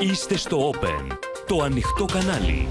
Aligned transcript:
Είστε 0.00 0.36
στο 0.36 0.70
Open, 0.70 1.16
το 1.46 1.62
ανοιχτό 1.62 2.04
κανάλι. 2.04 2.68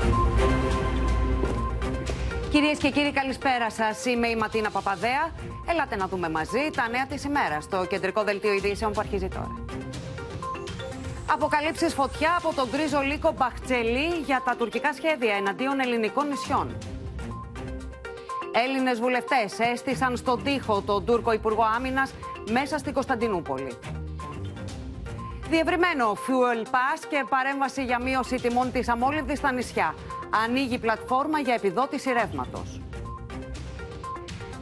Κυρίες 2.51 2.77
και 2.77 2.89
κύριοι, 2.89 3.11
καλησπέρα 3.11 3.71
σας. 3.71 4.05
Είμαι 4.05 4.27
η 4.27 4.35
Ματίνα 4.35 4.69
Παπαδέα. 4.69 5.31
Ελάτε 5.69 5.95
να 5.95 6.07
δούμε 6.07 6.29
μαζί 6.29 6.69
τα 6.75 6.89
νέα 6.89 7.05
της 7.07 7.23
ημέρας 7.23 7.63
στο 7.63 7.85
κεντρικό 7.85 8.23
δελτίο 8.23 8.53
ειδήσεων 8.53 8.91
που 8.91 8.99
αρχίζει 8.99 9.27
τώρα. 9.27 9.63
Αποκαλύψεις 11.31 11.93
φωτιά 11.93 12.35
από 12.37 12.55
τον 12.55 12.67
γκρίζο 12.71 13.01
λύκο 13.01 13.33
Μπαχτσελή 13.37 14.07
για 14.25 14.41
τα 14.45 14.55
τουρκικά 14.55 14.93
σχέδια 14.93 15.35
εναντίον 15.35 15.79
ελληνικών 15.79 16.27
νησιών. 16.27 16.77
Έλληνες 18.65 18.99
βουλευτές 18.99 19.59
έστησαν 19.73 20.17
στον 20.17 20.43
τοίχο 20.43 20.81
τον 20.81 21.05
Τούρκο 21.05 21.31
Υπουργό 21.31 21.63
Άμυνας 21.75 22.13
μέσα 22.51 22.77
στην 22.77 22.93
Κωνσταντινούπολη. 22.93 23.77
Διευρυμένο 25.49 26.11
fuel 26.13 26.65
pass 26.65 27.05
και 27.09 27.25
παρέμβαση 27.29 27.83
για 27.83 27.99
μείωση 28.01 28.35
τιμών 28.35 28.71
της 28.71 28.89
αμόλυβδης 28.89 29.37
στα 29.37 29.51
νησιά. 29.51 29.95
Ανοίγει 30.43 30.79
πλατφόρμα 30.79 31.39
για 31.39 31.53
επιδότηση 31.53 32.11
ρεύματος. 32.11 32.81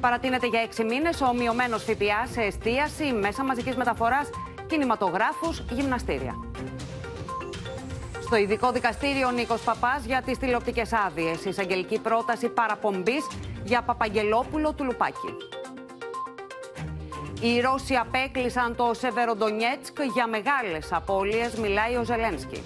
Παρατείνεται 0.02 0.48
για 0.48 0.62
έξι 0.62 0.84
μήνες 0.84 1.22
ο 1.22 1.34
μειωμένος 1.34 1.84
ΦΠΑ 1.84 2.28
σε 2.32 2.42
εστίαση, 2.42 3.04
μέσα 3.04 3.44
μαζικής 3.44 3.76
μεταφοράς, 3.76 4.30
κινηματογράφους, 4.68 5.64
γυμναστήρια. 5.70 6.36
Στο 8.22 8.36
ειδικό 8.36 8.72
δικαστήριο 8.72 9.32
Νίκος 9.32 9.62
Παπάς 9.62 10.06
για 10.06 10.22
τις 10.22 10.38
τηλεοπτικές 10.38 10.94
άδειες. 10.94 11.46
Εισαγγελική 11.46 12.00
πρόταση 12.00 12.50
παραπομπής 12.50 13.28
για 13.64 13.82
Παπαγγελόπουλο 13.82 14.74
του 14.74 14.84
Λουπάκη. 14.84 15.34
Οι 17.42 17.60
Ρώσοι 17.60 17.96
απέκλεισαν 17.96 18.76
το 18.76 18.92
Σεβεροντονιέτσκ 18.94 19.98
για 20.14 20.28
μεγάλες 20.28 20.94
απώλειες, 20.94 21.56
μιλάει 21.56 21.96
ο 21.96 22.04
Ζελένσκι. 22.04 22.64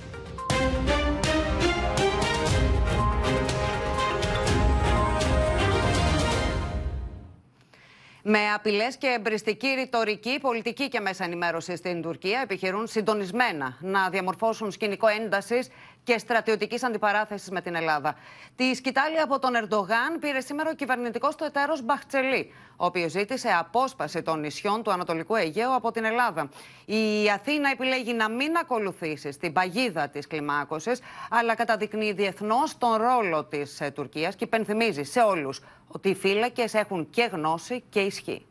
Με 8.24 8.40
απειλές 8.56 8.98
και 8.98 9.08
εμπριστική 9.08 9.68
ρητορική, 9.68 10.40
πολιτική 10.42 10.88
και 10.88 11.00
μέσα 11.00 11.24
ενημέρωση 11.24 11.76
στην 11.76 12.02
Τουρκία 12.02 12.40
επιχειρούν 12.44 12.88
συντονισμένα 12.88 13.78
να 13.80 14.10
διαμορφώσουν 14.10 14.72
σκηνικό 14.72 15.08
έντασης 15.08 15.68
και 16.04 16.18
στρατιωτικής 16.18 16.84
αντιπαράθεσης 16.84 17.50
με 17.50 17.62
την 17.62 17.76
Ελλάδα. 17.76 18.16
Τη 18.56 18.76
σκητάλη 18.76 19.20
από 19.20 19.40
τον 19.40 19.56
Ερντογάν 19.56 20.20
πήρε 20.20 20.40
σήμερα 20.40 20.70
ο 20.70 20.74
κυβερνητικός 20.74 21.36
του 21.36 21.44
εταίρος 21.44 21.82
Μπαχτσελή, 21.82 22.54
ο 22.76 22.86
οποίος 22.86 23.12
ζήτησε 23.12 23.50
απόσπαση 23.60 24.22
των 24.22 24.40
νησιών 24.40 24.84
του 24.84 24.92
Ανατολικού 24.92 25.36
Αιγαίου 25.36 25.74
από 25.74 25.92
την 25.92 26.06
Ελλάδα. 26.06 26.50
Η 26.86 27.30
Αθήνα 27.30 27.70
επιλέγει 27.70 28.14
να 28.14 28.30
μην 28.30 28.58
ακολουθήσει 28.58 29.32
στην 29.32 29.54
παγίδα 29.54 30.10
της 30.10 30.28
κλιμάκωσης, 30.28 31.00
αλλά 31.30 31.56
καταδεικνύει 31.56 32.14
διεθνώς 32.14 32.78
τον 32.78 32.96
ρόλο 32.96 33.44
της 33.44 33.82
ε, 33.82 33.92
Τουρκίας 33.92 34.36
και 34.36 34.44
υπενθυμίζει 34.44 35.04
σε 35.04 35.20
όλους 35.20 35.60
ότι 35.88 36.10
οι 36.10 36.16
φύλακες 36.16 36.74
έχουν 36.74 37.10
και 37.10 37.30
γνώση 37.32 37.84
και 37.90 38.00
ισχύ. 38.00 38.46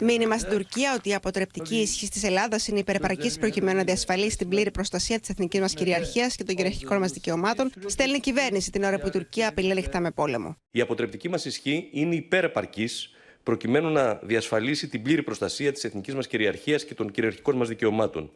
Μήνυμα 0.00 0.38
στην 0.38 0.50
Τουρκία 0.50 0.94
ότι 0.94 1.08
η 1.08 1.14
αποτρεπτική 1.14 1.76
ισχύ 1.76 2.08
της 2.08 2.22
Ελλάδας 2.24 2.68
είναι 2.68 2.78
υπερπαρκής 2.78 3.38
προκειμένου 3.38 3.76
να 3.76 3.84
διασφαλίσει 3.84 4.36
την 4.36 4.48
πλήρη 4.48 4.70
προστασία 4.70 5.20
της 5.20 5.28
εθνικής 5.28 5.60
μας 5.60 5.74
κυριαρχίας 5.74 6.36
και 6.36 6.44
των 6.44 6.54
κυριαρχικών 6.54 6.98
μας 6.98 7.12
δικαιωμάτων, 7.12 7.70
στέλνει 7.86 8.16
η 8.16 8.20
κυβέρνηση 8.20 8.70
την 8.70 8.82
ώρα 8.84 8.98
που 8.98 9.06
η 9.06 9.10
Τουρκία 9.10 9.48
απειλεί 9.48 9.70
ανοιχτά 9.70 10.00
με 10.00 10.10
πόλεμο. 10.10 10.56
Η 10.70 10.80
αποτρεπτική 10.80 11.28
μας 11.28 11.44
ισχύ 11.44 11.88
είναι 11.92 12.14
υπερπαρκής 12.14 13.10
προκειμένου 13.42 13.90
να 13.90 14.14
διασφαλίσει 14.14 14.88
την 14.88 15.02
πλήρη 15.02 15.22
προστασία 15.22 15.72
της 15.72 15.84
εθνικής 15.84 16.14
μας 16.14 16.26
κυριαρχίας 16.26 16.84
και 16.84 16.94
των 16.94 17.10
κυριαρχικών 17.10 17.56
μας 17.56 17.68
δικαιωμάτων. 17.68 18.30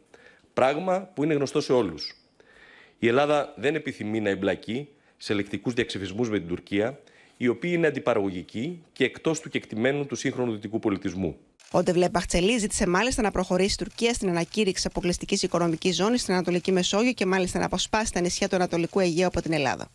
Πράγμα 0.53 1.11
που 1.13 1.23
είναι 1.23 1.33
γνωστό 1.33 1.61
σε 1.61 1.73
όλους. 1.73 2.15
Η 2.99 3.07
Ελλάδα 3.07 3.53
δεν 3.57 3.75
επιθυμεί 3.75 4.19
να 4.19 4.29
εμπλακεί 4.29 4.87
σε 5.17 5.33
λεκτικούς 5.33 5.73
διαξυφισμού 5.73 6.25
με 6.25 6.39
την 6.39 6.47
Τουρκία 6.47 6.99
οι 7.41 7.47
οποίοι 7.47 7.71
είναι 7.73 7.87
αντιπαραγωγικοί 7.87 8.83
και 8.93 9.03
εκτός 9.03 9.39
του 9.39 9.49
κεκτημένου 9.49 10.05
του 10.05 10.15
σύγχρονου 10.15 10.51
δυτικού 10.51 10.79
πολιτισμού. 10.79 11.37
Ο 11.71 11.83
Ντεβλέ 11.83 12.09
Μπαχτσελή 12.09 12.57
ζήτησε 12.57 12.87
μάλιστα 12.87 13.21
να 13.21 13.31
προχωρήσει 13.31 13.73
η 13.73 13.83
Τουρκία 13.83 14.13
στην 14.13 14.29
ανακήρυξη 14.29 14.87
αποκλειστικής 14.87 15.43
οικονομικής 15.43 15.95
ζώνης 15.95 16.21
στην 16.21 16.33
Ανατολική 16.33 16.71
Μεσόγειο 16.71 17.11
και 17.11 17.25
μάλιστα 17.25 17.59
να 17.59 17.65
αποσπάσει 17.65 18.13
τα 18.13 18.19
νησιά 18.19 18.49
του 18.49 18.55
Ανατολικού 18.55 18.99
Αιγαίου 18.99 19.27
από 19.27 19.41
την 19.41 19.53
Ελλάδα. 19.53 19.87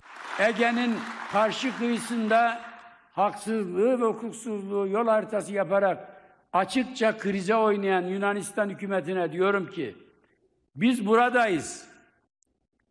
Ege'nin 0.49 0.93
karşı 1.33 1.77
kıyısında 1.79 2.61
haksızlığı 3.13 4.01
ve 4.01 4.05
hukuksuzluğu 4.05 4.87
yol 4.87 5.07
haritası 5.07 5.53
yaparak 5.53 5.99
açıkça 6.53 7.17
krize 7.19 7.55
oynayan 7.55 8.07
Yunanistan 8.07 8.69
hükümetine 8.69 9.33
diyorum 9.33 9.71
ki 9.71 9.95
biz 10.77 11.07
buradayız. 11.07 11.85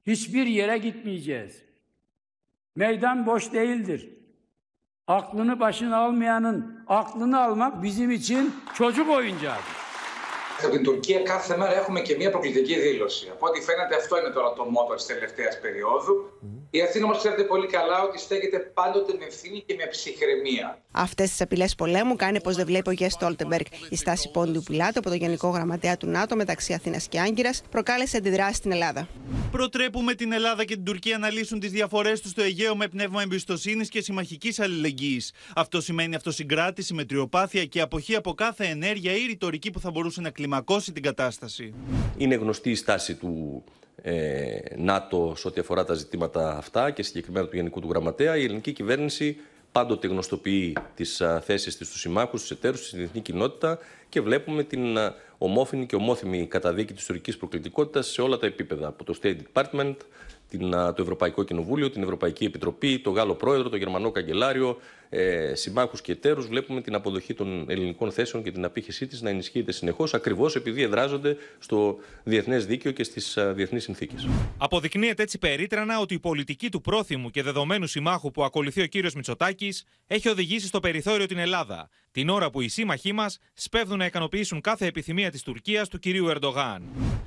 Hiçbir 0.07 0.45
yere 0.45 0.77
gitmeyeceğiz. 0.77 1.61
Meydan 2.75 3.25
boş 3.25 3.53
değildir. 3.53 4.15
Aklını 5.07 5.59
başına 5.59 5.97
almayanın 5.97 6.79
aklını 6.87 7.41
almak 7.43 7.83
bizim 7.83 8.11
için 8.11 8.55
çocuk 8.73 9.09
oyuncağıdır. 9.09 9.75
Από 10.63 10.69
την 10.71 10.83
Τουρκία 10.83 11.19
κάθε 11.23 11.57
μέρα 11.57 11.73
έχουμε 11.73 12.01
και 12.01 12.15
μια 12.15 12.31
προκλητική 12.31 12.79
δήλωση. 12.79 13.29
Από 13.33 13.45
ό,τι 13.47 13.61
φαίνεται 13.61 13.95
αυτό 13.95 14.19
είναι 14.19 14.29
τώρα 14.29 14.53
το 14.53 14.65
μότο 14.65 14.95
της 14.95 15.05
τελευταίας 15.05 15.59
περίοδου. 15.59 16.15
Η 16.75 16.81
Αθήνα 16.81 17.05
όμως 17.05 17.17
ξέρετε 17.17 17.43
πολύ 17.43 17.67
καλά 17.67 18.03
ότι 18.03 18.19
στέκεται 18.19 18.59
πάντοτε 18.59 19.13
με 19.19 19.25
ευθύνη 19.25 19.63
και 19.65 19.75
με 19.77 19.85
ψυχραιμία. 19.85 20.81
Αυτές 20.91 21.29
τις 21.29 21.41
απειλές 21.41 21.75
πολέμου 21.75 22.15
κάνει 22.15 22.41
πως 22.41 22.55
δεν 22.55 22.65
βλέπει 22.65 22.89
ο 22.89 22.91
Γε 22.91 23.09
Στόλτεμπεργκ. 23.09 23.65
Η 23.89 23.95
στάση 23.95 24.31
Πόντιου 24.31 24.63
Πιλάτου 24.65 24.99
από 24.99 25.09
το 25.09 25.15
Γενικό 25.15 25.49
Γραμματέα 25.49 25.97
του 25.97 26.07
ΝΑΤΟ 26.07 26.35
μεταξύ 26.35 26.73
Αθήνας 26.73 27.07
και 27.07 27.19
Άγκυρας 27.19 27.61
προκάλεσε 27.69 28.17
αντιδράσεις 28.17 28.57
στην 28.57 28.71
Ελλάδα. 28.71 29.07
Προτρέπουμε 29.51 30.13
την 30.13 30.31
Ελλάδα 30.31 30.65
και 30.65 30.73
την 30.73 30.83
Τουρκία 30.83 31.17
να 31.17 31.31
λύσουν 31.31 31.59
τις 31.59 31.71
διαφορές 31.71 32.21
τους 32.21 32.31
στο 32.31 32.41
Αιγαίο 32.41 32.75
με 32.75 32.87
πνεύμα 32.87 33.21
εμπιστοσύνης 33.21 33.89
και 33.89 34.01
συμμαχικής 34.01 34.59
αλληλεγγύης. 34.59 35.33
Αυτό 35.55 35.81
σημαίνει 35.81 36.15
αυτοσυγκράτηση, 36.15 36.93
μετριοπάθεια 36.93 37.65
και 37.65 37.81
αποχή 37.81 38.15
από 38.15 38.33
κάθε 38.33 38.65
ενέργεια 38.65 39.11
ή 39.11 39.25
ρητορική 39.25 39.71
που 39.71 39.79
θα 39.79 39.91
μπορούσε 39.91 40.21
να 40.21 40.29
κλιμακώσει 40.29 40.91
την 40.91 41.03
κατάσταση. 41.03 41.73
Είναι 42.17 42.35
γνωστή 42.35 42.69
η 42.69 42.75
στάση 42.75 43.15
του 43.15 43.63
ε, 44.07 44.59
ΝΑΤΟ 44.75 45.33
σε 45.37 45.47
ό,τι 45.47 45.59
αφορά 45.59 45.85
τα 45.85 45.93
ζητήματα 45.93 46.57
αυτά 46.57 46.91
και 46.91 47.03
συγκεκριμένα 47.03 47.47
του 47.47 47.55
Γενικού 47.55 47.79
του 47.79 47.89
Γραμματέα. 47.89 48.37
Η 48.37 48.43
ελληνική 48.43 48.71
κυβέρνηση 48.71 49.37
πάντοτε 49.71 50.07
γνωστοποιεί 50.07 50.77
τις 50.95 51.21
θέσεις 51.41 51.77
της 51.77 51.87
στους 51.87 51.99
συμμάχους, 51.99 52.41
στου 52.41 52.53
εταίρους, 52.53 52.87
στη 52.87 52.97
διεθνή 52.97 53.21
κοινότητα 53.21 53.79
και 54.09 54.21
βλέπουμε 54.21 54.63
την 54.63 54.97
ομόφωνη 55.37 55.85
και 55.85 55.95
ομόθυμη 55.95 56.47
καταδίκη 56.47 56.93
της 56.93 57.05
τουρκικής 57.05 57.37
προκλητικότητας 57.37 58.07
σε 58.07 58.21
όλα 58.21 58.37
τα 58.37 58.45
επίπεδα. 58.45 58.87
Από 58.87 59.03
το 59.03 59.17
State 59.21 59.37
Department, 59.53 59.95
την, 60.49 60.71
το 60.71 60.95
Ευρωπαϊκό 60.99 61.43
Κοινοβούλιο, 61.43 61.89
την 61.89 62.03
Ευρωπαϊκή 62.03 62.45
Επιτροπή, 62.45 62.99
το 62.99 63.09
Γάλλο 63.09 63.33
Πρόεδρο, 63.33 63.69
το 63.69 63.77
Γερμανό 63.77 64.11
Καγκελάριο, 64.11 64.77
ε, 65.09 65.55
συμμάχους 65.55 66.01
και 66.01 66.11
εταίρους. 66.11 66.47
Βλέπουμε 66.47 66.81
την 66.81 66.95
αποδοχή 66.95 67.33
των 67.33 67.65
ελληνικών 67.69 68.11
θέσεων 68.11 68.43
και 68.43 68.51
την 68.51 68.65
απήχησή 68.65 69.07
της 69.07 69.21
να 69.21 69.29
ενισχύεται 69.29 69.71
συνεχώς, 69.71 70.13
ακριβώς 70.13 70.55
επειδή 70.55 70.81
εδράζονται 70.81 71.37
στο 71.59 71.97
διεθνές 72.23 72.65
δίκαιο 72.65 72.91
και 72.91 73.03
στις 73.03 73.37
διεθνείς 73.53 73.83
συνθήκες. 73.83 74.27
Αποδεικνύεται 74.57 75.23
έτσι 75.23 75.37
περίτρανα 75.37 75.99
ότι 75.99 76.13
η 76.13 76.19
πολιτική 76.19 76.69
του 76.69 76.81
πρόθυμου 76.81 77.29
και 77.29 77.43
δεδομένου 77.43 77.87
συμμάχου 77.87 78.31
που 78.31 78.43
ακολουθεί 78.43 78.81
ο 78.81 78.85
κύριος 78.85 79.13
Μητσοτάκης 79.13 79.83
έχει 80.07 80.29
οδηγήσει 80.29 80.67
στο 80.67 80.79
περιθώριο 80.79 81.25
την 81.25 81.37
Ελλάδα, 81.37 81.89
την 82.11 82.29
ώρα 82.29 82.49
που 82.49 82.61
οι 82.61 82.67
σύμμαχοί 82.67 83.13
μας 83.13 83.37
σπέβδουν 83.53 83.97
να 83.97 84.05
ικανοποιήσουν 84.05 84.61
κάθε 84.61 84.85
επιθυμία 84.85 85.31
της 85.31 85.41
Τουρκίας 85.41 85.87
του 85.87 85.99
κυρίου 85.99 86.27
Ερντογάν. 86.27 86.83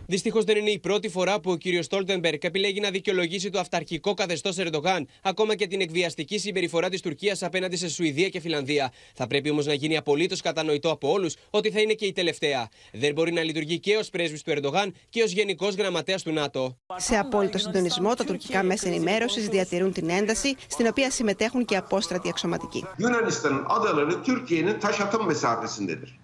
Δυστυχώς 0.07 0.45
δεν 0.45 0.57
είναι 0.57 0.71
η 0.71 0.79
πρώτη 0.79 1.09
φορά 1.09 1.41
που 1.41 1.51
ο 1.51 1.57
κύριος 1.57 1.85
Στόλτεμπεργκ 1.85 2.45
επιλέγει 2.45 2.81
να 2.81 2.91
δικαιολογήσει 2.91 3.51
το 3.51 3.59
αυταρχικό 3.59 4.15
καθεστώς 4.15 4.57
Ερντογάν, 4.59 5.09
ακόμα 5.23 5.55
και 5.55 5.67
την 5.67 5.81
εκβιαστική 5.81 6.39
συμπεριφορά 6.39 6.89
της 6.89 7.01
Τουρκίας 7.01 7.43
απέναντι 7.43 7.68
σε 7.77 7.89
Σουηδία 7.89 8.29
και 8.29 8.41
Φιλανδία. 8.41 8.93
Θα 9.15 9.27
πρέπει 9.27 9.51
όμως 9.51 9.67
να 9.67 9.73
γίνει 9.73 9.97
απολύτως 9.97 10.41
κατανοητό 10.41 10.91
από 10.91 11.11
όλους 11.11 11.37
ότι 11.51 11.71
θα 11.71 11.81
είναι 11.81 11.93
και 11.93 12.07
η 12.07 12.13
τελευταία. 12.13 12.69
Δεν 12.93 13.13
μπορεί 13.13 13.33
να 13.33 13.43
λειτουργεί 13.43 13.79
και 13.79 13.97
ως 13.97 14.11
πρέσβης 14.11 14.43
του 14.43 14.51
Ερντογάν 14.51 14.95
και 15.09 15.23
ως 15.23 15.31
γενικός 15.31 15.75
γραμματέας 15.75 16.23
του 16.23 16.33
ΝΑΤΟ. 16.33 16.77
Σε 16.97 17.17
απόλυτο 17.17 17.59
συντονισμό, 17.59 18.15
τα 18.15 18.25
τουρκικά 18.25 18.63
μέσα 18.63 18.89
ενημέρωσης 18.89 19.49
διατηρούν 19.49 19.93
την 19.93 20.11
ένταση, 20.11 20.57
στην 20.69 20.87
οποία 20.87 21.11
συμμετέχουν 21.11 21.65
και 21.65 21.77
απόστρατοι 21.77 22.29
αξιωματικοί. 22.29 22.85
Yunanistan'ın 22.99 23.65
adaları 23.69 24.23
Türkiye'nin 24.23 24.81
taş 24.81 25.01
atım 25.01 25.27
mesafesindedir. 25.27 26.19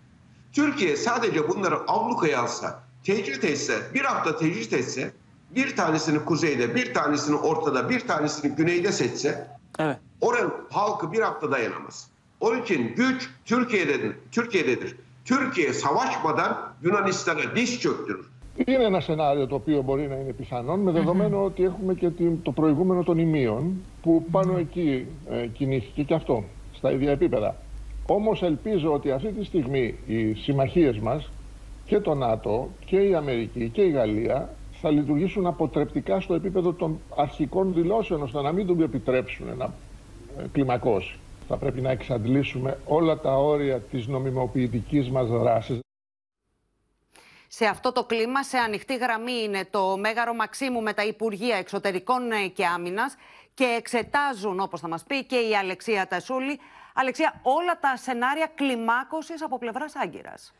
Türkiye 0.53 0.97
sadece 0.97 1.49
bunları 1.49 1.77
ablukaya 1.87 2.43
alsa, 2.43 2.83
tecrit 3.05 3.45
etse, 3.45 3.75
bir 3.95 4.01
hafta 4.01 4.37
tecrit 4.37 4.73
etse, 4.73 5.13
bir 5.51 5.77
tanesini 5.77 6.25
kuzeyde, 6.25 6.75
bir 6.75 6.95
tanesini 6.95 7.37
ortada, 7.37 7.89
bir 7.91 8.01
tanesini 8.01 8.55
güneyde 8.55 8.93
seçse, 8.93 9.47
Evet. 9.79 9.97
oranın 10.21 10.53
halkı 10.71 11.13
bir 11.13 11.21
hafta 11.21 11.51
dayanamaz. 11.51 12.09
Onun 12.41 12.63
için 12.63 12.93
güç 12.97 13.31
Türkiye'dedir. 13.45 14.13
Türkiye'dedir. 14.33 14.97
Türkiye 15.25 15.73
savaşmadan 15.73 16.57
Yunanistan'a 16.83 17.57
diş 17.57 17.81
çöktürür. 17.81 18.27
Είναι 18.67 18.85
ένα 18.85 19.01
σενάριο 19.01 19.47
το 19.47 19.55
οποίο 19.55 19.83
μπορεί 19.83 20.09
να 20.09 20.15
είναι 20.15 20.33
πιθανόν 20.33 20.81
με 20.81 20.91
δεδομένο 20.93 21.45
ότι 21.45 21.65
έχουμε 21.65 21.95
και 21.95 22.11
την- 22.11 22.43
το 22.43 22.53
προηγούμενο 22.53 23.03
των 23.03 23.19
ημείων 23.19 23.83
που 24.03 24.25
πάνω 24.31 24.57
εκεί 24.59 25.07
ε, 25.31 25.47
κινήθηκε 25.47 26.03
και 26.03 26.15
αυτό 26.15 26.45
στα 26.75 26.91
ίδια 26.93 27.11
επίπεδα. 27.11 27.57
Όμως 28.07 28.43
ελπίζω 28.43 28.93
ότι 28.93 29.11
αυτή 29.11 29.29
τη 29.33 29.45
στιγμή 29.45 29.95
οι 30.07 30.35
συμμαχίες 30.35 30.99
μας 30.99 31.31
και 31.85 31.99
το 32.01 32.15
ΝΑΤΟ 32.15 32.69
και 32.85 32.97
η 32.97 33.15
Αμερική 33.15 33.69
και 33.69 33.83
η 33.83 33.91
Γαλλία 33.91 34.55
θα 34.87 34.93
λειτουργήσουν 34.93 35.47
αποτρεπτικά 35.47 36.21
στο 36.21 36.35
επίπεδο 36.35 36.73
των 36.73 37.01
αρχικών 37.17 37.75
δηλώσεων, 37.75 38.23
ώστε 38.23 38.41
να 38.41 38.53
μην 38.53 38.67
τους 38.67 38.83
επιτρέψουν 38.83 39.57
να 39.57 39.65
ε, 40.39 40.45
κλιμακώσει. 40.53 41.19
Θα 41.49 41.57
πρέπει 41.57 41.81
να 41.81 41.91
εξαντλήσουμε 41.91 42.79
όλα 42.87 43.19
τα 43.19 43.37
όρια 43.37 43.81
της 43.81 44.07
νομιμοποιητικής 44.07 45.11
μας 45.11 45.29
δράσης. 45.29 45.79
Σε 47.49 47.65
αυτό 47.67 47.93
το 47.93 48.05
κλίμα, 48.05 48.43
σε 48.43 48.59
ανοιχτή 48.59 48.97
γραμμή 48.97 49.43
είναι 49.45 49.67
το 49.71 49.97
Μέγαρο 49.97 50.35
Μαξίμου 50.35 50.83
με 50.83 50.93
τα 50.93 51.05
Υπουργεία 51.05 51.57
Εξωτερικών 51.57 52.33
ε, 52.33 52.47
και 52.49 52.67
Άμυνας 52.67 53.17
και 53.55 53.65
εξετάζουν, 53.79 54.61
όπως 54.61 54.81
θα 54.81 54.89
μας 54.89 55.05
πει 55.05 55.25
και 55.25 55.37
η 55.37 55.57
Αλεξία 55.57 56.07
Τασούλη, 56.07 56.59
Αλεξία, 56.95 57.41
όλα 57.43 57.79
τα 57.81 57.97
σενάρια 57.97 58.51
κλιμάκωσης 58.55 59.43
από 59.43 59.59
πλευράς 59.59 59.97
Άγκυρας. 59.97 60.53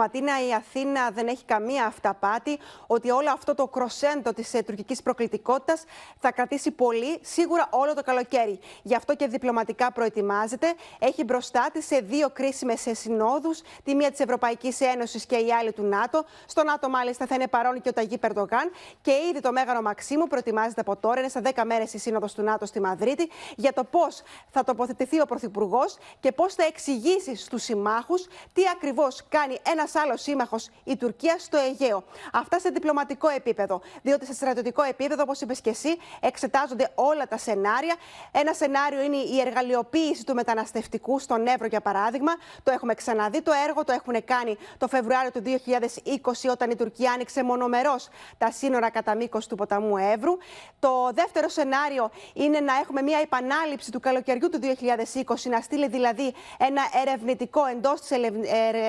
Ματίνα, 0.00 0.46
η 0.46 0.54
Αθήνα 0.54 1.10
δεν 1.10 1.26
έχει 1.26 1.44
καμία 1.44 1.84
αυταπάτη 1.84 2.58
ότι 2.86 3.10
όλο 3.10 3.30
αυτό 3.30 3.54
το 3.54 3.66
κροσέντο 3.66 4.32
της 4.32 4.54
ε, 4.54 4.62
τουρκικής 4.62 5.02
προκλητικότητας 5.02 5.84
θα 6.18 6.32
κρατήσει 6.32 6.70
πολύ, 6.70 7.18
σίγουρα 7.22 7.68
όλο 7.70 7.94
το 7.94 8.02
καλοκαίρι. 8.02 8.58
Γι' 8.82 8.94
αυτό 8.94 9.16
και 9.16 9.26
διπλωματικά 9.26 9.92
προετοιμάζεται. 9.92 10.74
Έχει 10.98 11.24
μπροστά 11.24 11.68
της 11.72 11.86
σε 11.86 12.00
δύο 12.00 12.30
κρίσιμες 12.30 12.86
συνόδους, 12.92 13.60
τη 13.84 13.94
μία 13.94 14.10
της 14.10 14.20
Ευρωπαϊκής 14.20 14.80
Ένωσης 14.80 15.26
και 15.26 15.36
η 15.36 15.52
άλλη 15.52 15.72
του 15.72 15.82
ΝΑΤΟ. 15.82 16.24
Στο 16.46 16.64
ΝΑΤΟ, 16.64 16.88
μάλιστα, 16.88 17.26
θα 17.26 17.34
είναι 17.34 17.48
παρόν 17.48 17.80
και 17.80 17.88
ο 17.88 17.92
Ταγί 17.92 18.18
Περντογάν. 18.18 18.70
Και 19.02 19.12
ήδη 19.30 19.40
το 19.40 19.52
Μέγαρο 19.52 19.82
Μαξίμου 19.82 20.26
προετοιμάζεται 20.26 20.80
από 20.80 20.96
τώρα. 20.96 21.20
Είναι 21.20 21.28
στα 21.28 21.42
10 21.44 21.62
μέρες 21.64 21.92
η 21.94 21.98
σύνοδος 21.98 22.34
του 22.34 22.42
ΝΑΤΟ 22.42 22.66
στη 22.66 22.80
Μαδρίτη 22.80 23.30
για 23.56 23.72
το 23.72 23.84
πώς 23.84 24.22
θα 24.50 24.64
τοποθετηθεί 24.64 25.20
ο 25.20 25.26
Πρωθυπουργός 25.26 25.96
και 26.20 26.32
πώς 26.32 26.54
θα 26.54 26.64
εξηγήσει 26.64 27.36
στους 27.36 27.62
συμμάχους 27.62 28.26
τι 28.52 28.62
ακριβώς 28.74 29.24
κάνει 29.28 29.58
ένας 29.72 29.89
άλλος 29.96 30.22
σύμμαχος, 30.22 30.68
η 30.84 30.96
Τουρκία, 30.96 31.38
στο 31.38 31.58
Αιγαίο. 31.58 32.04
Αυτά 32.32 32.58
σε 32.58 32.68
διπλωματικό 32.68 33.28
επίπεδο. 33.28 33.80
Διότι 34.02 34.26
σε 34.26 34.32
στρατιωτικό 34.34 34.82
επίπεδο, 34.82 35.22
όπως 35.22 35.40
είπες 35.40 35.60
και 35.60 35.70
εσύ, 35.70 35.96
εξετάζονται 36.20 36.90
όλα 36.94 37.26
τα 37.28 37.38
σενάρια. 37.38 37.94
Ένα 38.32 38.52
σενάριο 38.52 39.02
είναι 39.02 39.16
η 39.16 39.40
εργαλειοποίηση 39.40 40.24
του 40.24 40.34
μεταναστευτικού 40.34 41.18
στον 41.18 41.46
Εύρο, 41.46 41.66
για 41.66 41.80
παράδειγμα. 41.80 42.32
Το 42.62 42.70
έχουμε 42.70 42.94
ξαναδεί 42.94 43.42
το 43.42 43.52
έργο, 43.68 43.84
το 43.84 43.92
έχουν 43.92 44.24
κάνει 44.24 44.56
το 44.78 44.88
Φεβρουάριο 44.88 45.30
του 45.30 45.42
2020, 45.42 46.50
όταν 46.50 46.70
η 46.70 46.76
Τουρκία 46.76 47.12
άνοιξε 47.12 47.42
μονομερός 47.42 48.08
τα 48.38 48.50
σύνορα 48.50 48.90
κατά 48.90 49.14
μήκος 49.14 49.46
του 49.46 49.56
ποταμού 49.56 49.96
Εύρου. 49.96 50.36
Το 50.78 51.10
δεύτερο 51.14 51.48
σενάριο 51.48 52.10
είναι 52.32 52.60
να 52.60 52.72
έχουμε 52.82 53.02
μια 53.02 53.18
επανάληψη 53.18 53.90
του 53.90 54.00
καλοκαιριού 54.00 54.48
του 54.48 54.58
2020, 54.62 55.34
να 55.50 55.60
στείλει 55.60 55.88
δηλαδή 55.88 56.34
ένα 56.58 56.82
ερευνητικό 57.06 57.66
εντός 57.66 58.00
της 58.00 58.10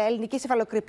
ελληνικής 0.08 0.44
υφαλοκρηπίδα 0.44 0.80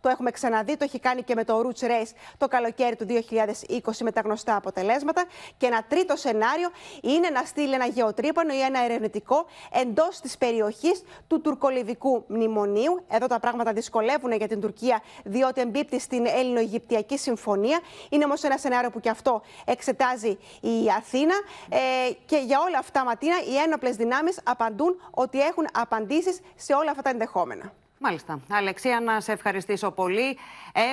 το 0.00 0.08
έχουμε 0.08 0.30
ξαναδεί, 0.30 0.76
το 0.76 0.84
έχει 0.84 0.98
κάνει 0.98 1.22
και 1.22 1.34
με 1.34 1.44
το 1.44 1.60
Roots 1.64 1.84
Race 1.84 2.12
το 2.38 2.48
καλοκαίρι 2.48 2.96
του 2.96 3.06
2020 3.08 3.90
με 4.00 4.12
τα 4.12 4.20
γνωστά 4.20 4.56
αποτελέσματα. 4.56 5.24
Και 5.56 5.66
ένα 5.66 5.84
τρίτο 5.88 6.16
σενάριο 6.16 6.68
είναι 7.02 7.28
να 7.28 7.44
στείλει 7.44 7.74
ένα 7.74 7.86
γεωτρύπανο 7.86 8.54
ή 8.54 8.60
ένα 8.60 8.84
ερευνητικό 8.84 9.46
εντός 9.72 10.20
της 10.20 10.38
περιοχής 10.38 11.02
του 11.26 11.40
τουρκολιβικού 11.40 12.24
μνημονίου. 12.28 13.04
Εδώ 13.08 13.26
τα 13.26 13.40
πράγματα 13.40 13.72
δυσκολεύουν 13.72 14.32
για 14.32 14.48
την 14.48 14.60
Τουρκία, 14.60 15.02
διότι 15.24 15.60
εμπίπτει 15.60 16.00
στην 16.00 16.26
Έλληνο-Αιγυπτιακή 16.26 17.18
Συμφωνία. 17.18 17.80
Είναι 18.08 18.24
όμως 18.24 18.42
ένα 18.42 18.56
σενάριο 18.56 18.90
που 18.90 19.00
και 19.00 19.10
αυτό 19.10 19.42
εξετάζει 19.64 20.38
η 20.60 20.90
Αθήνα. 20.96 21.34
Ε, 21.68 22.12
και 22.26 22.36
για 22.36 22.60
όλα 22.60 22.78
αυτά, 22.78 23.04
Ματίνα, 23.04 23.34
οι 23.50 23.56
ένοπλες 23.56 23.96
δυνάμεις 23.96 24.40
απαντούν 24.44 25.00
ότι 25.10 25.40
έχουν 25.40 25.66
απαντήσεις 25.72 26.40
σε 26.56 26.74
όλα 26.74 26.90
αυτά 26.90 27.02
τα 27.02 27.10
ενδεχόμενα. 27.10 27.72
Μάλιστα. 27.98 28.40
Αλεξία, 28.50 29.00
να 29.00 29.20
σε 29.20 29.32
ευχαριστήσω 29.32 29.90
πολύ. 29.90 30.38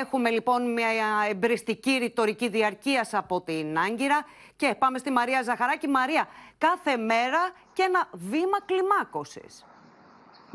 Έχουμε 0.01 0.29
λοιπόν 0.29 0.73
μια 0.73 0.87
εμπριστική 1.29 1.91
ρητορική 1.91 2.49
διαρκείας 2.49 3.13
από 3.13 3.41
την 3.41 3.77
Άγκυρα 3.77 4.25
και 4.55 4.75
πάμε 4.79 4.97
στη 4.97 5.11
Μαρία 5.11 5.41
Ζαχαράκη. 5.41 5.87
Μαρία, 5.87 6.27
κάθε 6.57 6.97
μέρα 6.97 7.49
και 7.73 7.83
ένα 7.83 8.07
βήμα 8.11 8.61
κλιμάκωσης. 8.65 9.65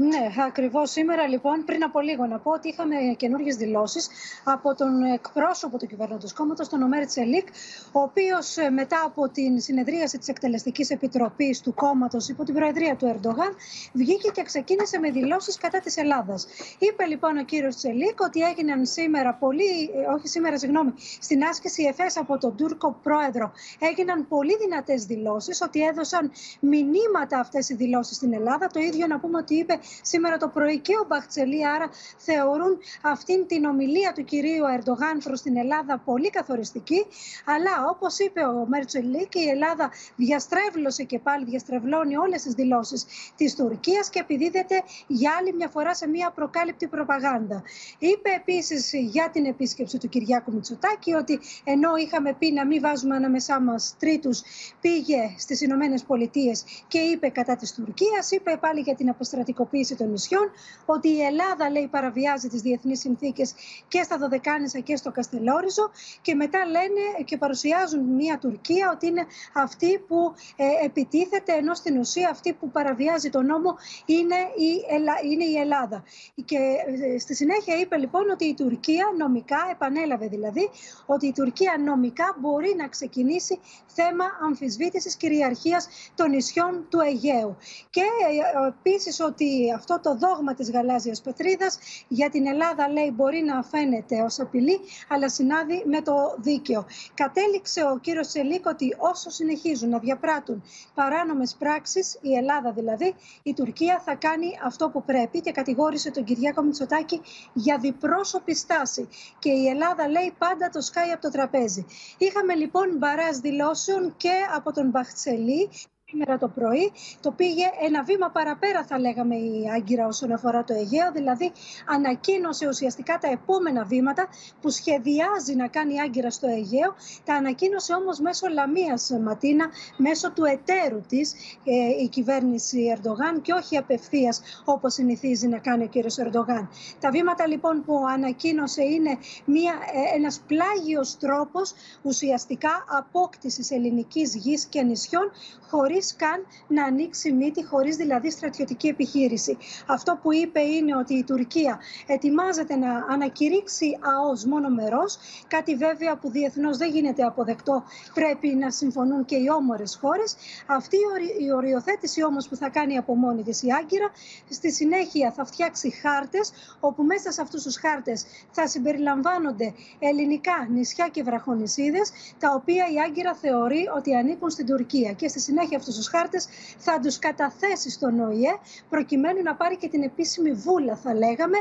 Ναι, 0.00 0.28
ακριβώς 0.46 0.90
σήμερα 0.90 1.28
λοιπόν, 1.28 1.64
πριν 1.64 1.84
από 1.84 2.00
λίγο 2.00 2.26
να 2.26 2.38
πω 2.38 2.50
ότι 2.50 2.68
είχαμε 2.68 2.94
καινούργιες 3.16 3.56
δηλώσεις 3.56 4.08
από 4.44 4.74
τον 4.74 5.02
εκπρόσωπο 5.02 5.78
του 5.78 5.86
κυβερνώντος 5.86 6.32
κόμματος, 6.32 6.68
τον 6.68 6.82
Ομέρ 6.82 7.06
Τσελίκ, 7.06 7.48
ο 7.92 8.00
οποίος 8.00 8.56
ε, 8.56 8.70
μετά 8.70 9.02
από 9.04 9.28
την 9.28 9.60
συνεδρίαση 9.60 10.18
της 10.18 10.28
Εκτελεστικής 10.28 10.90
Επιτροπής 10.90 11.60
του 11.60 11.74
κόμματος 11.74 12.28
υπό 12.28 12.44
την 12.44 12.54
προεδρία 12.54 12.96
του 12.96 13.06
Ερντογάν, 13.06 13.54
βγήκε 13.92 14.30
και 14.32 14.42
ξεκίνησε 14.42 14.98
με 14.98 15.10
δηλώσεις 15.10 15.56
κατά 15.56 15.80
της 15.80 15.96
Ελλάδας. 15.96 16.46
Είπε 16.78 17.04
λοιπόν 17.04 17.36
ο 17.36 17.44
κύριος 17.44 17.76
Τσελίκ 17.76 18.20
ότι 18.20 18.40
έγιναν 18.40 18.86
σήμερα 18.86 19.34
πολύ, 19.34 19.90
ε, 19.94 20.14
όχι 20.14 20.28
σήμερα, 20.28 20.58
συγγνώμη, 20.58 20.92
στην 21.20 21.44
άσκηση 21.44 21.82
ΕΦΕΣ 21.82 22.16
από 22.16 22.38
τον 22.38 22.56
Τούρκο 22.56 22.98
πρόεδρο, 23.02 23.52
έγιναν 23.78 24.28
πολύ 24.28 24.56
δυνατές 24.56 25.04
δηλώσεις, 25.04 25.62
ότι 25.62 25.82
έδωσαν 25.82 26.30
μηνύματα 26.60 27.38
αυτές 27.38 27.68
οι 27.68 27.74
δηλώσεις 27.74 28.16
στην 28.16 28.34
Ελλάδα. 28.34 28.66
Το 28.66 28.80
ίδιο 28.80 29.06
να 29.06 29.20
πούμε 29.20 29.38
ότι 29.38 29.54
είπε 29.54 29.78
σήμερα 30.02 30.36
το 30.36 30.48
πρωί 30.48 30.78
και 30.78 30.92
ο 31.02 31.04
Μπαχτσελή. 31.08 31.66
Άρα 31.66 31.90
θεωρούν 32.16 32.78
αυτήν 33.02 33.46
την 33.46 33.64
ομιλία 33.64 34.12
του 34.12 34.24
κυρίου 34.24 34.64
Ερντογάν 34.64 35.18
προς 35.24 35.42
την 35.42 35.56
Ελλάδα 35.56 35.98
πολύ 36.04 36.30
καθοριστική. 36.30 37.06
Αλλά 37.44 37.88
όπως 37.90 38.18
είπε 38.18 38.40
ο 38.40 38.66
Μέρτσελή 38.68 39.26
και 39.28 39.40
η 39.40 39.48
Ελλάδα 39.48 39.90
διαστρέβλωσε 40.16 41.02
και 41.02 41.18
πάλι 41.18 41.44
διαστρεβλώνει 41.44 42.16
όλες 42.16 42.42
τις 42.42 42.52
δηλώσεις 42.52 43.06
της 43.36 43.54
Τουρκίας 43.54 44.10
και 44.10 44.18
επιδίδεται 44.18 44.82
για 45.06 45.32
άλλη 45.38 45.54
μια 45.54 45.68
φορά 45.68 45.94
σε 45.94 46.08
μια 46.08 46.30
προκάλυπτη 46.34 46.86
προπαγάνδα. 46.86 47.62
Είπε 47.98 48.30
επίσης 48.36 48.90
για 48.92 49.30
την 49.32 49.44
επίσκεψη 49.44 49.98
του 49.98 50.08
Κυριάκου 50.08 50.52
Μητσοτάκη 50.52 51.12
ότι 51.14 51.40
ενώ 51.64 51.96
είχαμε 51.96 52.34
πει 52.38 52.52
να 52.52 52.66
μην 52.66 52.80
βάζουμε 52.80 53.16
ανάμεσά 53.16 53.60
μας 53.60 53.94
τρίτους, 53.98 54.42
πήγε 54.80 55.34
στις 55.38 55.60
Ηνωμένες 55.60 56.02
Πολιτείες 56.02 56.64
και 56.88 56.98
είπε 56.98 57.28
κατά 57.28 57.56
της 57.56 57.72
Τουρκίας. 57.74 58.30
Είπε 58.30 58.56
πάλι 58.60 58.80
για 58.80 58.94
την 58.94 59.08
αποστρατικοποίηση 59.08 59.77
των 59.96 60.10
νησιών, 60.10 60.50
ότι 60.86 61.08
η 61.08 61.22
Ελλάδα 61.22 61.70
λέει 61.70 61.88
παραβιάζει 61.88 62.48
τις 62.48 62.60
διεθνείς 62.60 63.00
συνθήκες 63.00 63.54
και 63.88 64.02
στα 64.02 64.18
Δωδεκάνησα 64.18 64.78
και 64.78 64.96
στο 64.96 65.10
Καστελόριζο 65.10 65.90
και 66.22 66.34
μετά 66.34 66.66
λένε 66.66 67.24
και 67.24 67.36
παρουσιάζουν 67.36 68.04
μια 68.04 68.38
Τουρκία 68.38 68.90
ότι 68.94 69.06
είναι 69.06 69.26
αυτή 69.54 69.98
που 69.98 70.34
ε, 70.56 70.84
επιτίθεται 70.84 71.52
ενώ 71.52 71.74
στην 71.74 71.98
ουσία 71.98 72.28
αυτή 72.30 72.52
που 72.52 72.70
παραβιάζει 72.70 73.30
τον 73.30 73.46
νόμο 73.46 73.76
είναι 74.06 74.36
η, 74.36 74.94
Ελλά, 74.94 75.14
είναι 75.32 75.44
η 75.44 75.56
Ελλάδα. 75.56 76.04
Και 76.44 76.56
ε, 76.56 77.18
στη 77.18 77.34
συνέχεια 77.34 77.76
είπε 77.76 77.96
λοιπόν 77.96 78.30
ότι 78.30 78.44
η 78.44 78.54
Τουρκία 78.54 79.04
νομικά, 79.18 79.68
επανέλαβε 79.70 80.26
δηλαδή, 80.26 80.70
ότι 81.06 81.26
η 81.26 81.32
Τουρκία 81.32 81.76
νομικά 81.84 82.36
μπορεί 82.40 82.74
να 82.76 82.88
ξεκινήσει 82.88 83.60
θέμα 83.86 84.24
αμφισβήτησης 84.42 85.16
κυριαρχίας 85.16 85.88
των 86.14 86.30
νησιών 86.30 86.86
του 86.88 87.00
Αιγαίου. 87.00 87.56
Και 87.90 88.00
ε, 88.00 88.68
επίσης 88.68 89.20
ότι 89.20 89.67
αυτό 89.72 90.00
το 90.02 90.16
δόγμα 90.16 90.54
της 90.54 90.70
γαλάζιας 90.70 91.20
πατρίδας 91.20 91.78
για 92.08 92.30
την 92.30 92.46
Ελλάδα 92.46 92.88
λέει 92.88 93.12
μπορεί 93.14 93.42
να 93.42 93.62
φαίνεται 93.62 94.22
ως 94.22 94.40
απειλή 94.40 94.80
αλλά 95.08 95.28
συνάδει 95.28 95.82
με 95.86 96.00
το 96.00 96.34
δίκαιο. 96.38 96.86
Κατέληξε 97.14 97.82
ο 97.82 97.98
κύριος 97.98 98.30
Τσελίκ 98.30 98.66
ότι 98.66 98.96
όσο 98.98 99.30
συνεχίζουν 99.30 99.88
να 99.88 99.98
διαπράττουν 99.98 100.62
παράνομες 100.94 101.56
πράξεις, 101.58 102.18
η 102.20 102.34
Ελλάδα 102.34 102.72
δηλαδή, 102.72 103.14
η 103.42 103.54
Τουρκία 103.54 104.02
θα 104.04 104.14
κάνει 104.14 104.58
αυτό 104.64 104.88
που 104.88 105.04
πρέπει 105.04 105.40
και 105.40 105.52
κατηγόρησε 105.52 106.10
τον 106.10 106.24
Κυριάκο 106.24 106.62
Μητσοτάκη 106.62 107.20
για 107.52 107.78
διπρόσωπη 107.78 108.54
στάση. 108.54 109.08
Και 109.38 109.50
η 109.50 109.66
Ελλάδα 109.68 110.08
λέει 110.08 110.34
πάντα 110.38 110.68
το 110.68 110.80
σκάει 110.80 111.10
από 111.10 111.20
το 111.20 111.30
τραπέζι. 111.30 111.86
Είχαμε 112.18 112.54
λοιπόν 112.54 112.96
μπαράς 112.96 113.38
δηλώσεων 113.38 114.14
και 114.16 114.32
από 114.56 114.72
τον 114.72 114.88
Μπαχτσελή 114.88 115.68
σήμερα 116.10 116.38
το 116.38 116.48
πρωί. 116.48 116.92
Το 117.20 117.30
πήγε 117.30 117.64
ένα 117.80 118.02
βήμα 118.02 118.30
παραπέρα 118.30 118.84
θα 118.84 118.98
λέγαμε 118.98 119.34
η 119.34 119.64
Άγκυρα 119.74 120.06
όσον 120.06 120.32
αφορά 120.32 120.64
το 120.64 120.74
Αιγαίο, 120.74 121.12
δηλαδή 121.12 121.52
ανακοίνωσε 121.86 122.68
ουσιαστικά 122.68 123.18
τα 123.18 123.28
επόμενα 123.30 123.84
βήματα 123.84 124.28
που 124.60 124.70
σχεδιάζει 124.70 125.54
να 125.54 125.68
κάνει 125.68 125.94
η 125.94 126.00
Άγκυρα 126.00 126.30
στο 126.30 126.48
Αιγαίο. 126.48 126.94
Τα 127.24 127.34
ανακοίνωσε 127.34 127.92
όμως 127.92 128.20
μέσω 128.20 128.48
Λαμίας 128.48 129.10
Ματίνα, 129.22 129.66
μέσω 129.96 130.32
του 130.32 130.44
εταίρου 130.44 131.00
της 131.08 131.32
ε, 131.64 132.02
η 132.02 132.08
κυβέρνηση 132.08 132.78
Ερντογάν 132.96 133.40
και 133.42 133.52
όχι 133.52 133.76
απευθείας 133.76 134.40
όπως 134.64 134.92
συνηθίζει 134.92 135.48
να 135.48 135.58
κάνει 135.58 135.84
ο 135.84 135.88
κύριος 135.88 136.18
Ερντογάν. 136.18 136.68
Τα 137.00 137.10
βήματα 137.10 137.46
λοιπόν 137.46 137.84
που 137.84 138.04
ανακοίνωσε 138.08 138.82
είναι 138.84 139.18
μια, 139.44 139.72
ε, 139.72 140.16
ένας 140.16 140.40
πλάγιος 140.46 141.16
τρόπος 141.18 141.72
ουσιαστικά 142.02 142.84
απόκτησης 142.98 143.70
ελληνικής 143.70 144.34
γης 144.36 144.64
και 144.64 144.82
νησιών 144.82 145.30
χωρίς 145.70 145.97
χωρίς 145.98 146.16
καν 146.16 146.46
να 146.68 146.84
ανοίξει 146.84 147.32
μύτη, 147.32 147.64
χωρίς 147.64 147.96
δηλαδή 147.96 148.30
στρατιωτική 148.30 148.88
επιχείρηση. 148.88 149.56
Αυτό 149.86 150.18
που 150.22 150.32
είπε 150.32 150.60
είναι 150.60 150.96
ότι 150.96 151.14
η 151.14 151.24
Τουρκία 151.24 151.80
ετοιμάζεται 152.06 152.76
να 152.76 153.06
ανακηρύξει 153.10 153.98
ΑΟΣ 154.00 154.44
μόνο 154.44 154.68
μερός, 154.68 155.18
κάτι 155.48 155.74
βέβαια 155.76 156.16
που 156.16 156.30
διεθνώς 156.30 156.76
δεν 156.76 156.90
γίνεται 156.90 157.22
αποδεκτό, 157.22 157.82
πρέπει 158.14 158.48
να 158.48 158.70
συμφωνούν 158.70 159.24
και 159.24 159.36
οι 159.36 159.50
όμορες 159.56 159.98
χώρες. 160.00 160.36
Αυτή 160.66 160.96
η 161.40 161.52
οριοθέτηση 161.52 162.24
όμως 162.24 162.48
που 162.48 162.56
θα 162.56 162.68
κάνει 162.68 162.96
από 162.96 163.14
μόνη 163.14 163.42
της 163.42 163.62
η 163.62 163.68
Άγκυρα, 163.80 164.10
στη 164.50 164.72
συνέχεια 164.72 165.32
θα 165.32 165.44
φτιάξει 165.44 165.90
χάρτες, 165.90 166.52
όπου 166.80 167.02
μέσα 167.02 167.32
σε 167.32 167.40
αυτούς 167.40 167.62
τους 167.62 167.76
χάρτες 167.76 168.24
θα 168.50 168.68
συμπεριλαμβάνονται 168.68 169.74
ελληνικά 169.98 170.66
νησιά 170.70 171.08
και 171.08 171.22
βραχονισίδες, 171.22 172.10
τα 172.38 172.52
οποία 172.54 172.84
η 172.94 172.96
Άγκυρα 173.06 173.34
θεωρεί 173.34 173.88
ότι 173.96 174.14
ανήκουν 174.14 174.50
στην 174.50 174.66
Τουρκία. 174.66 175.12
Και 175.12 175.28
στη 175.28 175.40
συνέχεια 175.40 175.78
αυτούς 175.88 176.04
τους 176.06 176.18
χάρτες 176.18 176.48
θα 176.78 177.00
τους 177.00 177.18
καταθέσεις 177.18 177.92
στον 177.92 178.20
ΟΗΕ, 178.20 178.58
προκειμένου 178.88 179.42
να 179.42 179.54
πάρει 179.54 179.76
και 179.76 179.88
την 179.88 180.02
επίσημη 180.02 180.52
βούλα, 180.52 180.96
θα 180.96 181.14
λέγαμε. 181.14 181.58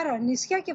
Άρα 0.00 0.18
νησιά 0.18 0.58
και 0.58 0.74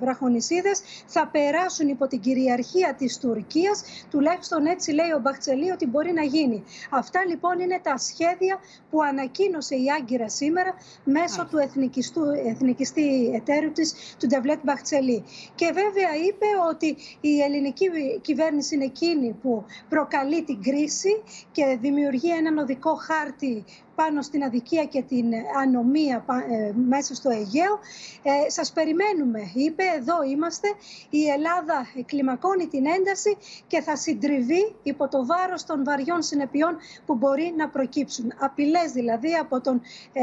βραχονισίδες 0.00 0.80
θα 1.06 1.26
περάσουν 1.26 1.88
υπό 1.88 2.06
την 2.06 2.20
κυριαρχία 2.20 2.94
της 2.94 3.18
Τουρκίας, 3.18 3.82
τουλάχιστον 4.10 4.66
έτσι 4.66 4.90
λέει 4.92 5.10
ο 5.16 5.18
Μπαχτσελή 5.18 5.70
ότι 5.70 5.86
μπορεί 5.86 6.12
να 6.12 6.22
γίνει. 6.22 6.64
Αυτά 6.90 7.20
λοιπόν 7.28 7.60
είναι 7.60 7.80
τα 7.82 7.96
σχέδια 7.96 8.58
που 8.90 9.02
ανακοίνωσε 9.02 9.74
η 9.74 9.84
Άγκυρα 9.98 10.28
σήμερα 10.28 10.74
μέσω 11.04 11.46
του 11.50 11.58
εθνικιστού, 11.58 12.22
εθνικιστή 12.46 13.30
εταίρου 13.34 13.72
της, 13.72 14.16
του 14.18 14.26
Ντεβλέτ 14.26 14.58
Μπαχτσελή. 14.62 15.24
Και 15.54 15.66
βέβαια 15.66 16.12
είπε 16.28 16.46
ότι 16.70 16.96
η 17.20 17.40
ελληνική 17.40 17.86
κυβέρνηση 18.20 18.74
είναι 18.74 18.84
εκείνη 18.84 19.32
που 19.42 19.64
προκαλεί 19.88 20.42
την 20.42 20.62
κρίση 20.62 21.22
και 21.52 21.78
δημιουργεί 21.80 22.11
έναν 22.36 22.58
οδικό 22.58 22.94
χάρτη 22.94 23.64
πάνω 24.04 24.22
στην 24.22 24.44
αδικία 24.44 24.84
και 24.84 25.02
την 25.02 25.26
ανομία 25.62 26.24
ε, 26.50 26.72
μέσα 26.88 27.14
στο 27.14 27.30
Αιγαίο. 27.30 27.74
Ε, 28.22 28.50
σας 28.50 28.72
περιμένουμε, 28.72 29.40
είπε, 29.54 29.82
εδώ 29.98 30.22
είμαστε. 30.22 30.68
Η 31.10 31.28
Ελλάδα 31.28 31.86
κλιμακώνει 32.06 32.66
την 32.66 32.86
ένταση 32.86 33.36
και 33.66 33.80
θα 33.80 33.96
συντριβεί 33.96 34.74
υπό 34.82 35.08
το 35.08 35.26
βάρος 35.26 35.64
των 35.64 35.84
βαριών 35.84 36.22
συνεπειών 36.22 36.76
που 37.06 37.14
μπορεί 37.14 37.54
να 37.56 37.68
προκύψουν. 37.68 38.32
Απειλές 38.38 38.92
δηλαδή 38.92 39.34
από 39.34 39.60
τον 39.60 39.80
ε, 40.12 40.22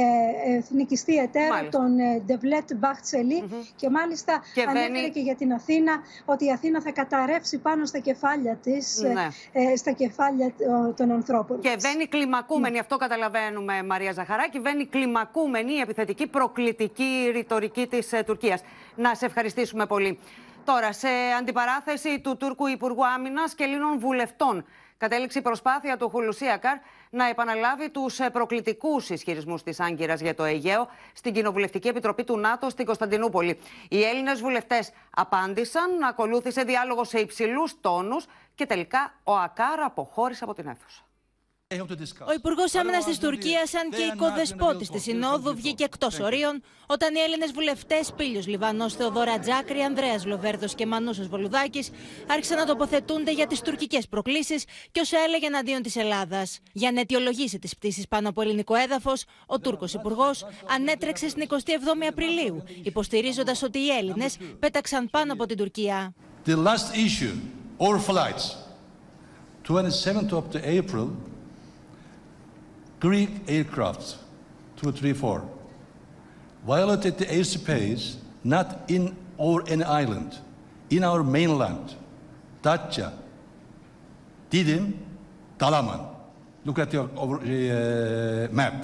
εθνικιστή 0.55 1.15
εταίρο, 1.15 1.69
τον 1.71 1.95
Ντεβλέτ 2.25 2.73
Μπαχτσελή 2.75 3.43
και 3.75 3.89
μάλιστα 3.89 4.43
και 4.53 4.61
ανέφερε 4.61 4.93
βαίνει... 4.93 5.09
και 5.09 5.19
για 5.19 5.35
την 5.35 5.53
Αθήνα 5.53 5.93
ότι 6.25 6.45
η 6.45 6.51
Αθήνα 6.51 6.81
θα 6.81 6.91
καταρρεύσει 6.91 7.57
πάνω 7.57 7.85
στα 7.85 7.99
κεφάλια 7.99 8.55
της, 8.55 9.01
ναι. 9.01 9.27
ε, 9.51 9.75
στα 9.75 9.91
κεφάλια 9.91 10.53
των 10.95 11.11
ανθρώπων. 11.11 11.59
Και 11.59 11.75
βαίνει 11.79 12.07
κλιμακούμενη, 12.07 12.73
ναι. 12.73 12.79
αυτό 12.79 12.97
καταλαβαίνω 12.97 13.59
κάνουμε, 13.59 13.68
Μαρία 13.85 14.11
Ζαχαράκη. 14.11 14.59
Βαίνει 14.59 14.85
κλιμακούμενη 14.85 15.73
η 15.73 15.79
επιθετική 15.79 16.27
προκλητική 16.27 17.29
ρητορική 17.31 17.87
της 17.87 18.13
ε, 18.13 18.23
Τουρκίας. 18.23 18.61
Να 18.95 19.15
σε 19.15 19.25
ευχαριστήσουμε 19.25 19.85
πολύ. 19.85 20.19
Τώρα, 20.65 20.91
σε 20.93 21.07
αντιπαράθεση 21.39 22.19
του 22.19 22.37
Τούρκου 22.37 22.67
Υπουργού 22.67 23.05
Άμυνας 23.05 23.55
και 23.55 23.63
Ελλήνων 23.63 23.99
βουλευτών, 23.99 24.65
κατέληξε 24.97 25.39
η 25.39 25.41
προσπάθεια 25.41 25.97
του 25.97 26.09
Χουλουσίακαρ 26.09 26.77
να 27.09 27.27
επαναλάβει 27.27 27.89
τους 27.89 28.19
ε, 28.19 28.29
προκλητικούς 28.29 29.09
ισχυρισμούς 29.09 29.63
της 29.63 29.79
Άγκυρας 29.79 30.21
για 30.21 30.35
το 30.35 30.43
Αιγαίο 30.43 30.87
στην 31.13 31.33
Κοινοβουλευτική 31.33 31.87
Επιτροπή 31.87 32.23
του 32.23 32.37
ΝΑΤΟ 32.37 32.69
στην 32.69 32.85
Κωνσταντινούπολη. 32.85 33.59
Οι 33.89 34.03
Έλληνες 34.03 34.41
βουλευτές 34.41 34.91
απάντησαν, 35.09 36.03
ακολούθησε 36.03 36.63
διάλογο 36.63 37.03
σε 37.03 37.19
υψηλούς 37.19 37.81
τόνους 37.81 38.25
και 38.55 38.65
τελικά 38.65 39.13
ο 39.23 39.35
Ακάρ 39.35 39.79
αποχώρησε 39.79 40.43
από 40.43 40.53
την 40.53 40.67
αίθουσα. 40.67 41.08
Ο 42.27 42.33
Υπουργός 42.35 42.75
Άμυνας 42.75 43.05
της 43.05 43.19
Τουρκίας, 43.19 43.73
αν 43.73 43.89
και 43.89 44.01
οικοδεσπότης 44.13 44.89
της 44.89 45.01
Συνόδου, 45.01 45.55
βγήκε 45.55 45.83
εκτός 45.83 46.19
ορίων 46.19 46.61
όταν 46.87 47.15
οι 47.15 47.19
Έλληνες 47.19 47.51
βουλευτές 47.51 48.13
Πίλιο 48.17 48.41
Λιβανός, 48.45 48.93
Θεοδόρα 48.93 49.39
Τζάκρη, 49.39 49.79
Ανδρέας 49.81 50.25
Λοβέρδος 50.25 50.75
και 50.75 50.85
Μανούσο 50.85 51.27
Βολουδάκης 51.27 51.89
άρχισαν 52.27 52.57
να 52.57 52.65
τοποθετούνται 52.65 53.31
για 53.31 53.47
τις 53.47 53.61
τουρκικές 53.61 54.07
προκλήσεις 54.07 54.63
και 54.91 54.99
όσα 54.99 55.17
έλεγε 55.27 55.45
εναντίον 55.45 55.81
της 55.81 55.95
Ελλάδας. 55.95 56.59
Για 56.71 56.91
να 56.91 56.99
αιτιολογήσει 56.99 57.59
τις 57.59 57.75
πτήσεις 57.75 58.07
πάνω 58.07 58.29
από 58.29 58.41
ελληνικό 58.41 58.75
έδαφος, 58.75 59.25
ο 59.45 59.59
Τούρκος 59.59 59.93
Υπουργός 59.93 60.45
ανέτρεξε 60.75 61.29
στην 61.29 61.47
27η 61.49 62.05
Απριλίου, 62.09 62.63
υποστηρίζοντας 62.83 63.63
ότι 63.63 63.79
οι 63.79 63.89
Έλληνες 63.89 64.37
πέταξαν 64.59 65.09
πάνω 65.09 65.33
από 65.33 65.45
την 65.45 65.57
Τουρκία. 65.57 66.13
The 66.45 66.55
last 66.55 66.95
issue, 66.95 67.35
or 67.77 67.97
flights, 67.99 68.45
27th 69.67 70.31
of 70.31 70.43
April, 70.55 71.07
Greek 73.00 73.30
aircraft, 73.48 74.18
234, 74.76 75.42
violated 76.66 77.18
the 77.18 77.26
airspace 77.26 78.16
not 78.42 78.80
in 78.88 79.16
or 79.36 79.62
an 79.68 79.82
island, 79.82 80.38
in 80.90 81.04
our 81.04 81.22
mainland, 81.22 81.94
Datça, 82.62 83.12
Didim, 84.50 84.92
Dalaman. 85.58 86.06
Look 86.64 86.78
at 86.78 86.92
your 86.92 87.10
uh, 87.14 88.48
map. 88.52 88.74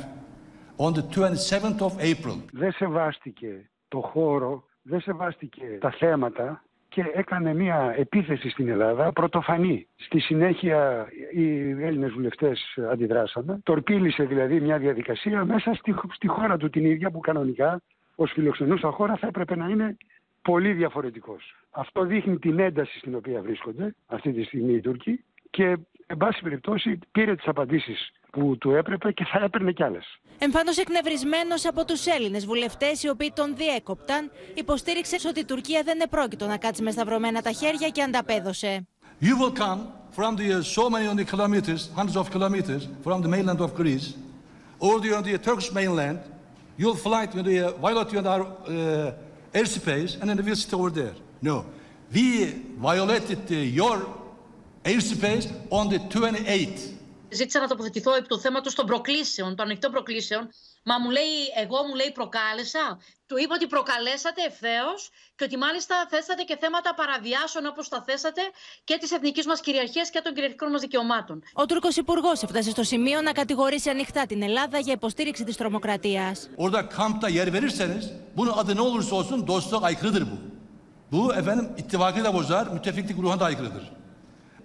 On 0.78 0.92
the 0.92 1.02
27th 1.02 1.82
of 1.82 2.00
April. 2.00 2.42
Δεν 2.52 2.72
σεβάστηκε 2.72 3.70
το 3.88 4.00
χώρο, 4.00 4.64
δεν 4.82 5.00
σεβάστηκε 5.00 5.78
τα 5.80 5.90
θέματα 5.90 6.63
και 6.95 7.11
έκανε 7.13 7.53
μια 7.53 7.93
επίθεση 7.97 8.49
στην 8.49 8.69
Ελλάδα 8.69 9.11
πρωτοφανή. 9.11 9.87
Στη 9.95 10.19
συνέχεια 10.19 11.07
οι 11.33 11.69
Έλληνες 11.69 12.11
βουλευτές 12.11 12.77
αντιδράσανε. 12.91 13.59
Τορπίλησε 13.63 14.23
δηλαδή 14.23 14.61
μια 14.61 14.77
διαδικασία 14.77 15.45
μέσα 15.45 15.73
στη, 15.73 15.95
στη 16.13 16.27
χώρα 16.27 16.57
του 16.57 16.69
την 16.69 16.85
ίδια 16.85 17.11
που 17.11 17.19
κανονικά 17.19 17.81
ως 18.15 18.31
φιλοξενούσα 18.31 18.91
χώρα 18.91 19.15
θα 19.15 19.27
έπρεπε 19.27 19.55
να 19.55 19.67
είναι 19.67 19.97
πολύ 20.41 20.73
διαφορετικός. 20.73 21.55
Αυτό 21.71 22.05
δείχνει 22.05 22.39
την 22.39 22.59
ένταση 22.59 22.97
στην 22.97 23.15
οποία 23.15 23.41
βρίσκονται 23.41 23.95
αυτή 24.05 24.31
τη 24.33 24.43
στιγμή 24.43 24.73
οι 24.73 24.81
Τούρκοι 24.81 25.23
και 25.49 25.77
εν 26.07 26.17
πάση 26.17 26.41
περιπτώσει 26.41 27.00
πήρε 27.12 27.35
τις 27.35 27.47
απαντήσεις 27.47 28.12
που 28.31 28.57
του 28.57 28.71
έπρεπε 28.71 29.12
και 29.12 29.25
θα 29.25 29.43
έπαιρνε 29.43 29.71
κι 29.71 29.83
άλλες. 29.83 30.19
Εμφανώ 30.38 30.71
εκνευρισμένος 30.79 31.65
από 31.65 31.85
τους 31.85 32.05
Έλληνες 32.05 32.45
βουλευτές, 32.45 33.03
οι 33.03 33.09
οποίοι 33.09 33.31
τον 33.35 33.55
διέκοπταν, 33.55 34.31
υποστήριξε 34.53 35.27
ότι 35.27 35.39
η 35.39 35.45
Τουρκία 35.45 35.81
δεν 35.83 36.00
επρόκειτο 36.00 36.45
να 36.45 36.57
κάτσει 36.57 36.83
με 36.83 36.91
σταυρωμένα 36.91 37.41
τα 37.41 37.51
χέρια 37.51 37.89
και 37.89 38.01
ανταπέδωσε. 38.01 38.88
You 39.21 39.35
will 39.41 39.55
come 39.63 39.79
from 40.17 40.35
the 40.35 40.47
uh, 40.53 40.62
so 40.62 40.89
many 40.89 41.25
kilometers, 41.33 41.81
hundreds 42.00 42.17
of 42.17 42.29
kilometers 42.35 42.83
from 43.05 43.21
the 43.21 43.29
mainland 43.35 43.62
of 43.62 43.74
Greece, 43.81 44.07
or 44.79 45.00
the, 45.00 45.09
on 45.17 45.24
the 45.24 45.38
Turkish 45.38 45.71
mainland. 45.71 46.19
You'll 46.77 47.01
fly 47.07 47.25
to 47.33 47.41
the 47.41 47.57
uh, 47.62 47.71
violate 47.85 48.25
our 48.33 48.41
uh, 48.43 49.59
airspace, 49.59 50.12
and 50.19 50.25
then 50.29 50.38
we'll 50.45 50.62
sit 50.63 50.74
over 50.74 50.89
there. 51.00 51.15
No, 51.41 51.55
we 52.13 52.25
violated 52.89 53.41
uh, 53.50 53.55
your 53.79 53.97
airspace 54.01 54.25
on 55.69 55.89
the 55.89 55.99
28th 56.09 56.95
ζήτησα 57.29 57.59
να 57.59 57.67
τοποθετηθώ 57.67 58.11
επί 58.15 58.27
του 58.27 58.39
θέματος 58.39 58.73
των 58.75 58.85
προκλήσεων, 58.85 59.55
των 59.55 59.65
ανοιχτών 59.65 59.91
προκλήσεων. 59.91 60.49
Μα 60.83 60.99
μου 60.99 61.09
λέει, 61.09 61.35
εγώ 61.63 61.77
μου 61.87 61.95
λέει 61.95 62.11
προκάλεσα. 62.19 62.99
Του 63.27 63.37
είπα 63.41 63.53
ότι 63.55 63.67
προκαλέσατε 63.67 64.41
ευθέως 64.51 65.09
και 65.35 65.43
ότι 65.43 65.57
μάλιστα 65.57 65.95
θέσατε 66.09 66.43
και 66.49 66.57
θέματα 66.63 66.93
παραβιάσεων 66.93 67.65
όπως 67.65 67.89
τα 67.89 68.03
θέσατε 68.07 68.41
και 68.83 68.97
της 69.01 69.11
εθνικής 69.11 69.45
μας 69.45 69.59
κυριαρχίας 69.61 70.09
και 70.09 70.21
των 70.23 70.33
κυριαρχικών 70.33 70.69
μας 70.71 70.81
δικαιωμάτων. 70.81 71.43
Ο 71.53 71.65
Τούρκος 71.65 71.95
Υπουργός 71.95 72.43
έφτασε 72.43 72.69
στο 72.69 72.83
σημείο 72.83 73.21
να 73.21 73.31
κατηγορήσει 73.31 73.89
ανοιχτά 73.89 74.25
την 74.25 74.41
Ελλάδα 74.41 74.79
για 74.79 74.93
υποστήριξη 74.93 75.43
της 75.43 75.55
τρομοκρατίας. 75.55 76.49
Orada 76.57 76.81
kampta 76.97 77.27
yer 77.37 77.47
verirseniz 77.53 78.03
bunun 78.37 78.53
adı 78.61 78.75
ne 78.75 78.81
olursa 78.81 79.15
olsun 79.15 79.47
dostluk 79.47 79.83
aykırıdır 79.83 80.23
bu. 80.31 80.37
Bu 81.11 81.33
efendim 81.33 81.69
ittifakı 81.77 82.23
da 82.23 82.33
bozar, 82.33 82.67
müttefiklik 82.67 83.17
ruhuna 83.17 83.39
da 83.39 83.45
aykırıdır. 83.45 83.83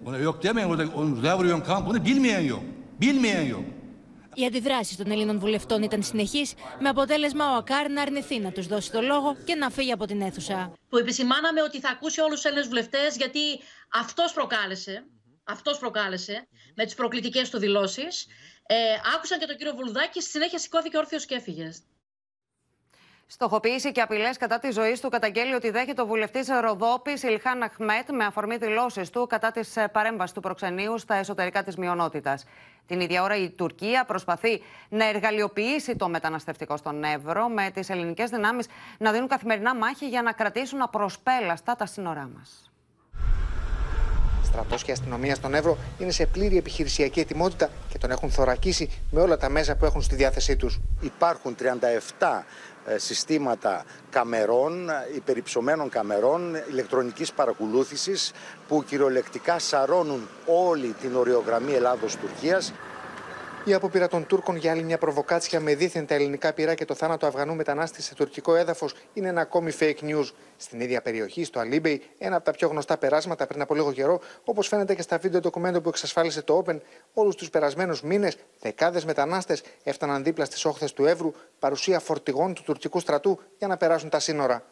Ona 0.05 0.17
yok 0.17 0.43
demeyin 0.43 0.69
orada 0.69 0.83
oraya 0.95 1.37
vuruyorsun 1.37 1.65
kamp. 1.65 1.87
Bunu 1.87 2.05
bilmeyen 2.05 2.39
yok. 2.41 2.63
Bilmeyen 3.01 3.47
yok. 3.49 3.63
Οι 4.33 4.45
αντιδράσει 4.45 4.97
των 4.97 5.11
Ελλήνων 5.11 5.39
βουλευτών 5.39 5.83
ήταν 5.83 6.03
συνεχεί, 6.03 6.45
με 6.79 6.89
αποτέλεσμα 6.89 7.51
ο 7.51 7.55
Ακάρ 7.55 7.89
να 7.89 8.01
αρνηθεί 8.01 8.39
να 8.39 8.51
τους 8.51 8.67
δώσει 8.67 8.91
το 8.91 9.01
λόγο 9.01 9.35
και 9.45 9.55
να 9.55 9.69
φύγει 9.69 9.91
από 9.91 10.05
την 10.05 10.21
αίθουσα. 10.21 10.73
Που 10.89 10.97
επισημάναμε 10.97 11.61
ότι 11.61 11.79
θα 11.79 11.89
ακούσει 11.89 12.21
όλους 12.21 12.35
τους 12.35 12.45
Έλληνες 12.45 12.67
βουλευτές, 12.67 13.15
γιατί 13.15 13.39
αυτός 13.93 14.33
προκάλεσε, 14.33 15.05
αυτός 15.43 15.77
προκάλεσε 15.77 16.47
με 16.75 16.85
τις 16.85 16.93
προκλητικές 16.93 17.49
του 17.49 17.59
δηλώσεις. 17.59 18.27
Ε, 18.65 18.75
άκουσαν 19.15 19.39
και 19.39 19.45
τον 19.45 19.57
κύριο 19.57 19.73
Βουλουδάκη, 19.75 20.21
στη 20.21 20.29
συνέχεια 20.29 20.59
σηκώθηκε 20.59 20.97
όρθιος 20.97 21.25
και 21.25 21.35
έφυγε. 21.35 21.71
Στοχοποίηση 23.33 23.91
και 23.91 24.01
απειλές 24.01 24.37
κατά 24.37 24.59
της 24.59 24.73
ζωής 24.73 24.99
του 24.99 25.09
καταγγέλει 25.09 25.53
ότι 25.53 25.69
δέχεται 25.69 26.01
ο 26.01 26.05
βουλευτής 26.05 26.47
Ροδόπης 26.61 27.23
Ιλχάν 27.23 27.61
Αχμέτ 27.63 28.09
με 28.09 28.25
αφορμή 28.25 28.57
δηλώσεις 28.57 29.09
του 29.09 29.27
κατά 29.27 29.51
της 29.51 29.77
ε, 29.77 29.87
παρέμβασης 29.87 30.33
του 30.33 30.41
προξενείου 30.41 30.97
στα 30.97 31.15
εσωτερικά 31.15 31.63
της 31.63 31.75
μειονότητας. 31.75 32.45
Την 32.87 32.99
ίδια 32.99 33.23
ώρα 33.23 33.35
η 33.35 33.49
Τουρκία 33.49 34.05
προσπαθεί 34.05 34.61
να 34.89 35.05
εργαλειοποιήσει 35.09 35.95
το 35.95 36.09
μεταναστευτικό 36.09 36.77
στον 36.77 37.03
Εύρο 37.03 37.47
με 37.47 37.69
τις 37.73 37.89
ελληνικές 37.89 38.29
δυνάμεις 38.29 38.67
να 38.97 39.11
δίνουν 39.11 39.27
καθημερινά 39.27 39.75
μάχη 39.75 40.07
για 40.07 40.21
να 40.21 40.31
κρατήσουν 40.31 40.81
απροσπέλαστα 40.81 41.75
τα 41.75 41.85
σύνορά 41.85 42.29
μας. 42.35 42.71
Στρατός 44.51 44.83
και 44.83 44.91
αστυνομία 44.91 45.35
στον 45.35 45.53
Εύρο 45.53 45.77
είναι 45.99 46.11
σε 46.11 46.25
πλήρη 46.25 46.57
επιχειρησιακή 46.57 47.19
ετοιμότητα 47.19 47.69
και 47.89 47.97
τον 47.97 48.11
έχουν 48.11 48.31
θωρακίσει 48.31 48.89
με 49.11 49.21
όλα 49.21 49.37
τα 49.37 49.49
μέσα 49.49 49.75
που 49.75 49.85
έχουν 49.85 50.01
στη 50.01 50.15
διάθεσή 50.15 50.55
τους. 50.55 50.79
Υπάρχουν 51.01 51.55
37 51.59 51.63
ε, 51.79 51.97
συστήματα 52.95 53.85
καμερών, 54.09 54.89
υπερυψωμένων 55.15 55.89
καμερών, 55.89 56.55
ηλεκτρονικής 56.69 57.31
παρακολούθησης 57.31 58.31
που 58.67 58.83
κυριολεκτικά 58.83 59.59
σαρώνουν 59.59 60.27
όλη 60.45 60.95
την 61.01 61.15
οριογραμμή 61.15 61.73
Ελλάδος-Τουρκίας 61.73 62.73
η 63.65 63.73
απόπειρα 63.73 64.07
των 64.07 64.25
Τούρκων 64.25 64.55
για 64.55 64.71
άλλη 64.71 64.83
μια 64.83 64.97
προβοκάτσια 64.97 65.59
με 65.59 65.75
δίθεν 65.75 66.05
τα 66.05 66.13
ελληνικά 66.13 66.53
πυρά 66.53 66.73
και 66.73 66.85
το 66.85 66.95
θάνατο 66.95 67.27
Αφγανού 67.27 67.55
μετανάστη 67.55 68.01
σε 68.01 68.15
τουρκικό 68.15 68.55
έδαφος 68.55 68.95
είναι 69.13 69.27
ένα 69.27 69.41
ακόμη 69.41 69.71
fake 69.79 69.99
news. 70.01 70.25
Στην 70.57 70.79
ίδια 70.79 71.01
περιοχή, 71.01 71.43
στο 71.43 71.59
Αλίμπεϊ, 71.59 72.01
ένα 72.17 72.35
από 72.35 72.45
τα 72.45 72.51
πιο 72.51 72.67
γνωστά 72.67 72.97
περάσματα 72.97 73.47
πριν 73.47 73.61
από 73.61 73.75
λίγο 73.75 73.91
καιρό, 73.91 74.19
όπως 74.43 74.67
φαίνεται 74.67 74.95
και 74.95 75.01
στα 75.01 75.17
βίντεο 75.17 75.39
ντοκουμέντο 75.39 75.81
που 75.81 75.89
εξασφάλισε 75.89 76.41
το 76.41 76.63
Open, 76.65 76.77
όλους 77.13 77.35
τους 77.35 77.49
περασμένους 77.49 78.01
μήνες 78.01 78.37
δεκάδες 78.59 79.05
μετανάστες 79.05 79.63
έφταναν 79.83 80.23
δίπλα 80.23 80.45
στις 80.45 80.65
όχθες 80.65 80.93
του 80.93 81.05
Εύρου, 81.05 81.31
παρουσία 81.59 81.99
φορτηγών 81.99 82.53
του 82.53 82.63
τουρκικού 82.63 82.99
στρατού 82.99 83.39
για 83.57 83.67
να 83.67 83.77
περάσουν 83.77 84.09
τα 84.09 84.19
σύνορα. 84.19 84.63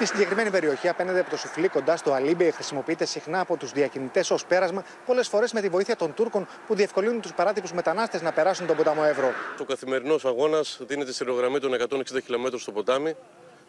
Η 0.00 0.04
συγκεκριμένη 0.04 0.50
περιοχή 0.50 0.88
απέναντι 0.88 1.18
από 1.18 1.30
το 1.30 1.36
Σουφλί 1.36 1.68
κοντά 1.68 1.96
στο 1.96 2.12
Αλίμπεϊ 2.12 2.50
χρησιμοποιείται 2.50 3.04
συχνά 3.04 3.40
από 3.40 3.56
τους 3.56 3.72
διακινητές 3.72 4.30
ως 4.30 4.46
πέρασμα, 4.46 4.84
πολλές 5.06 5.28
φορές 5.28 5.52
με 5.52 5.60
τη 5.60 5.68
βοήθεια 5.68 5.96
των 5.96 6.14
Τούρκων 6.14 6.46
που 6.66 6.74
διευκολύνουν 6.74 7.20
τους 7.20 7.32
παράτυπους 7.32 7.72
μετανάστες 7.72 8.22
να 8.22 8.32
περάσουν 8.32 8.66
τον 8.66 8.76
ποταμό 8.76 9.02
Εύρο. 9.06 9.32
Ο 9.60 9.64
καθημερινός 9.64 10.24
αγώνας 10.24 10.78
δίνεται 10.86 11.12
στη 11.12 11.24
ρογραμμή 11.24 11.58
των 11.58 11.74
160 11.74 12.22
χιλιόμετρων 12.24 12.60
στο 12.60 12.72
ποτάμι, 12.72 13.14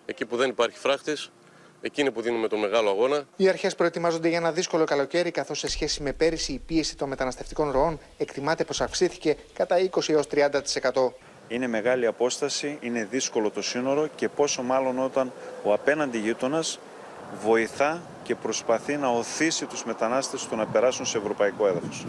εκεί 0.05 0.25
που 0.25 0.36
δεν 0.36 0.50
υπάρχει 0.50 0.77
φράχτης. 0.77 1.32
Εκείνη 1.82 2.12
που 2.12 2.22
δίνουμε 2.22 2.48
τον 2.48 2.60
μεγάλο 2.60 2.89
αγώνα. 2.89 3.24
Οι 3.36 3.48
αρχές 3.48 3.75
προετοιμάζονται 3.75 4.27
για 4.27 4.38
ένα 4.38 4.51
δύσκολο 4.51 4.84
καλοκαίρι, 4.84 5.32
καθώς 5.32 5.60
σε 5.60 5.67
σχέση 5.67 6.03
με 6.03 6.13
πέρυσι 6.13 6.53
η 6.53 6.62
πίεση 6.65 6.96
των 6.96 7.10
μεταναστευτικών 7.10 7.72
ροών 7.72 8.00
εκτιμάται 8.17 8.63
πως 8.63 8.82
αυξήθηκε 8.82 9.38
κατά 9.53 9.75
20 9.91 10.10
έως 10.10 10.27
30%. 10.27 10.50
Είναι 11.47 11.67
μεγάλη 11.67 12.05
απόσταση, 12.05 12.77
είναι 12.81 13.05
δύσκολο 13.05 13.49
το 13.49 13.61
σύνορο 13.61 14.07
και 14.15 14.29
πόσο 14.29 14.63
μάλλον 14.63 14.99
όταν 14.99 15.31
ο 15.63 15.73
απέναντι 15.73 16.17
γείτονας 16.17 16.79
βοηθά 17.41 18.01
και 18.23 18.35
προσπαθεί 18.35 18.97
να 18.97 19.07
οθήσει 19.07 19.65
τους 19.65 19.85
μετανάστες 19.85 20.41
στο 20.41 20.55
να 20.55 20.65
περάσουν 20.65 21.05
σε 21.05 21.17
ευρωπαϊκό 21.17 21.67
έδαφος. 21.67 22.05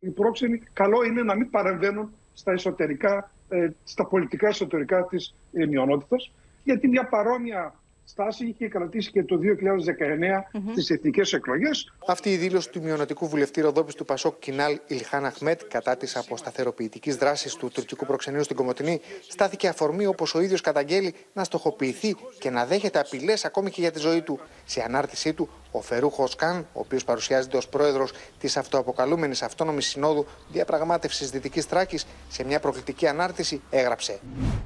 Οι 0.00 0.08
πρόξενοι 0.08 0.62
καλό 0.72 1.02
είναι 1.02 1.22
να 1.22 1.34
μην 1.34 1.50
παρεμβαίνουν 1.50 2.12
στα, 2.32 2.52
εσωτερικά, 2.52 3.30
ε, 3.48 3.68
στα 3.84 4.06
πολιτικά 4.06 4.48
εσωτερικά 4.48 5.04
της 5.04 5.34
ε, 5.52 5.66
μειονότητας, 5.66 6.32
γιατί 6.64 6.88
μια 6.88 7.08
παρόμοια 7.08 7.74
στάση 8.10 8.46
είχε 8.46 8.68
κρατήσει 8.68 9.10
και 9.10 9.24
το 9.24 9.38
2019 9.38 10.58
mm-hmm. 10.58 10.70
στις 10.70 10.90
εθνικές 10.90 11.32
εκλογές. 11.32 11.92
Αυτή 12.06 12.32
η 12.32 12.36
δήλωση 12.36 12.70
του 12.70 12.82
μειονοτικού 12.82 13.28
βουλευτή 13.28 13.60
Ροδόπης 13.60 13.94
του 13.94 14.04
Πασόκ 14.04 14.38
Κινάλ 14.38 14.78
Ιλχάν 14.86 15.24
Αχμέτ 15.24 15.60
κατά 15.68 15.96
της 15.96 16.16
αποσταθεροποιητικής 16.16 17.16
δράσης 17.16 17.54
του 17.54 17.70
τουρκικού 17.74 18.06
προξενείου 18.06 18.44
στην 18.44 18.56
Κομωτινή 18.56 19.00
στάθηκε 19.28 19.68
αφορμή 19.68 20.06
όπως 20.06 20.34
ο 20.34 20.40
ίδιος 20.40 20.60
καταγγέλει 20.60 21.14
να 21.32 21.44
στοχοποιηθεί 21.44 22.16
και 22.38 22.50
να 22.50 22.66
δέχεται 22.66 22.98
απειλές 22.98 23.44
ακόμη 23.44 23.70
και 23.70 23.80
για 23.80 23.90
τη 23.90 23.98
ζωή 23.98 24.22
του. 24.22 24.40
Σε 24.64 24.82
ανάρτησή 24.82 25.32
του 25.32 25.48
ο 25.70 25.80
Φερούχο 25.80 26.28
Καν, 26.36 26.58
ο 26.58 26.80
οποίος 26.80 27.04
παρουσιάζεται 27.04 27.56
ως 27.56 27.68
πρόεδρος 27.68 28.12
της 28.38 28.56
αυτοαποκαλούμενης 28.56 29.42
Αυτόνομης 29.42 29.86
Συνόδου 29.86 30.26
Διαπραγμάτευσης 30.52 31.30
Δυτικής 31.30 31.68
Τράκης, 31.68 32.06
σε 32.28 32.44
μια 32.44 32.60
προκλητική 32.60 33.06
ανάρτηση 33.06 33.60
έγραψε. 33.70 34.20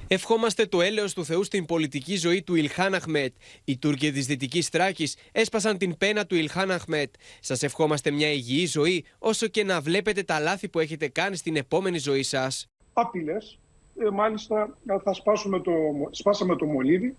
Ευχόμαστε 0.08 0.66
το 0.66 0.82
έλεος 0.82 1.14
του 1.14 1.24
Θεού 1.24 1.44
στην 1.44 1.66
πολιτική 1.66 2.16
ζωή 2.16 2.42
του 2.42 2.54
Ιλχάν 2.54 2.94
Αχμέτ. 2.94 3.32
Οι 3.64 3.76
Τούρκοι 3.76 4.12
της 4.12 4.26
Δυτικής 4.26 4.68
Τράκης 4.68 5.16
έσπασαν 5.32 5.78
την 5.78 5.96
πένα 5.98 6.26
του 6.26 6.34
Ιλχάν 6.34 6.70
Αχμέτ. 6.70 7.14
Σας 7.40 7.62
ευχόμαστε 7.62 8.10
μια 8.10 8.32
υγιή 8.32 8.66
ζωή, 8.66 9.04
όσο 9.18 9.46
και 9.46 9.64
να 9.64 9.80
βλέπετε 9.80 10.22
τα 10.22 10.40
λάθη 10.40 10.68
που 10.68 10.78
έχετε 10.78 11.08
κάνει 11.08 11.36
στην 11.36 11.56
επόμενη 11.56 11.98
ζωή 11.98 12.22
σας. 12.22 12.68
Απειλές. 12.92 13.58
Ε, 13.98 14.10
μάλιστα, 14.10 14.76
θα 15.04 15.12
σπάσουμε 15.12 15.60
το, 15.60 15.72
σπάσαμε 16.10 16.56
το 16.56 16.66
μολύβι. 16.66 17.16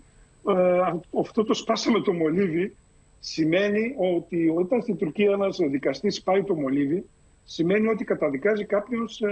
Ε, 0.48 0.80
αυτό 1.20 1.44
το 1.44 1.54
σπάσαμε 1.54 2.02
το 2.02 2.14
μολύβι 2.14 2.76
σημαίνει 3.26 3.96
ότι 3.98 4.54
όταν 4.56 4.82
στην 4.82 4.98
Τουρκία 4.98 5.32
ένας 5.32 5.58
δικαστής 5.58 6.22
πάει 6.22 6.44
το 6.44 6.56
μολύβι, 6.56 7.10
σημαίνει 7.44 7.88
ότι 7.88 8.04
καταδικάζει 8.04 8.66
κάποιον 8.66 9.08
σε 9.08 9.28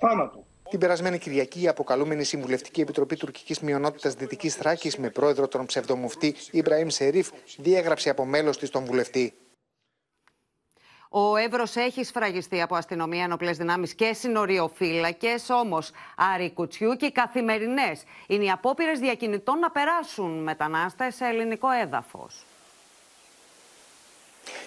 θάνατο. 0.00 0.46
Την 0.70 0.78
περασμένη 0.78 1.18
Κυριακή, 1.18 1.62
η 1.62 1.68
αποκαλούμενη 1.68 2.24
Συμβουλευτική 2.24 2.80
Επιτροπή 2.80 3.16
Τουρκικής 3.16 3.60
Μειονότητας 3.60 4.14
Δυτικής 4.14 4.54
Θράκης 4.54 4.96
με 4.96 5.10
πρόεδρο 5.10 5.48
τον 5.48 5.66
ψευδομουφτή 5.66 6.34
Ιμπραήμ 6.50 6.88
Σερίφ 6.88 7.28
διέγραψε 7.58 8.10
από 8.10 8.24
μέλος 8.24 8.58
της 8.58 8.70
τον 8.70 8.84
βουλευτή. 8.84 9.32
Ο 11.08 11.36
Εύρος 11.36 11.76
έχει 11.76 12.04
σφραγιστεί 12.04 12.60
από 12.60 12.74
αστυνομία, 12.74 13.24
ενοπλέ 13.24 13.50
δυνάμεις 13.50 13.94
και 13.94 14.12
συνοριοφύλακες. 14.12 15.50
Όμως, 15.50 15.90
Άρη 16.16 16.52
Κουτσιού 16.52 16.96
και 16.96 17.06
οι 17.06 17.12
καθημερινές 17.12 18.02
είναι 18.26 18.44
οι 18.44 18.50
απόπειρες 18.50 18.98
διακινητών 18.98 19.58
να 19.58 19.70
περάσουν 19.70 20.42
μετανάστες 20.42 21.14
σε 21.14 21.24
ελληνικό 21.24 21.70
έδαφος. 21.70 22.44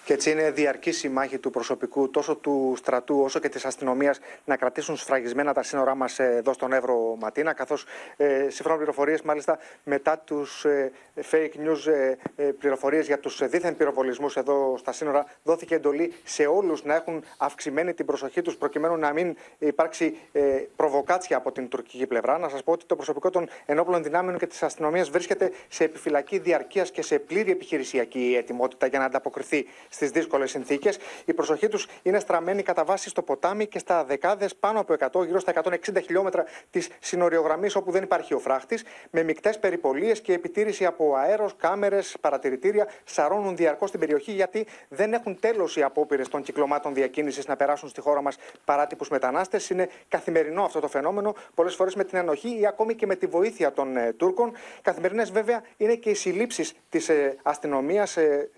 Και 0.04 0.14
έτσι 0.14 0.32
είναι 0.32 0.52
διαρκή 0.52 1.08
η 1.08 1.10
μάχη 1.10 1.38
του 1.38 1.50
προσωπικού 1.50 2.10
τόσο 2.10 2.36
του 2.36 2.74
στρατού 2.78 3.22
όσο 3.22 3.40
και 3.40 3.50
της 3.50 3.66
αστυνομίας 3.66 4.20
να 4.46 4.58
κρατήσουν 4.58 4.98
σφραγισμένα 4.98 5.54
τα 5.54 5.64
σύνορά 5.64 5.96
μας 5.96 6.20
εδώ 6.20 6.54
στον 6.54 6.74
Εύρο 6.74 7.16
Ματίνα. 7.20 7.54
Καθώς 7.54 7.86
ε, 8.18 8.50
σύμφωνα 8.50 8.76
πληροφορίες, 8.76 9.22
μάλιστα 9.22 9.60
μετά 9.84 10.18
τους 10.18 10.66
ε, 10.66 10.92
fake 11.32 11.52
news 11.66 11.92
ε, 11.92 12.16
ε 12.36 12.44
πληροφορίες 12.44 13.06
για 13.06 13.20
τους 13.20 13.48
δίθεν 13.48 13.76
πυροβολισμούς 13.76 14.36
εδώ 14.38 14.76
στα 14.78 14.92
σύνορα, 14.92 15.26
δόθηκε 15.44 15.76
εντολή 15.76 16.14
σε 16.24 16.46
όλους 16.46 16.84
να 16.84 16.96
έχουν 16.96 17.24
αυξημένη 17.38 17.94
την 17.94 18.06
προσοχή 18.06 18.42
τους 18.42 18.56
προκειμένου 18.56 18.98
να 18.98 19.14
μην 19.14 19.36
υπάρξει 19.58 20.18
ε, 20.32 20.42
προβοκάτσια 20.76 21.38
από 21.38 21.52
την 21.52 21.68
τουρκική 21.68 22.08
πλευρά. 22.08 22.38
Να 22.38 22.50
σας 22.50 22.64
πω 22.64 22.72
ότι 22.72 22.86
το 22.86 22.96
προσωπικό 22.96 23.30
των 23.30 23.50
ενόπλων 23.66 24.04
δυνάμεων 24.04 24.38
και 24.38 24.48
της 24.48 24.64
αστυνομίας 24.64 25.10
βρίσκεται 25.10 25.52
σε 25.68 25.84
επιφυλακή 25.84 26.38
διαρκείας 26.38 26.92
και 26.92 27.02
σε 27.02 27.20
πλήρη 27.20 27.52
επιχειρησιακή 27.52 28.36
ετοιμότητα 28.38 28.88
για 28.88 29.00
να 29.00 29.06
ανταποκριθεί 29.06 29.65
στις 29.90 30.12
δύσκολες 30.12 30.50
συνθήκες. 30.50 30.98
Η 31.26 31.34
προσοχή 31.34 31.68
τους 31.68 31.88
είναι 32.02 32.20
στραμμένη 32.20 32.64
κατά 32.64 32.84
βάση 32.84 33.10
στο 33.10 33.22
ποτάμι 33.22 33.68
και 33.68 33.80
στα 33.80 34.04
δεκάδες 34.04 34.56
πάνω 34.56 34.80
από 34.80 34.94
100, 34.94 35.26
γύρω 35.26 35.40
στα 35.40 35.52
160 35.52 36.02
χιλιόμετρα 36.04 36.46
της 36.70 36.90
συνοριογραμμής 37.00 37.76
όπου 37.76 37.92
δεν 37.92 38.04
υπάρχει 38.04 38.34
ο 38.34 38.40
φράχτης, 38.40 38.84
με 39.10 39.24
μεικτές 39.24 39.60
περιπολίες 39.60 40.22
και 40.22 40.34
επιτήρηση 40.34 40.86
από 40.86 41.16
αέρος, 41.16 41.56
κάμερες, 41.58 42.16
παρατηρητήρια 42.22 42.88
σαρώνουν 43.04 43.56
διαρκώς 43.56 43.92
την 43.92 44.00
περιοχή 44.00 44.32
γιατί 44.32 44.68
δεν 44.90 45.14
έχουν 45.14 45.40
τέλος 45.40 45.78
οι 45.78 45.84
απόπειρες 45.84 46.28
των 46.28 46.42
κυκλωμάτων 46.42 46.94
διακίνησης 46.94 47.48
να 47.48 47.56
περάσουν 47.56 47.90
στη 47.90 48.02
χώρα 48.02 48.22
μας 48.22 48.38
παράτυπους 48.66 49.10
μετανάστες. 49.10 49.70
Είναι 49.70 49.90
καθημερινό 50.08 50.64
αυτό 50.64 50.80
το 50.80 50.88
φαινόμενο, 50.88 51.36
πολλές 51.54 51.76
φορές 51.76 51.96
με 51.96 52.04
την 52.04 52.18
ενοχή 52.18 52.60
ή 52.60 52.68
ακόμη 52.68 52.96
και 52.96 53.06
με 53.06 53.16
τη 53.16 53.26
βοήθεια 53.26 53.72
των 53.72 53.98
ε, 53.98 54.14
Τούρκων. 54.14 54.52
Καθημερινές 54.82 55.32
βέβαια 55.32 55.64
είναι 55.78 55.96
και 55.96 56.10
οι 56.10 56.14
συλλήψεις 56.14 56.74
της 56.90 57.10
ε, 57.10 57.38
αστυνομίας 57.44 58.18
ε, 58.18 58.50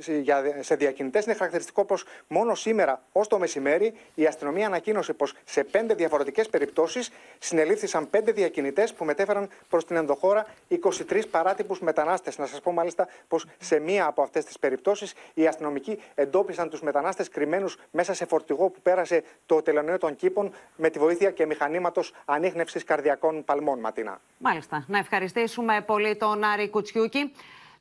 σε 0.60 0.76
διακινητέ 0.98 1.22
είναι 1.26 1.38
χαρακτηριστικό 1.38 1.86
πως 1.86 2.04
μόνο 2.28 2.56
σήμερα, 2.56 3.02
ως 3.12 3.28
το 3.28 3.38
μεσημέρι, 3.40 3.94
η 4.16 4.26
αστυνομία 4.26 4.66
ανακοίνωσε 4.66 5.14
πως 5.14 5.34
σε 5.44 5.64
πέντε 5.64 5.94
διαφορετικές 5.94 6.50
περιπτώσεις 6.50 7.12
συνελήφθησαν 7.40 8.10
πέντε 8.10 8.32
διακινητές 8.32 8.94
που 8.94 9.06
μετέφεραν 9.06 9.50
προς 9.70 9.86
την 9.86 9.96
ενδοχώρα 9.96 10.48
23 10.70 11.28
παράτυπους 11.32 11.80
μετανάστες. 11.80 12.38
Να 12.38 12.46
σας 12.46 12.62
πω 12.62 12.72
μάλιστα 12.72 13.08
πως 13.28 13.46
σε 13.58 13.80
μία 13.80 14.06
από 14.06 14.22
αυτές 14.22 14.46
τις 14.46 14.60
περιπτώσεις 14.60 15.14
οι 15.34 15.48
αστυνομικοί 15.48 16.02
εντόπισαν 16.16 16.70
τους 16.70 16.82
μετανάστες 16.82 17.30
κρυμμένους 17.30 17.78
μέσα 17.92 18.14
σε 18.14 18.26
φορτηγό 18.26 18.70
που 18.70 18.82
πέρασε 18.82 19.24
το 19.46 19.62
τελωνίο 19.62 19.98
των 19.98 20.16
κήπων 20.16 20.52
με 20.76 20.90
τη 20.90 21.00
βοήθεια 21.00 21.32
και 21.32 21.46
μηχανήματος 21.46 22.14
ανείχνευσης 22.26 22.84
καρδιακών 22.84 23.44
παλμών. 23.44 23.80
Ματίνα. 23.80 24.22
Μάλιστα. 24.38 24.86
Να 24.88 24.98
ευχαριστήσουμε 24.98 25.82
πολύ 25.82 26.16
τον 26.16 26.44
Άρη 26.44 26.70
Κουτσιούκη. 26.70 27.32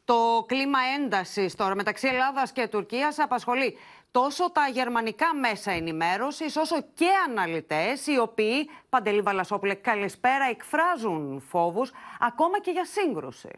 Το 0.07 0.45
κλίμα 0.47 0.79
έντασης 0.99 1.57
τώρα 1.57 1.75
μεταξύ 1.75 2.09
Ελλάδας 2.09 2.53
και 2.53 2.69
Τουρκίας 2.69 3.19
απασχολεί 3.19 3.77
τόσο 4.11 4.51
τα 4.53 4.69
γερμανικά 4.73 5.35
μέσα 5.35 5.71
ενημέρωσης, 5.71 6.57
όσο 6.57 6.77
και 6.81 7.09
αναλυτές, 7.29 8.07
οι 8.07 8.19
οποίοι, 8.19 8.69
Παντελή 8.89 9.21
Βαλασόπουλε, 9.21 9.75
καλησπέρα, 9.75 10.45
εκφράζουν 10.51 11.41
φόβους 11.41 11.93
ακόμα 12.21 12.61
και 12.61 12.71
για 12.71 12.85
σύγκρουση. 12.85 13.49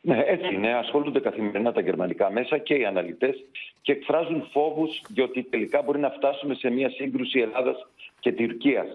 Ναι, 0.00 0.22
έτσι 0.26 0.54
είναι. 0.54 0.74
Ασχολούνται 0.74 1.20
καθημερινά 1.20 1.72
τα 1.72 1.80
γερμανικά 1.80 2.30
μέσα 2.30 2.58
και 2.58 2.74
οι 2.74 2.84
αναλυτές 2.84 3.44
και 3.82 3.92
εκφράζουν 3.92 4.48
φόβους 4.52 5.02
διότι 5.08 5.42
τελικά 5.42 5.82
μπορεί 5.82 5.98
να 5.98 6.10
φτάσουμε 6.10 6.54
σε 6.54 6.70
μια 6.70 6.90
σύγκρουση 6.90 7.40
Ελλάδας 7.40 7.86
και 8.20 8.32
Τουρκίας. 8.32 8.86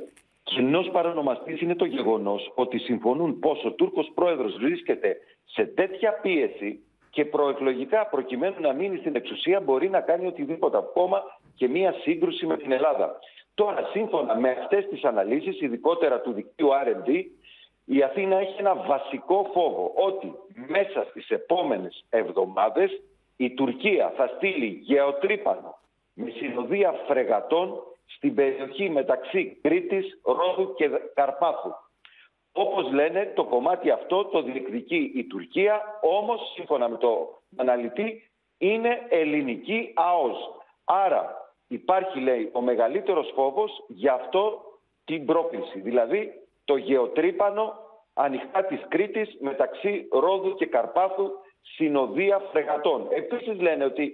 Κοινός 0.49 0.89
παρονομαστής 0.91 1.61
είναι 1.61 1.75
το 1.75 1.85
γεγονός 1.85 2.51
ότι 2.55 2.77
συμφωνούν 2.77 3.39
πως 3.39 3.63
ο 3.65 3.71
Τούρκος 3.71 4.11
πρόεδρος 4.15 4.57
βρίσκεται 4.57 5.17
σε 5.45 5.65
τέτοια 5.65 6.11
πίεση 6.21 6.83
και 7.09 7.25
προεκλογικά 7.25 8.07
προκειμένου 8.07 8.55
να 8.59 8.73
μείνει 8.73 8.97
στην 8.97 9.15
εξουσία 9.15 9.59
μπορεί 9.59 9.89
να 9.89 10.01
κάνει 10.01 10.27
οτιδήποτε 10.27 10.77
ακόμα 10.77 11.23
και 11.55 11.67
μία 11.67 11.93
σύγκρουση 12.01 12.45
με 12.45 12.57
την 12.57 12.71
Ελλάδα. 12.71 13.19
Τώρα, 13.53 13.89
σύμφωνα 13.91 14.39
με 14.39 14.49
αυτές 14.49 14.87
τις 14.89 15.03
αναλύσεις, 15.03 15.61
ειδικότερα 15.61 16.21
του 16.21 16.31
δικτύου 16.31 16.69
R&D, 16.69 17.23
η 17.85 18.03
Αθήνα 18.03 18.37
έχει 18.37 18.55
ένα 18.59 18.75
βασικό 18.75 19.49
φόβο 19.53 19.91
ότι 19.95 20.33
μέσα 20.67 21.05
στις 21.09 21.29
επόμενες 21.29 22.05
εβδομάδες 22.09 23.01
η 23.37 23.53
Τουρκία 23.53 24.13
θα 24.15 24.27
στείλει 24.35 24.79
γεωτρύπανο 24.81 25.79
με 26.13 26.29
συνοδεία 26.29 26.91
φρεγατών 27.07 27.83
στην 28.15 28.35
περιοχή 28.35 28.89
μεταξύ 28.89 29.59
Κρήτης, 29.61 30.19
Ρόδου 30.23 30.73
και 30.73 30.89
Καρπάθου. 31.13 31.71
Όπως 32.51 32.91
λένε, 32.91 33.31
το 33.35 33.43
κομμάτι 33.43 33.91
αυτό 33.91 34.25
το 34.25 34.41
διεκδικεί 34.41 35.11
η 35.15 35.23
Τουρκία, 35.23 35.99
όμως 36.01 36.51
σύμφωνα 36.55 36.89
με 36.89 36.97
το 36.97 37.41
αναλυτή 37.55 38.31
είναι 38.57 39.05
ελληνική 39.09 39.91
ΑΟΣ. 39.95 40.37
Άρα 40.83 41.53
υπάρχει, 41.67 42.19
λέει, 42.19 42.49
ο 42.53 42.61
μεγαλύτερος 42.61 43.31
φόβος 43.35 43.85
για 43.87 44.13
αυτό 44.13 44.61
την 45.05 45.25
πρόκληση. 45.25 45.79
Δηλαδή 45.79 46.31
το 46.65 46.75
γεωτρύπανο 46.75 47.73
ανοιχτά 48.13 48.65
της 48.65 48.85
Κρήτης 48.87 49.37
μεταξύ 49.39 50.07
Ρόδου 50.11 50.55
και 50.55 50.65
Καρπάθου 50.65 51.29
συνοδεία 51.61 52.39
φρεγατών. 52.39 53.07
Επίσης 53.09 53.61
λένε 53.61 53.85
ότι 53.85 54.13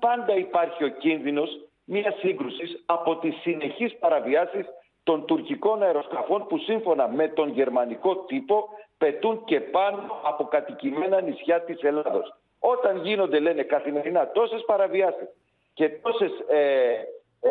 πάντα 0.00 0.36
υπάρχει 0.36 0.84
ο 0.84 0.88
κίνδυνος 0.88 1.69
μιας 1.92 2.14
σύγκρουσης 2.18 2.82
από 2.86 3.16
τις 3.16 3.34
συνεχείς 3.40 3.98
παραβιάσεις 3.98 4.66
των 5.02 5.26
τουρκικών 5.26 5.82
αεροσκαφών 5.82 6.46
που 6.46 6.58
σύμφωνα 6.58 7.08
με 7.08 7.28
τον 7.28 7.48
γερμανικό 7.48 8.16
τύπο 8.16 8.68
πετούν 8.98 9.44
και 9.44 9.60
πάνω 9.60 10.20
από 10.22 10.44
κατοικημένα 10.44 11.20
νησιά 11.20 11.60
της 11.60 11.82
Ελλάδος. 11.82 12.34
Όταν 12.58 12.96
γίνονται, 13.04 13.38
λένε, 13.40 13.62
καθημερινά 13.62 14.30
τόσες 14.30 14.64
παραβιάσεις 14.66 15.28
και 15.74 15.88
τόσες 15.88 16.30
ε, 16.48 16.92
ε, 17.40 17.50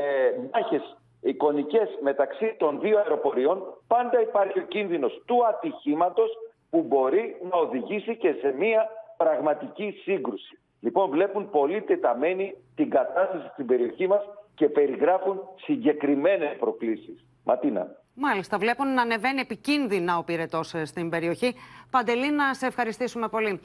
μάχες 0.54 0.98
εικονικές 1.22 1.90
μεταξύ 2.02 2.56
των 2.58 2.80
δύο 2.80 2.98
αεροποριών, 2.98 3.64
πάντα 3.88 4.22
υπάρχει 4.22 4.60
ο 4.60 4.66
κίνδυνος 4.68 5.22
του 5.26 5.46
ατυχήματος 5.46 6.30
που 6.70 6.82
μπορεί 6.82 7.36
να 7.52 7.58
οδηγήσει 7.58 8.16
και 8.18 8.32
σε 8.42 8.54
μια 8.58 8.90
πραγματική 9.18 9.92
σύγκρουση. 10.04 10.60
Λοιπόν, 10.80 11.10
βλέπουν 11.10 11.50
πολύ 11.50 11.82
τεταμένη 11.82 12.56
την 12.76 12.90
κατάσταση 12.90 13.48
στην 13.54 13.66
περιοχή 13.66 14.08
μας 14.08 14.22
και 14.56 14.70
περιγράφουν 14.70 15.40
συγκεκριμένες 15.56 16.56
προκλήσεις. 16.60 17.26
Ματίνα. 17.44 17.88
Μάλιστα, 18.14 18.58
βλέπουν 18.58 18.94
να 18.94 19.02
ανεβαίνει 19.02 19.40
επικίνδυνα 19.40 20.18
ο 20.18 20.24
πυρετός 20.24 20.74
ε, 20.74 20.86
στην 20.86 21.10
περιοχή. 21.10 21.56
Παντελή, 21.90 22.32
να 22.32 22.54
σε 22.54 22.66
ευχαριστήσουμε 22.66 23.28
πολύ. 23.28 23.62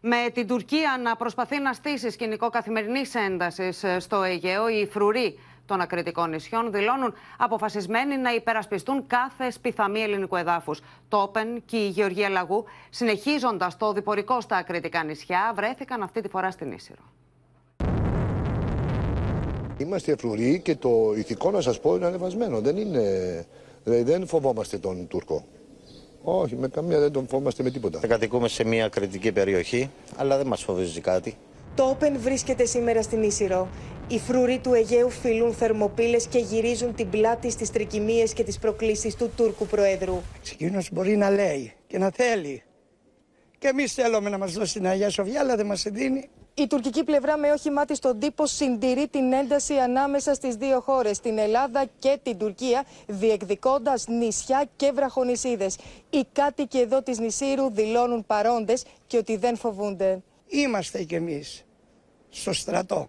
Με 0.00 0.16
την 0.34 0.46
Τουρκία 0.46 1.00
να 1.02 1.16
προσπαθεί 1.16 1.60
να 1.60 1.72
στήσει 1.72 2.10
σκηνικό 2.10 2.48
καθημερινής 2.48 3.14
έντασης 3.14 3.84
ε, 3.84 3.98
στο 3.98 4.22
Αιγαίο, 4.22 4.68
οι 4.68 4.86
φρουροί 4.86 5.38
των 5.70 5.80
ακριτικών 5.80 6.30
νησιών 6.30 6.72
δηλώνουν 6.72 7.14
αποφασισμένοι 7.38 8.16
να 8.16 8.34
υπερασπιστούν 8.34 9.06
κάθε 9.06 9.50
σπιθαμή 9.50 10.00
ελληνικού 10.00 10.36
εδάφους. 10.36 10.80
Το 11.08 11.16
Όπεν 11.16 11.62
και 11.66 11.76
η 11.76 11.88
Γεωργία 11.88 12.28
Λαγού, 12.28 12.64
συνεχίζοντας 12.90 13.76
το 13.76 13.92
διπορικό 13.92 14.40
στα 14.40 14.56
ακριτικά 14.56 15.04
νησιά, 15.04 15.52
βρέθηκαν 15.56 16.02
αυτή 16.02 16.20
τη 16.20 16.28
φορά 16.28 16.50
στην 16.50 16.72
Ίσυρο. 16.72 17.02
Είμαστε 19.78 20.16
φρουροί 20.16 20.60
και 20.64 20.76
το 20.76 21.12
ηθικό 21.16 21.50
να 21.50 21.60
σας 21.60 21.80
πω 21.80 21.94
είναι 21.94 22.06
ανεβασμένο. 22.06 22.60
Δεν, 22.60 22.76
είναι, 22.76 23.02
δηλαδή 23.84 24.02
δεν 24.02 24.26
φοβόμαστε 24.26 24.78
τον 24.78 25.06
Τούρκο. 25.08 25.44
Όχι, 26.22 26.56
με 26.56 26.68
καμία 26.68 26.98
δεν 27.00 27.12
τον 27.12 27.26
φοβόμαστε 27.28 27.62
με 27.62 27.70
τίποτα. 27.70 28.06
Κατοικούμε 28.06 28.48
σε 28.48 28.64
μια 28.64 28.88
κριτική 28.88 29.32
περιοχή, 29.32 29.90
αλλά 30.16 30.36
δεν 30.36 30.46
μας 30.46 30.62
φοβίζει 30.62 31.00
κάτι. 31.00 31.36
Το 31.74 31.84
Όπεν 31.84 32.18
βρίσκεται 32.18 32.64
σήμερα 32.64 33.02
στην 33.02 33.22
Ίσυρο. 33.22 33.68
Οι 34.08 34.18
φρουροί 34.18 34.58
του 34.58 34.74
Αιγαίου 34.74 35.10
φιλούν 35.10 35.54
θερμοπύλες 35.54 36.26
και 36.26 36.38
γυρίζουν 36.38 36.94
την 36.94 37.10
πλάτη 37.10 37.50
στις 37.50 37.70
τρικυμίες 37.70 38.32
και 38.32 38.44
τις 38.44 38.58
προκλήσεις 38.58 39.14
του 39.14 39.30
Τούρκου 39.36 39.66
Προέδρου. 39.66 40.20
Εκείνος 40.52 40.88
μπορεί 40.92 41.16
να 41.16 41.30
λέει 41.30 41.72
και 41.86 41.98
να 41.98 42.10
θέλει. 42.10 42.62
Και 43.58 43.68
εμείς 43.68 43.94
θέλουμε 43.94 44.30
να 44.30 44.38
μας 44.38 44.52
δώσει 44.52 44.72
την 44.72 44.86
Αγία 44.86 45.10
Σοφιά, 45.10 45.40
αλλά 45.40 45.56
δεν 45.56 45.66
μας 45.66 45.82
δίνει. 45.82 46.28
Η 46.54 46.66
τουρκική 46.66 47.04
πλευρά 47.04 47.36
με 47.36 47.50
όχημά 47.50 47.84
της 47.84 47.96
στον 47.96 48.18
τύπο 48.18 48.46
συντηρεί 48.46 49.08
την 49.08 49.32
ένταση 49.32 49.74
ανάμεσα 49.74 50.34
στις 50.34 50.54
δύο 50.54 50.80
χώρες, 50.80 51.20
την 51.20 51.38
Ελλάδα 51.38 51.84
και 51.98 52.18
την 52.22 52.38
Τουρκία, 52.38 52.84
διεκδικώντας 53.06 54.06
νησιά 54.08 54.68
και 54.76 54.92
βραχονισίδες. 54.94 55.76
Οι 56.10 56.24
κάτοικοι 56.32 56.78
εδώ 56.78 57.02
της 57.02 57.18
νησίρου 57.18 57.70
δηλώνουν 57.70 58.24
παρόντες 58.26 58.84
και 59.06 59.16
ότι 59.16 59.36
δεν 59.36 59.56
φοβούνται. 59.56 60.22
Είμαστε 60.50 61.02
κι 61.02 61.14
εμείς 61.14 61.64
στο 62.28 62.52
στρατό. 62.52 63.08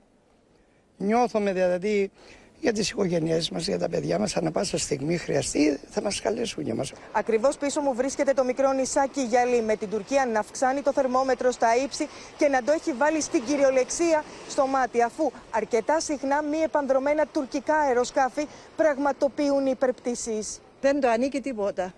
Νιώθουμε 0.97 1.53
δηλαδή 1.53 2.11
για 2.59 2.73
τις 2.73 2.89
οικογένειές 2.89 3.49
μας, 3.49 3.67
για 3.67 3.79
τα 3.79 3.89
παιδιά 3.89 4.19
μας, 4.19 4.37
ανά 4.37 4.51
πάσα 4.51 4.77
στιγμή 4.77 5.17
χρειαστεί, 5.17 5.79
θα 5.89 6.01
μας 6.01 6.21
καλέσουν 6.21 6.63
για 6.63 6.75
μας. 6.75 6.91
Ακριβώς 7.11 7.57
πίσω 7.57 7.81
μου 7.81 7.93
βρίσκεται 7.93 8.33
το 8.33 8.43
μικρό 8.43 8.71
νησάκι 8.71 9.21
Γιαλή, 9.21 9.61
με 9.61 9.75
την 9.75 9.89
Τουρκία 9.89 10.25
να 10.25 10.39
αυξάνει 10.39 10.81
το 10.81 10.93
θερμόμετρο 10.93 11.51
στα 11.51 11.75
ύψη 11.83 12.07
και 12.37 12.47
να 12.47 12.63
το 12.63 12.71
έχει 12.71 12.93
βάλει 12.93 13.21
στην 13.21 13.45
κυριολεξία 13.45 14.23
στο 14.49 14.67
μάτι, 14.67 15.01
αφού 15.01 15.31
αρκετά 15.51 15.99
συχνά 15.99 16.41
μη 16.41 16.57
επανδρομένα 16.57 17.25
τουρκικά 17.27 17.75
αεροσκάφη 17.75 18.47
πραγματοποιούν 18.75 19.65
υπερπτήσεις. 19.65 20.59
Δεν 20.81 20.99
το 20.99 21.09
ανήκει 21.09 21.41
τίποτα. 21.41 21.93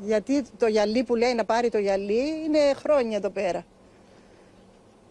Γιατί 0.00 0.42
το 0.58 0.66
γυαλί 0.66 1.04
που 1.04 1.14
λέει 1.14 1.34
να 1.34 1.44
πάρει 1.44 1.70
το 1.70 1.78
γυαλί 1.78 2.44
είναι 2.44 2.58
χρόνια 2.74 3.16
εδώ 3.16 3.30
πέρα. 3.30 3.64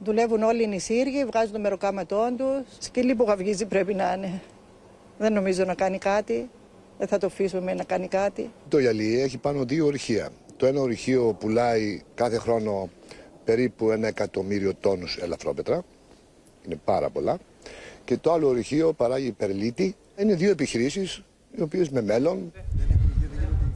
Δουλεύουν 0.04 0.44
όλοι 0.44 0.64
οι 0.64 0.68
νησίργοι, 0.68 1.26
βγάζουν 1.26 1.52
το 1.52 1.60
μεροκάματό 1.60 2.34
τους. 2.38 2.86
Σκυλί 2.86 3.16
που 3.16 3.24
γαυγίζει 3.24 3.66
πρέπει 3.66 3.94
να 3.94 4.14
είναι. 4.14 4.42
Δεν 5.18 5.34
νομίζω 5.34 5.64
να 5.64 5.74
κάνει 5.74 5.98
κάτι. 5.98 6.50
Δεν 6.98 7.08
θα 7.08 7.18
το 7.18 7.26
αφήσουμε 7.26 7.74
να 7.74 7.84
κάνει 7.84 8.08
κάτι. 8.08 8.52
Το 8.68 8.80
γυαλί 8.80 9.22
έχει 9.22 9.38
πάνω 9.38 9.64
δύο 9.64 9.86
ορυχεία. 9.86 10.30
Το 10.58 10.66
ένα 10.66 10.82
ορυχείο 10.82 11.36
πουλάει 11.40 12.02
κάθε 12.16 12.38
χρόνο 12.38 12.90
περίπου 13.44 13.92
ένα 13.92 14.08
εκατομμύριο 14.08 14.76
τόνους 14.76 15.18
ελαφρόπετρα. 15.18 15.84
Είναι 16.66 16.80
πάρα 16.86 17.10
πολλά. 17.10 17.38
Και 18.06 18.18
το 18.18 18.32
άλλο 18.32 18.48
ορυχείο 18.48 18.94
παράγει 18.94 19.28
υπερλίτη. 19.28 19.96
Είναι 20.18 20.36
δύο 20.36 20.50
επιχειρήσεις 20.50 21.24
οι 21.58 21.62
οποίες 21.62 21.90
με 21.90 22.02
μέλλον 22.02 22.52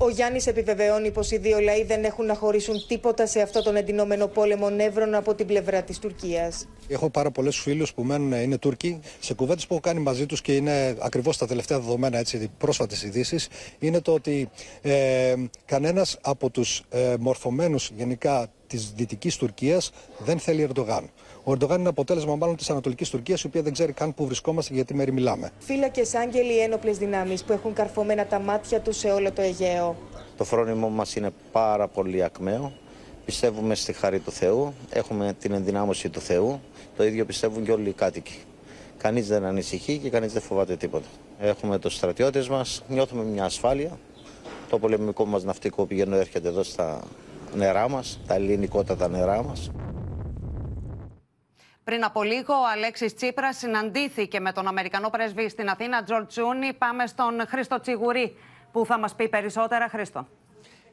ο 0.04 0.10
Γιάννης 0.10 0.48
επιβεβαιώνει 0.48 1.12
πως 1.12 1.32
οι 1.32 1.38
δύο 1.38 1.60
λαοί 1.60 1.84
δεν 1.84 2.04
έχουν 2.04 2.26
να 2.26 2.36
χωρίσουν 2.36 2.88
τίποτα 2.88 3.26
σε 3.26 3.42
αυτό 3.42 3.64
τον 3.64 3.76
εντυνόμενο 3.76 4.28
πόλεμο 4.28 4.70
νεύρων 4.70 5.16
από 5.16 5.34
την 5.34 5.46
πλευρά 5.46 5.82
της 5.84 6.00
Τουρκίας. 6.00 6.68
Έχω 6.88 7.10
πάρα 7.10 7.32
πολλού 7.32 7.52
φίλους 7.52 7.94
που 7.94 8.04
μένουν, 8.04 8.32
είναι 8.32 8.58
Τούρκοι. 8.58 9.00
Σε 9.20 9.34
κουβέντες 9.34 9.68
που 9.68 9.74
έχω 9.74 9.82
κάνει 9.82 10.00
μαζί 10.00 10.26
τους 10.26 10.42
και 10.42 10.56
είναι 10.56 10.96
ακριβώς 11.00 11.38
τα 11.38 11.48
τελευταία 11.48 11.80
δεδομένα, 11.80 12.18
έτσι, 12.18 12.52
πρόσφατες 12.58 13.04
ειδήσεις, 13.04 13.48
είναι 13.80 14.02
το 14.02 14.14
ότι 14.14 14.50
ε, 14.82 15.34
κανένας 15.66 16.18
από 16.22 16.50
τους 16.50 16.84
ε, 16.90 17.16
μορφωμένους 17.20 17.92
γενικά 17.96 18.48
της 18.68 18.92
δυτικής 18.96 19.38
Τουρκίας 19.38 19.92
δεν 20.18 20.40
θέλει 20.40 20.62
Ερντογάν. 20.62 21.10
Ο 21.46 21.52
Ερντογάν 21.52 21.80
είναι 21.80 21.90
αποτέλεσμα 21.90 22.36
μάλλον 22.36 22.56
της 22.56 22.70
Ανατολικής 22.70 23.10
Τουρκίας, 23.10 23.42
η 23.42 23.48
οποία 23.48 23.62
δεν 23.62 23.74
ξέρει 23.74 23.92
καν 23.92 24.14
πού 24.14 24.26
βρισκόμαστε 24.26 24.74
για 24.74 24.86
τι 24.86 24.94
μέρη 24.94 25.12
μιλάμε. 25.12 25.52
Φύλακε 25.60 26.02
άγγελοι 26.24 26.60
ένοπλες 26.60 26.98
δυνάμεις 26.98 27.44
που 27.44 27.54
έχουν 27.54 27.74
καρφωμένα 27.74 28.26
τα 28.26 28.40
μάτια 28.40 28.80
τους 28.80 28.98
σε 28.98 29.08
όλο 29.12 29.32
το 29.32 29.42
Αιγαίο. 29.42 29.96
Το 30.38 30.44
φρόνιμο 30.44 30.90
μας 30.90 31.16
είναι 31.16 31.32
πάρα 31.52 31.88
πολύ 31.88 32.24
ακμαίο. 32.24 32.72
Πιστεύουμε 33.26 33.76
στη 33.76 33.94
χαρή 33.94 34.20
του 34.20 34.32
Θεού, 34.32 34.74
έχουμε 34.90 35.36
την 35.40 35.54
ενδυνάμωση 35.54 36.10
του 36.10 36.20
Θεού. 36.20 36.60
Το 36.98 37.04
ίδιο 37.04 37.26
πιστεύουν 37.26 37.64
και 37.64 37.72
όλοι 37.72 37.90
οι 37.90 37.94
κάτοικοι. 37.94 38.40
Κανείς 38.98 39.28
δεν 39.28 39.46
ανησυχεί 39.46 39.98
και 39.98 40.10
κανείς 40.10 40.34
δεν 40.34 40.42
φοβάται 40.42 40.76
τίποτα. 40.76 41.08
Έχουμε 41.40 41.80
τους 41.80 41.96
στρατιώτες 41.96 42.50
μας, 42.50 42.84
νιώθουμε 42.88 43.24
μια 43.24 43.44
ασφάλεια. 43.44 44.00
Το 44.70 44.80
πολεμικό 44.80 45.26
μας 45.26 45.44
ναυτικό 45.44 45.86
πηγαίνει 45.86 46.18
έρχεται 46.18 46.48
εδώ 46.48 46.64
στα 46.64 47.00
νερά 47.56 47.90
μας, 47.90 48.20
τα 48.28 48.34
ελληνικότατα 48.34 49.08
νερά 49.08 49.44
μας. 49.44 49.72
Πριν 51.84 52.04
από 52.04 52.24
λίγο, 52.24 52.54
ο 52.54 52.68
Αλέξης 52.74 53.16
Τσίπρας 53.16 53.58
συναντήθηκε 53.58 54.40
με 54.40 54.52
τον 54.52 54.68
Αμερικανό 54.68 55.10
πρέσβη 55.10 55.50
στην 55.50 55.70
Αθήνα, 55.70 56.04
Τζορτ 56.04 56.28
Τζούνι. 56.28 56.74
Πάμε 56.74 57.08
στον 57.08 57.46
Χρήστο 57.48 57.80
Τσιγουρή, 57.80 58.36
που 58.72 58.86
θα 58.86 59.00
μας 59.00 59.16
πει 59.16 59.30
περισσότερα. 59.30 59.90
Χρήστο. 59.90 60.28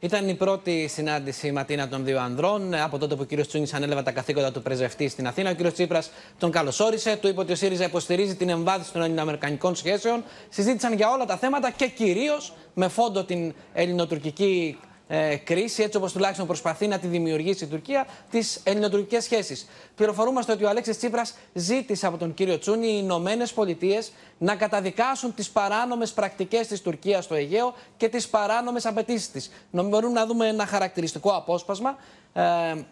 Ήταν 0.00 0.28
η 0.28 0.34
πρώτη 0.34 0.88
συνάντηση 0.88 1.52
ματίνα 1.52 1.88
των 1.88 2.04
δύο 2.04 2.20
ανδρών. 2.20 2.74
Από 2.74 2.98
τότε 2.98 3.14
που 3.14 3.26
ο 3.32 3.36
κ. 3.36 3.46
Τσούνη 3.46 3.70
ανέλαβε 3.72 4.02
τα 4.02 4.12
καθήκοντα 4.12 4.52
του 4.52 4.62
πρεσβευτή 4.62 5.08
στην 5.08 5.26
Αθήνα, 5.26 5.50
ο 5.50 5.54
κ. 5.54 5.72
Τσίπρας 5.72 6.10
τον 6.38 6.50
καλωσόρισε. 6.50 7.16
Του 7.16 7.28
είπε 7.28 7.40
ότι 7.40 7.52
ο 7.52 7.56
ΣΥΡΙΖΑ 7.56 7.84
υποστηρίζει 7.84 8.36
την 8.36 8.48
εμβάθυνση 8.48 8.92
των 8.92 9.02
ελληνοαμερικανικών 9.02 9.74
σχέσεων. 9.74 10.24
Συζήτησαν 10.48 10.92
για 10.92 11.10
όλα 11.10 11.24
τα 11.24 11.36
θέματα 11.36 11.70
και 11.70 11.86
κυρίως 11.88 12.52
με 12.74 12.88
φόντο 12.88 13.24
την 13.24 13.54
ελληνοτουρκική 13.72 14.78
ε, 15.12 15.36
κρίση, 15.36 15.82
έτσι 15.82 15.96
όπως 15.96 16.12
τουλάχιστον 16.12 16.46
προσπαθεί 16.46 16.86
να 16.86 16.98
τη 16.98 17.06
δημιουργήσει 17.06 17.64
η 17.64 17.66
Τουρκία, 17.66 18.06
τις 18.30 18.60
ελληνοτουρκικές 18.64 19.24
σχέσεις. 19.24 19.66
Πληροφορούμαστε 19.94 20.52
ότι 20.52 20.64
ο 20.64 20.68
Αλέξης 20.68 20.96
Τσίπρας 20.96 21.34
ζήτησε 21.52 22.06
από 22.06 22.16
τον 22.16 22.34
κύριο 22.34 22.58
Τσούνη 22.58 22.86
οι 22.86 23.00
Ηνωμένε 23.02 23.46
Πολιτείες 23.54 24.12
να 24.38 24.56
καταδικάσουν 24.56 25.34
τις 25.34 25.50
παράνομες 25.50 26.12
πρακτικές 26.12 26.66
της 26.66 26.80
Τουρκίας 26.80 27.24
στο 27.24 27.34
Αιγαίο 27.34 27.74
και 27.96 28.08
τις 28.08 28.28
παράνομες 28.28 28.86
απαιτήσεις 28.86 29.30
της. 29.30 29.50
Μπορούμε 29.70 30.12
να 30.12 30.26
δούμε 30.26 30.48
ένα 30.48 30.66
χαρακτηριστικό 30.66 31.30
απόσπασμα. 31.30 31.96
Ε, 32.32 32.42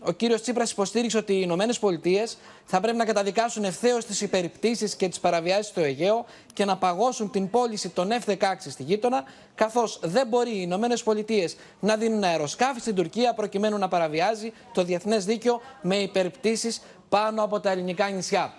ο 0.00 0.12
κύριος 0.12 0.40
Τσίπρας 0.42 0.70
υποστήριξε 0.70 1.16
ότι 1.16 1.32
οι 1.32 1.40
Ηνωμένες 1.42 1.78
Πολιτείες 1.78 2.38
θα 2.64 2.80
πρέπει 2.80 2.96
να 2.96 3.04
καταδικάσουν 3.04 3.64
ευθέως 3.64 4.04
τις 4.04 4.20
υπερηπτήσει 4.20 4.96
και 4.96 5.08
τις 5.08 5.20
παραβιάσεις 5.20 5.66
στο 5.66 5.80
Αιγαίο 5.80 6.24
και 6.52 6.64
να 6.64 6.76
παγώσουν 6.76 7.30
την 7.30 7.50
πώληση 7.50 7.88
των 7.88 8.08
F-16 8.24 8.36
στη 8.58 8.82
γείτονα, 8.82 9.24
καθώς 9.54 10.00
δεν 10.02 10.26
μπορεί 10.26 10.50
οι 10.50 10.60
Ηνωμένες 10.62 11.02
Πολιτείες 11.02 11.56
να 11.80 11.96
δίνουν 11.96 12.24
αεροσκάφη 12.24 12.80
στην 12.80 12.94
Τουρκία 12.94 13.34
προκειμένου 13.34 13.78
να 13.78 13.88
παραβιάζει 13.88 14.52
το 14.74 14.84
διεθνές 14.84 15.24
δίκαιο 15.24 15.60
με 15.82 15.96
υπερηπτήσει 15.96 16.80
πάνω 17.08 17.42
από 17.42 17.60
τα 17.60 17.70
ελληνικά 17.70 18.08
νησιά. 18.08 18.54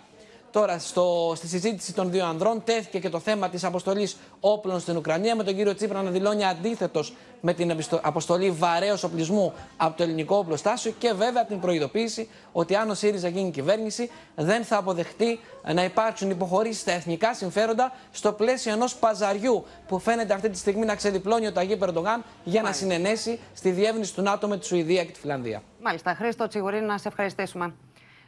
Τώρα, 0.51 0.79
στο, 0.79 1.33
στη 1.35 1.47
συζήτηση 1.47 1.93
των 1.93 2.11
δύο 2.11 2.25
ανδρών, 2.25 2.63
τέθηκε 2.63 2.99
και 2.99 3.09
το 3.09 3.19
θέμα 3.19 3.49
της 3.49 3.63
αποστολής 3.63 4.17
όπλων 4.39 4.79
στην 4.79 4.97
Ουκρανία, 4.97 5.35
με 5.35 5.43
τον 5.43 5.55
κύριο 5.55 5.75
Τσίπρα 5.75 6.01
να 6.01 6.09
δηλώνει 6.11 6.45
αντίθετος 6.45 7.13
με 7.41 7.53
την 7.53 7.77
αποστολή 8.01 8.51
βαρέως 8.51 9.03
οπλισμού 9.03 9.53
από 9.77 9.97
το 9.97 10.03
ελληνικό 10.03 10.37
οπλοστάσιο 10.37 10.91
και 10.97 11.13
βέβαια 11.13 11.45
την 11.45 11.59
προειδοποίηση 11.59 12.29
ότι 12.51 12.75
αν 12.75 12.89
ο 12.89 12.93
ΣΥΡΙΖΑ 12.93 13.27
γίνει 13.27 13.51
κυβέρνηση, 13.51 14.09
δεν 14.35 14.63
θα 14.63 14.77
αποδεχτεί 14.77 15.39
να 15.73 15.83
υπάρξουν 15.83 16.29
υποχωρήσεις 16.29 16.81
στα 16.81 16.91
εθνικά 16.91 17.33
συμφέροντα 17.33 17.91
στο 18.11 18.33
πλαίσιο 18.33 18.71
ενός 18.71 18.95
παζαριού 18.95 19.65
που 19.87 19.99
φαίνεται 19.99 20.33
αυτή 20.33 20.49
τη 20.49 20.57
στιγμή 20.57 20.85
να 20.85 20.95
ξεδιπλώνει 20.95 21.47
ο 21.47 21.51
Ταγί 21.51 21.77
Περντογάν 21.77 22.23
για 22.43 22.61
να 22.61 22.71
συνενέσει 22.71 23.39
στη 23.53 23.69
διεύνηση 23.69 24.13
του 24.13 24.21
ΝΑΤΟ 24.21 24.47
με 24.47 24.57
τη 24.57 24.65
Σουηδία 24.65 25.05
και 25.05 25.11
τη 25.11 25.19
Φιλανδία. 25.19 25.61
Μάλιστα. 25.81 26.15
Χρήστο 26.15 26.47
Τσιγουρίνη, 26.47 26.85
να 26.85 26.97
σε 26.97 27.07
ευχαριστήσουμε. 27.07 27.73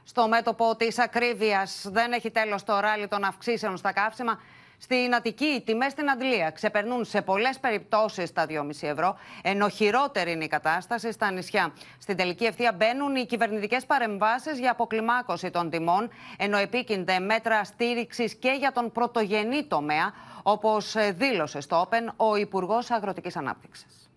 Στο 0.03 0.27
μέτωπο 0.27 0.75
της 0.75 0.99
ακρίβειας 0.99 1.85
δεν 1.91 2.11
έχει 2.11 2.31
τέλος 2.31 2.63
το 2.63 2.79
ράλι 2.79 3.07
των 3.07 3.23
αυξήσεων 3.23 3.77
στα 3.77 3.91
καύσιμα. 3.93 4.39
Στην 4.77 5.15
Αττική, 5.15 5.45
οι 5.45 5.61
τιμές 5.61 5.91
στην 5.91 6.09
Αντλία 6.09 6.49
ξεπερνούν 6.49 7.05
σε 7.05 7.21
πολλές 7.21 7.59
περιπτώσεις 7.59 8.33
τα 8.33 8.45
2,5 8.45 8.87
ευρώ, 8.87 9.17
ενώ 9.41 9.69
χειρότερη 9.69 10.31
είναι 10.31 10.43
η 10.43 10.47
κατάσταση 10.47 11.11
στα 11.11 11.31
νησιά. 11.31 11.73
Στην 11.99 12.17
τελική 12.17 12.45
ευθεία 12.45 12.73
μπαίνουν 12.73 13.15
οι 13.15 13.25
κυβερνητικές 13.25 13.85
παρεμβάσεις 13.85 14.59
για 14.59 14.71
αποκλιμάκωση 14.71 15.49
των 15.49 15.69
τιμών, 15.69 16.09
ενώ 16.37 16.57
επίκυνται 16.57 17.19
μέτρα 17.19 17.63
στήριξης 17.63 18.35
και 18.35 18.55
για 18.59 18.71
τον 18.71 18.91
πρωτογενή 18.91 19.63
τομέα, 19.63 20.13
όπως 20.43 20.95
δήλωσε 21.11 21.59
στο 21.59 21.87
Open 21.89 22.13
ο 22.15 22.35
Υπουργός 22.35 22.91
Αγροτικής 22.91 23.35
Ανάπτυξης. 23.35 24.10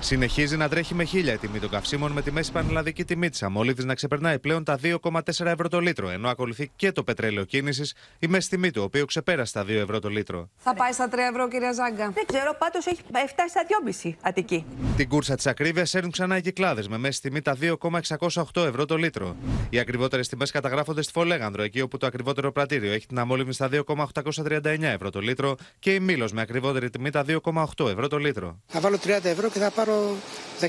Συνεχίζει 0.00 0.56
να 0.56 0.68
τρέχει 0.68 0.94
με 0.94 1.04
χίλια 1.04 1.32
η 1.32 1.36
τιμή 1.36 1.58
των 1.58 1.70
καυσίμων 1.70 2.12
με 2.12 2.22
τη 2.22 2.32
μέση 2.32 2.52
πανελλαδική 2.52 3.04
τιμή 3.04 3.28
της 3.30 3.42
αμόλυδη 3.42 3.84
να 3.84 3.94
ξεπερνάει 3.94 4.38
πλέον 4.38 4.64
τα 4.64 4.78
2,4 4.82 5.46
ευρώ 5.46 5.68
το 5.68 5.80
λίτρο, 5.80 6.10
ενώ 6.10 6.28
ακολουθεί 6.28 6.70
και 6.76 6.92
το 6.92 7.02
πετρέλαιο 7.02 7.44
κίνησης, 7.44 7.94
η 8.18 8.26
μέση 8.26 8.48
τιμή 8.48 8.70
του, 8.70 8.82
οποίος 8.82 9.06
ξεπέρασε 9.06 9.52
τα 9.52 9.64
2 9.64 9.68
ευρώ 9.68 9.98
το 9.98 10.08
λίτρο. 10.08 10.48
Θα 10.56 10.74
πάει 10.74 10.92
στα 10.92 11.08
3 11.08 11.18
ευρώ, 11.30 11.48
κυρία 11.48 11.72
Ζάγκα. 11.72 12.10
Δεν 12.10 12.24
ξέρω, 12.26 12.56
πάντως 12.58 12.86
έχει 12.86 13.00
φτάσει 13.28 13.48
στα 13.48 13.62
2,5 14.02 14.16
Αττική. 14.20 14.64
Την 14.96 15.08
κούρσα 15.08 15.34
της 15.34 15.46
ακρίβειας 15.46 15.94
έρνουν 15.94 16.10
ξανά 16.10 16.36
οι 16.36 16.40
κυκλάδες 16.40 16.88
με 16.88 16.98
μέση 16.98 17.20
τιμή 17.20 17.40
τα 17.40 17.56
2,608 17.60 18.64
ευρώ 18.66 18.84
το 18.84 18.96
λίτρο. 18.96 19.36
Οι 19.70 19.78
ακριβότερες 19.78 20.28
τιμές 20.28 20.50
καταγράφονται 20.50 21.02
στη 21.02 21.12
Φολέγανδρο, 21.12 21.62
εκεί 21.62 21.80
όπου 21.80 21.96
το 21.96 22.06
ακριβότερο 22.06 22.52
πρατήριο 22.52 22.92
έχει 22.92 23.06
την 23.06 23.18
αμόλυβη 23.18 23.52
στα 23.52 23.68
2,839 23.72 24.82
ευρώ 24.82 25.10
το 25.10 25.20
λίτρο 25.20 25.56
και 25.78 25.94
η 25.94 26.00
Μήλος 26.00 26.32
με 26.32 26.40
ακριβότερη 26.40 26.90
τιμή 26.90 27.10
τα 27.10 27.24
2,8 27.28 27.88
ευρώ 27.88 28.08
το 28.08 28.18
λίτρο. 28.18 28.58
Θα 28.66 28.80
βάλω 28.80 28.98
30 29.04 29.08
ευρώ 29.22 29.48
και 29.50 29.58
θα 29.58 29.70
πάρω 29.70 29.87
πάρω 29.88 30.16
13 30.60 30.68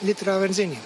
λίτρα 0.00 0.38
βενζίνη 0.38 0.78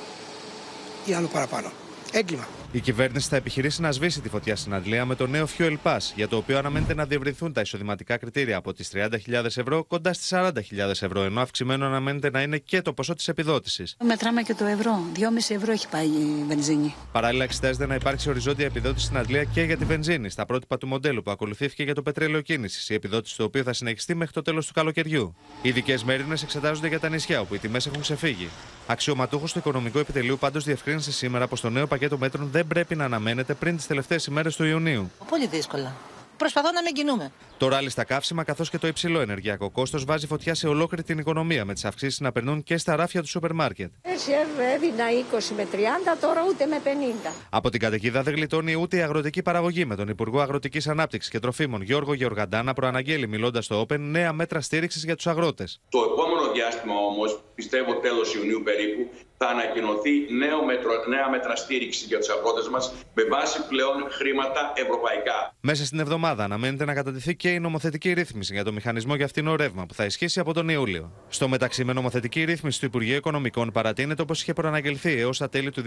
ή 1.04 1.12
άλλο 1.12 1.26
παραπάνω. 1.26 1.70
Έγκλημα. 2.12 2.48
Η 2.76 2.80
κυβέρνηση 2.80 3.28
θα 3.28 3.36
επιχειρήσει 3.36 3.80
να 3.80 3.92
σβήσει 3.92 4.20
τη 4.20 4.28
φωτιά 4.28 4.56
στην 4.56 4.74
Αντλία 4.74 5.04
με 5.04 5.14
το 5.14 5.26
νέο 5.26 5.48
Fuel 5.58 5.76
Pass, 5.82 5.98
για 6.14 6.28
το 6.28 6.36
οποίο 6.36 6.58
αναμένεται 6.58 6.94
να 6.94 7.04
διευρυνθούν 7.04 7.52
τα 7.52 7.60
εισοδηματικά 7.60 8.16
κριτήρια 8.16 8.56
από 8.56 8.72
τις 8.72 8.90
30.000 8.94 9.44
ευρώ 9.44 9.84
κοντά 9.84 10.12
στις 10.12 10.32
40.000 10.34 10.52
ευρώ, 10.88 11.22
ενώ 11.22 11.40
αυξημένο 11.40 11.86
αναμένεται 11.86 12.30
να 12.30 12.42
είναι 12.42 12.58
και 12.58 12.82
το 12.82 12.92
ποσό 12.92 13.14
της 13.14 13.28
επιδότησης. 13.28 13.96
Μετράμε 14.04 14.42
και 14.42 14.54
το 14.54 14.64
ευρώ. 14.64 15.02
2,5 15.14 15.54
ευρώ 15.54 15.72
έχει 15.72 15.88
πάει 15.88 16.06
η 16.06 16.44
βενζίνη. 16.46 16.94
Παράλληλα, 17.12 17.44
εξετάζεται 17.44 17.86
να 17.86 17.94
υπάρξει 17.94 18.28
οριζόντια 18.28 18.66
επιδότηση 18.66 19.04
στην 19.04 19.18
Αντλία 19.18 19.44
και 19.44 19.62
για 19.62 19.76
τη 19.76 19.84
βενζίνη, 19.84 20.30
στα 20.30 20.46
πρότυπα 20.46 20.78
του 20.78 20.86
μοντέλου 20.86 21.22
που 21.22 21.30
ακολουθήθηκε 21.30 21.82
για 21.82 21.94
το 21.94 22.02
πετρέλαιο 22.02 22.40
κίνησης, 22.40 22.88
η 22.88 22.94
επιδότηση 22.94 23.36
του 23.36 23.44
οποίου 23.44 23.62
θα 23.62 23.72
συνεχιστεί 23.72 24.14
μέχρι 24.14 24.32
το 24.32 24.42
τέλος 24.42 24.66
του 24.66 24.72
καλοκαιριού. 24.72 25.36
Οι 25.62 25.68
ειδικές 25.68 26.04
μέρημνες 26.04 26.42
εξετάζονται 26.42 26.88
για 26.88 27.00
τα 27.00 27.08
νησιά, 27.08 27.40
όπου 27.40 27.54
οι 27.54 27.58
τιμές 27.58 27.86
έχουν 27.86 28.00
ξεφύγει. 28.00 28.48
Αξιωματούχος 28.86 29.52
του 29.52 29.58
Οικονομικού 29.58 29.98
Επιτελείου 29.98 30.38
πάντως 30.38 30.64
διευκρίνησε 30.64 31.12
σήμερα 31.12 31.46
πως 31.46 31.60
το 31.60 31.70
νέο 31.70 31.86
πακέτο 31.86 32.18
μέτρων 32.18 32.48
δεν 32.52 32.65
πρέπει 32.68 32.94
να 32.96 33.04
αναμένεται 33.04 33.54
πριν 33.54 33.76
τις 33.76 33.86
τελευταίες 33.86 34.26
ημέρες 34.26 34.56
του 34.56 34.64
Ιουνίου. 34.64 35.10
Πολύ 35.28 35.46
δύσκολα. 35.46 35.92
Προσπαθώ 36.36 36.72
να 36.72 36.82
μην 36.82 36.94
κινούμε. 36.94 37.32
Το 37.58 37.68
ράλι 37.68 37.90
στα 37.90 38.04
καύσιμα 38.04 38.44
καθώς 38.44 38.70
και 38.70 38.78
το 38.78 38.86
υψηλό 38.86 39.20
ενεργειακό 39.20 39.70
κόστος 39.70 40.04
βάζει 40.04 40.26
φωτιά 40.26 40.54
σε 40.54 40.68
ολόκληρη 40.68 41.02
την 41.02 41.18
οικονομία, 41.18 41.64
με 41.64 41.74
τις 41.74 41.84
αυξήσεις 41.84 42.20
να 42.20 42.32
περνούν 42.32 42.62
και 42.62 42.76
στα 42.76 42.96
ράφια 42.96 43.20
του 43.20 43.28
σούπερ 43.28 43.52
μάρκετ. 43.52 43.90
Έτσι 44.02 44.30
έδινα 44.74 45.04
20 45.32 45.54
με 45.56 45.66
30, 45.72 45.76
τώρα 46.20 46.40
ούτε 46.48 46.66
με 46.66 46.80
50. 46.84 47.32
Από 47.50 47.70
την 47.70 47.80
καταιγίδα 47.80 48.22
δεν 48.22 48.34
γλιτώνει 48.34 48.74
ούτε 48.74 48.96
η 48.96 49.00
αγροτική 49.00 49.42
παραγωγή, 49.42 49.84
με 49.84 49.96
τον 49.96 50.08
Υπουργό 50.08 50.40
Αγροτικής 50.40 50.88
Ανάπτυξης 50.88 51.30
και 51.30 51.38
Τροφίμων 51.38 51.82
Γιώργο 51.82 52.14
Γεωργαντά 52.14 52.62
να 52.62 52.72
προαναγγέλει 52.72 53.28
μιλώντας 53.28 53.64
στο 53.64 53.86
Open 53.88 53.98
νέα 53.98 54.32
μέτρα 54.32 54.60
στήριξης 54.60 55.04
για 55.04 55.16
τους 55.16 55.26
αγρότες. 55.26 55.80
Το 55.88 55.98
επόμενο 56.12 56.52
διάστημα 56.52 56.94
όμως, 56.94 57.40
πιστεύω 57.54 57.94
τέλος 57.94 58.34
Ιουνίου 58.34 58.62
περίπου, 58.64 59.10
θα 59.38 59.46
ανακοινωθεί 59.46 60.10
νέο 60.42 60.64
μέτρο, 60.64 60.90
νέα 61.08 61.30
μέτρα 61.30 61.56
στήριξης 61.56 62.06
για 62.06 62.18
τους 62.18 62.28
αγρότες 62.28 62.68
μας 62.68 62.92
με 63.14 63.24
βάση 63.24 63.66
πλέον 63.68 63.96
χρήματα 64.10 64.72
ευρωπαϊκά. 64.74 65.54
Μέσα 65.60 65.84
στην 65.84 66.00
εβδομάδα 66.00 66.44
αναμένεται 66.44 66.84
να 66.84 66.94
κατατηθεί 66.94 67.36
και 67.36 67.45
η 67.50 67.60
νομοθετική 67.60 68.12
ρύθμιση 68.12 68.52
για 68.52 68.64
το 68.64 68.72
μηχανισμό 68.72 69.14
για 69.14 69.26
φτηνό 69.28 69.56
ρεύμα 69.56 69.86
που 69.86 69.94
θα 69.94 70.04
ισχύσει 70.04 70.40
από 70.40 70.52
τον 70.52 70.68
Ιούλιο. 70.68 71.12
Στο 71.28 71.48
μεταξύ, 71.48 71.84
με 71.84 71.92
νομοθετική 71.92 72.44
ρύθμιση 72.44 72.80
του 72.80 72.86
Υπουργείου 72.86 73.16
Οικονομικών 73.16 73.72
παρατείνεται 73.72 74.22
όπως 74.22 74.42
είχε 74.42 74.52
προαναγγελθεί 74.52 75.12
έως 75.12 75.38
τα 75.38 75.48
τέλη 75.48 75.70
του 75.70 75.82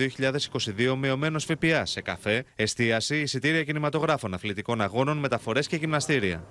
2022 0.76 0.96
μειωμένος 0.98 1.46
ΦΠΑ 1.46 1.86
σε 1.86 2.02
καφέ, 2.02 2.46
εστίαση, 2.56 3.20
εισιτήρια 3.20 3.64
κινηματογράφων, 3.64 4.34
αθλητικών 4.34 4.82
αγώνων, 4.82 5.18
μεταφορές 5.18 5.68
και 5.68 5.76
γυμναστήρια. 5.76 6.44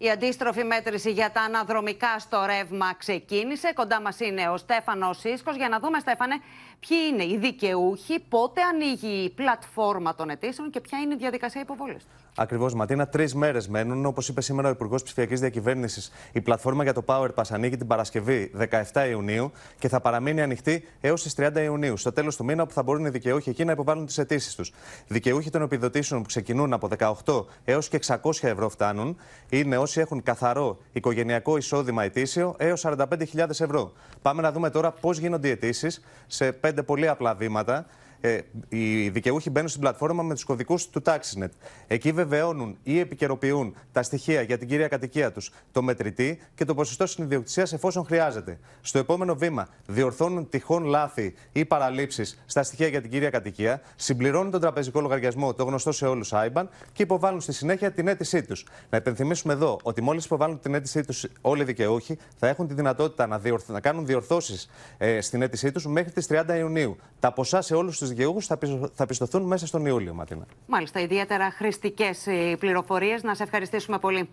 Η 0.00 0.10
αντίστροφη 0.10 0.64
μέτρηση 0.64 1.10
για 1.10 1.30
τα 1.30 1.40
αναδρομικά 1.40 2.18
στο 2.18 2.44
ρεύμα 2.46 2.94
ξεκίνησε. 2.98 3.72
Κοντά 3.74 4.00
μας 4.00 4.20
είναι 4.20 4.48
ο 4.48 4.56
Στέφανος 4.56 5.18
Σίσκο. 5.18 5.50
Για 5.52 5.68
να 5.68 5.78
δούμε, 5.80 5.98
Στέφανε, 5.98 6.34
ποιοι 6.80 6.98
είναι 7.12 7.24
οι 7.24 7.38
δικαιούχοι, 7.38 8.20
πότε 8.28 8.60
ανοίγει 8.62 9.24
η 9.24 9.30
πλατφόρμα 9.30 10.14
των 10.14 10.30
αιτήσεων 10.30 10.70
και 10.70 10.80
ποια 10.80 10.98
είναι 10.98 11.14
η 11.14 11.16
διαδικασία 11.16 11.60
υποβολής 11.60 12.04
τους; 12.04 12.28
Ακριβώς, 12.40 12.74
Ματίνα. 12.74 13.08
Τρεις 13.08 13.34
μέρες 13.34 13.68
μένουν. 13.68 14.06
Όπως 14.06 14.28
είπε 14.28 14.40
σήμερα 14.40 14.68
ο 14.68 14.70
Υπουργός 14.70 15.02
Ψηφιακής 15.02 15.40
Διακυβέρνησης, 15.40 16.12
η 16.32 16.40
πλατφόρμα 16.40 16.82
για 16.82 16.92
το 16.92 17.02
Power 17.06 17.28
Pass 17.34 17.42
ανοίγει 17.50 17.76
την 17.76 17.86
Παρασκευή 17.86 18.50
17 18.92 19.08
Ιουνίου 19.08 19.52
και 19.78 19.88
θα 19.88 20.00
παραμείνει 20.00 20.42
ανοιχτή 20.42 20.88
έως 21.00 21.22
τις 21.22 21.34
30 21.34 21.62
Ιουνίου, 21.62 21.96
στο 21.96 22.12
τέλος 22.12 22.36
του 22.36 22.44
μήνα, 22.44 22.66
που 22.66 22.72
θα 22.72 22.82
μπορούν 22.82 23.04
οι 23.04 23.08
δικαιούχοι 23.08 23.50
εκεί 23.50 23.64
να 23.64 23.72
υποβάλουν 23.72 24.06
τις 24.06 24.18
αιτήσεις 24.18 24.54
τους. 24.54 24.72
Δικαιούχοι 25.06 25.50
των 25.50 25.62
επιδοτήσεων 25.62 26.20
που 26.20 26.26
ξεκινούν 26.26 26.72
από 26.72 26.88
18 27.24 27.46
έως 27.64 27.88
και 27.88 27.98
600 28.06 28.16
ευρώ 28.40 28.68
φτάνουν 28.68 29.16
είναι 29.48 29.78
όσοι 29.78 30.00
έχουν 30.00 30.22
καθαρό 30.22 30.78
οικογενειακό 30.92 31.56
εισόδημα 31.56 32.04
ετήσιο 32.04 32.54
έως 32.58 32.84
45.000 32.86 33.48
ευρώ. 33.48 33.92
Πάμε 34.22 34.42
να 34.42 34.52
δούμε 34.52 34.70
τώρα 34.70 34.90
πώς 34.92 35.18
γίνονται 35.18 35.48
οι 35.48 35.50
αιτήσεις 35.50 36.04
σε 36.26 36.52
πέντε 36.68 36.82
πολύ 36.82 37.08
απλά 37.08 37.34
βήματα 37.34 37.86
ε, 38.20 38.38
οι 38.68 39.08
δικαιούχοι 39.08 39.50
μπαίνουν 39.50 39.68
στην 39.68 39.80
πλατφόρμα 39.80 40.22
με 40.22 40.34
τους 40.34 40.44
κωδικούς 40.44 40.88
του 40.88 41.02
TaxiNet. 41.04 41.48
Εκεί 41.86 42.12
βεβαιώνουν 42.12 42.78
ή 42.82 42.98
επικαιροποιούν 42.98 43.74
τα 43.92 44.02
στοιχεία 44.02 44.42
για 44.42 44.58
την 44.58 44.68
κύρια 44.68 44.88
κατοικία 44.88 45.32
τους, 45.32 45.50
το 45.72 45.82
μετρητή 45.82 46.38
και 46.54 46.64
το 46.64 46.74
ποσοστό 46.74 47.06
συνειδιοκτησία 47.06 47.66
εφόσον 47.72 48.04
χρειάζεται. 48.04 48.58
Στο 48.80 48.98
επόμενο 48.98 49.34
βήμα, 49.34 49.68
διορθώνουν 49.86 50.48
τυχόν 50.48 50.84
λάθη 50.84 51.34
ή 51.52 51.64
παραλήψεις 51.64 52.42
στα 52.46 52.62
στοιχεία 52.62 52.86
για 52.86 53.00
την 53.00 53.10
κύρια 53.10 53.30
κατοικία, 53.30 53.80
συμπληρώνουν 53.96 54.50
τον 54.50 54.60
τραπεζικό 54.60 55.00
λογαριασμό, 55.00 55.54
το 55.54 55.64
γνωστό 55.64 55.92
σε 55.92 56.06
όλους 56.06 56.32
IBAN, 56.32 56.64
και 56.92 57.02
υποβάλλουν 57.02 57.40
στη 57.40 57.52
συνέχεια 57.52 57.92
την 57.92 58.08
αίτησή 58.08 58.42
τους. 58.42 58.66
Να 58.90 58.98
υπενθυμίσουμε 58.98 59.52
εδώ 59.52 59.78
ότι 59.82 60.02
μόλις 60.02 60.24
υποβάλλουν 60.24 60.60
την 60.60 60.74
αίτησή 60.74 61.04
τους 61.04 61.26
όλοι 61.40 61.62
οι 61.62 61.64
δικαιούχοι, 61.64 62.18
θα 62.36 62.48
έχουν 62.48 62.68
τη 62.68 62.74
δυνατότητα 62.74 63.26
να, 63.26 63.38
διορθ... 63.38 63.68
να 63.68 63.80
κάνουν 63.80 64.06
διορθώσεις 64.06 64.70
ε, 64.98 65.20
στην 65.20 65.42
αίτησή 65.42 65.72
τους 65.72 65.86
μέχρι 65.86 66.12
τις 66.12 66.26
30 66.30 66.44
Ιουνίου. 66.58 66.96
Τα 67.20 67.32
ποσά 67.32 67.60
σε 67.62 67.74
όλους 67.74 67.98
τους 67.98 68.07
δικαιούχους 68.08 68.46
θα 68.94 69.06
πιστωθούν 69.06 69.42
μέσα 69.42 69.66
στον 69.66 69.86
Ιούλιο, 69.86 70.14
Ματίνα. 70.14 70.46
Μάλιστα, 70.66 71.00
ιδιαίτερα 71.00 71.50
χρηστικές 71.50 72.26
οι 72.26 72.56
πληροφορίες. 72.58 73.22
Να 73.22 73.34
σε 73.34 73.42
ευχαριστήσουμε 73.42 73.98
πολύ. 73.98 74.28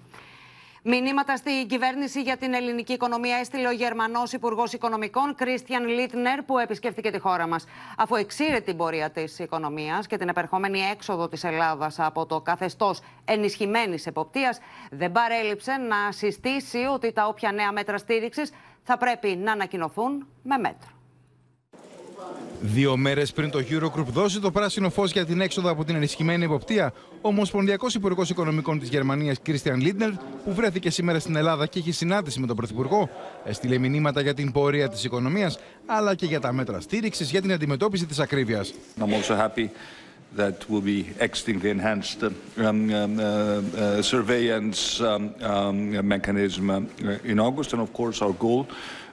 Μηνύματα 0.88 1.36
στην 1.36 1.68
κυβέρνηση 1.68 2.22
για 2.22 2.38
την 2.38 2.54
ελληνική 2.54 2.94
οικονομία 2.94 3.38
έστειλε 3.38 3.68
ο 3.68 3.72
Γερμανός 3.72 4.34
Υπουργός 4.34 4.74
Οικονομικών, 4.74 5.36
Κρίστιαν 5.36 5.88
Λίτνερ, 5.88 6.44
που 6.44 6.58
επισκέφθηκε 6.58 7.12
τη 7.12 7.20
χώρα 7.20 7.48
μας. 7.48 7.66
Αφού 7.98 8.16
εξήρε 8.16 8.60
την 8.60 8.78
πορεία 8.78 9.10
της 9.10 9.40
οικονομίας 9.40 10.08
και 10.08 10.18
την 10.18 10.28
επερχόμενη 10.28 10.80
έξοδο 10.80 11.28
της 11.28 11.44
Ελλάδας 11.44 12.00
από 12.00 12.26
το 12.26 12.42
καθεστώς 12.42 13.02
ενισχυμένης 13.26 14.06
εποπτείας, 14.06 14.60
δεν 14.92 15.12
παρέλειψε 15.12 15.72
να 15.72 16.12
συστήσει 16.12 16.78
ότι 16.94 17.12
τα 17.12 17.28
όποια 17.28 17.52
νέα 17.52 17.72
μέτρα 17.72 17.98
στήριξης 17.98 18.52
θα 18.84 18.98
πρέπει 18.98 19.28
να 19.28 19.52
ανακοινωθούν 19.52 20.28
με 20.44 20.58
μέτρο. 20.58 20.90
Δύο 22.62 22.98
μέρες 22.98 23.32
πριν 23.32 23.50
το 23.50 23.60
Eurogroup 23.70 24.06
δώσει 24.06 24.40
το 24.40 24.52
πράσινο 24.52 24.90
φως 24.90 25.12
για 25.12 25.26
την 25.26 25.42
έξοδο 25.42 25.72
από 25.72 25.84
την 25.84 25.96
ενισχυμένη 25.96 26.44
εποπτεία, 26.44 26.94
ο 27.22 27.28
Ομοσπονδιακός 27.28 27.96
Υπουργός 27.96 28.30
Οικονομικών 28.30 28.80
της 28.80 28.90
Γερμανίας, 28.90 29.38
Κρίστιαν 29.42 29.82
Λίντνερ, 29.82 30.10
που 30.46 30.54
βρέθηκε 30.54 30.90
σήμερα 30.90 31.20
στην 31.20 31.36
Ελλάδα 31.36 31.66
και 31.66 31.80
έχει 31.80 31.92
συνάντηση 31.92 32.40
με 32.40 32.48
τον 32.48 32.56
Πρωθυπουργό, 32.56 33.10
έστειλε 33.46 33.78
μηνύματα 33.78 34.22
για 34.22 34.34
την 34.34 34.52
πορεία 34.52 34.90
της 34.90 35.04
οικονομίας, 35.04 35.60
αλλά 35.86 36.16
και 36.16 36.26
για 36.26 36.40
τα 36.40 36.54
μέτρα 36.54 36.80
στήριξης 36.80 37.32
για 37.32 37.42
την 37.42 37.52
αντιμετώπιση 37.52 38.06
της 38.06 38.20
ακρίβειας. 38.20 38.74
that 40.36 40.70
will 40.70 40.82
be 40.82 41.02
exiting 41.20 41.60
the 41.60 41.70
enhanced 41.70 42.22
um, 42.24 42.34
um, 42.58 43.20
uh, 43.20 43.24
uh, 43.24 44.02
surveillance 44.02 45.00
um, 45.02 45.34
um, 45.42 46.08
mechanism 46.16 46.70
uh, 46.70 47.32
in 47.32 47.40
August. 47.40 47.72
And 47.74 47.82
of 47.82 47.94
course, 47.94 48.22
our 48.22 48.34
goal 48.34 48.68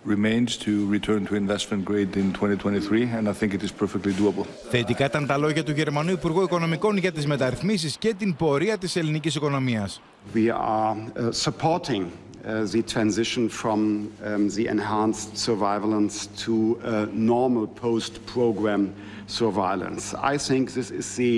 remains 0.05 0.57
to 0.57 0.71
return 0.89 1.25
to 1.25 1.35
investment 1.35 1.85
grade 1.85 2.15
in 2.15 2.33
2023, 2.33 3.03
and 3.17 3.27
I 3.27 3.33
think 3.33 3.53
it 3.53 3.63
is 3.63 3.71
perfectly 3.71 4.13
doable. 4.13 4.45
Θετικά 4.69 5.05
ήταν 5.05 5.25
τα 5.25 5.37
λόγια 5.37 5.63
του 5.63 5.71
Γερμανού 5.71 6.11
Υπουργού 6.11 6.41
Οικονομικών 6.41 6.97
για 6.97 7.11
τις 7.11 7.25
μεταρρυθμίσεις 7.25 7.97
και 7.97 8.13
την 8.13 8.35
πορεία 8.35 8.77
της 8.77 8.95
ελληνικής 8.95 9.35
οικονομίας. 9.35 10.01
We 10.33 10.49
are 10.49 10.95
uh, 10.95 11.31
supporting 11.31 12.03
uh, 12.47 12.65
the 12.65 12.81
transition 12.81 13.49
from 13.49 13.79
um, 14.23 14.49
the 14.49 14.67
enhanced 14.67 15.37
surveillance 15.37 16.27
to 16.45 16.79
uh, 16.83 17.05
normal 17.11 17.67
post-program 17.67 18.93
surveillance. 19.27 20.13
I 20.33 20.37
think 20.37 20.71
this 20.71 20.89
is 20.91 21.15
the, 21.15 21.33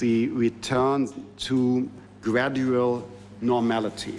the 0.00 0.28
return 0.28 1.08
to 1.48 1.88
gradual 2.22 3.02
normality. 3.40 4.14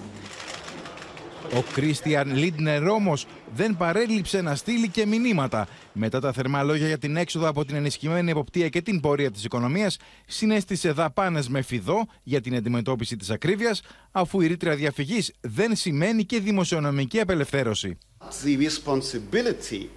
Ο 1.55 1.63
Κρίστιαν 1.73 2.35
Λίντνερ 2.35 2.87
όμω 2.87 3.13
δεν 3.54 3.76
παρέλειψε 3.76 4.42
να 4.42 4.54
στείλει 4.54 4.88
και 4.88 5.06
μηνύματα. 5.06 5.68
Μετά 5.92 6.20
τα 6.20 6.32
θερμά 6.32 6.62
λόγια 6.62 6.86
για 6.86 6.98
την 6.98 7.16
έξοδο 7.16 7.48
από 7.48 7.64
την 7.64 7.76
ενισχυμένη 7.76 8.30
εποπτεία 8.30 8.68
και 8.68 8.82
την 8.82 9.00
πορεία 9.00 9.30
της 9.30 9.44
οικονομίας, 9.44 9.96
συνέστησε 10.26 10.92
δαπάνες 10.92 11.48
με 11.48 11.62
φιδό 11.62 12.06
για 12.22 12.40
την 12.40 12.54
αντιμετώπιση 12.54 13.16
της 13.16 13.30
ακρίβειας, 13.30 13.82
αφού 14.10 14.40
η 14.40 14.46
ρήτρα 14.46 14.74
διαφυγής 14.74 15.32
δεν 15.40 15.76
σημαίνει 15.76 16.24
και 16.24 16.40
δημοσιονομική 16.40 17.20
απελευθέρωση. 17.20 17.98
The 18.44 18.56
responsibility 18.56 19.88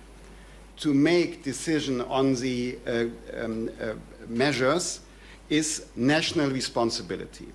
to 0.84 0.94
make 0.94 1.44
decision 1.44 2.02
on 2.10 2.26
the 2.36 2.58
uh, 2.68 3.06
um, 3.44 3.70
uh, 3.80 3.94
measures 4.28 5.00
is 5.50 5.68
national 5.96 6.50
responsibility. 6.50 7.48